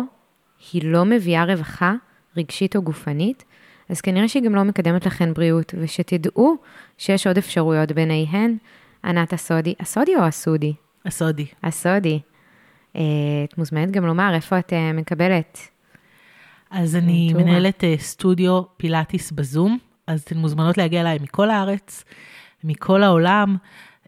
היא 0.74 0.82
לא 0.86 1.06
מביאה 1.06 1.46
רווחה 1.46 1.94
רגשית 2.38 2.76
או 2.76 2.82
גופנית, 2.82 3.44
אז 3.90 4.02
כנראה 4.02 4.28
שהיא 4.28 4.44
גם 4.44 4.56
לא 4.56 4.64
מקדמת 4.64 5.06
לכן 5.06 5.34
בריאות, 5.34 5.74
ושתדעו 5.78 6.58
שיש 6.98 7.28
עוד 7.28 7.38
אפשרויות 7.38 7.92
ביניהן. 7.92 8.58
ענת 9.04 9.34
הסודי, 9.34 9.74
הסודי 9.80 10.16
או 10.16 10.22
הסודי? 10.22 10.74
הסודי. 11.06 11.46
הסודי. 11.64 12.20
אה, 12.96 13.02
את 13.44 13.58
מוזמנת 13.58 13.92
גם 13.92 14.06
לומר 14.06 14.34
איפה 14.34 14.60
את 14.60 14.74
אה, 14.74 14.94
מקבלת. 14.94 15.60
אז 16.72 16.96
אני 16.96 17.30
טורה. 17.32 17.44
מנהלת 17.44 17.84
אה, 17.84 17.96
סטודיו 17.98 18.62
פילאטיס 18.78 19.32
בזום, 19.32 19.78
אז 20.08 20.22
אתן 20.22 20.38
מוזמנות 20.38 20.78
להגיע 20.78 21.02
אליי 21.02 21.18
מכל 21.22 21.50
הארץ, 21.50 22.04
מכל 22.64 23.04
העולם. 23.04 23.58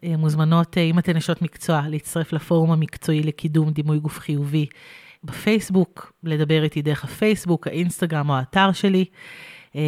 אה, 0.04 0.16
מוזמנות, 0.16 0.78
אה, 0.78 0.82
אם 0.82 0.98
אתן 0.98 1.16
נשות 1.16 1.42
מקצוע, 1.42 1.82
להצטרף 1.88 2.32
לפורום 2.32 2.72
המקצועי 2.72 3.22
לקידום 3.22 3.70
דימוי 3.70 3.98
גוף 3.98 4.18
חיובי 4.18 4.66
בפייסבוק, 5.24 6.12
לדבר 6.24 6.64
איתי 6.64 6.82
דרך 6.82 7.04
הפייסבוק, 7.04 7.66
האינסטגרם 7.66 8.30
או 8.30 8.34
האתר 8.34 8.72
שלי, 8.72 9.04
אה, 9.76 9.80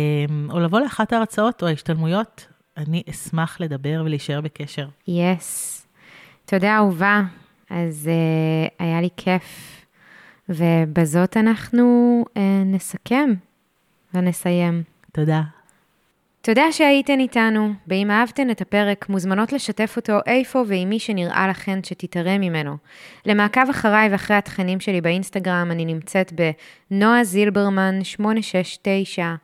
או 0.51 0.61
לבוא 0.61 0.81
לאחת 0.81 1.13
ההרצאות 1.13 1.63
או 1.63 1.69
ההשתלמויות. 1.69 2.47
אני 2.77 3.03
אשמח 3.11 3.61
לדבר 3.61 4.03
ולהישאר 4.05 4.41
בקשר. 4.41 4.87
יס. 5.09 5.87
תודה, 6.45 6.77
אהובה. 6.77 7.23
אז 7.71 8.11
אה, 8.13 8.87
היה 8.87 9.01
לי 9.01 9.09
כיף. 9.17 9.81
ובזאת 10.49 11.37
אנחנו 11.37 12.25
אה, 12.37 12.63
נסכם 12.65 13.31
ונסיים. 14.15 14.83
תודה. 15.13 15.43
תודה 16.41 16.73
שהייתן 16.73 17.21
איתנו, 17.21 17.73
ואם 17.89 18.11
אהבתן 18.11 18.51
את 18.51 18.61
הפרק, 18.61 19.09
מוזמנות 19.09 19.53
לשתף 19.53 19.97
אותו 19.97 20.19
איפה 20.27 20.65
ועם 20.67 20.89
מי 20.89 20.99
שנראה 20.99 21.49
לכן 21.49 21.85
שתתערם 21.85 22.41
ממנו. 22.41 22.77
למעקב 23.27 23.71
אחריי 23.71 24.09
ואחרי 24.09 24.37
התכנים 24.37 24.81
שלי 24.81 25.01
באינסטגרם, 25.01 25.69
אני 25.71 25.85
נמצאת 25.85 26.33
בנועה 26.91 27.25
זילברמן 27.25 28.05
869, 28.05 29.35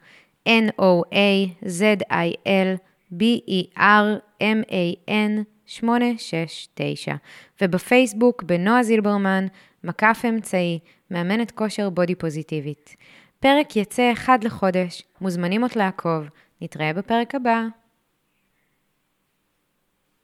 N-O-A-Z-I-L-B-E-R-M-A-N 3.12 5.44
869, 5.66 7.14
ובפייסבוק 7.60 8.42
בנועה 8.42 8.82
זילברמן, 8.82 9.46
מקף 9.84 10.22
אמצעי, 10.28 10.78
מאמנת 11.10 11.50
כושר 11.50 11.90
בודי 11.90 12.14
פוזיטיבית. 12.14 12.96
פרק 13.40 13.76
יצא 13.76 14.12
אחד 14.12 14.44
לחודש, 14.44 15.02
מוזמנים 15.20 15.62
עוד 15.62 15.70
לעקוב. 15.76 16.28
נתראה 16.60 16.92
בפרק 16.92 17.34
הבא. 17.34 17.79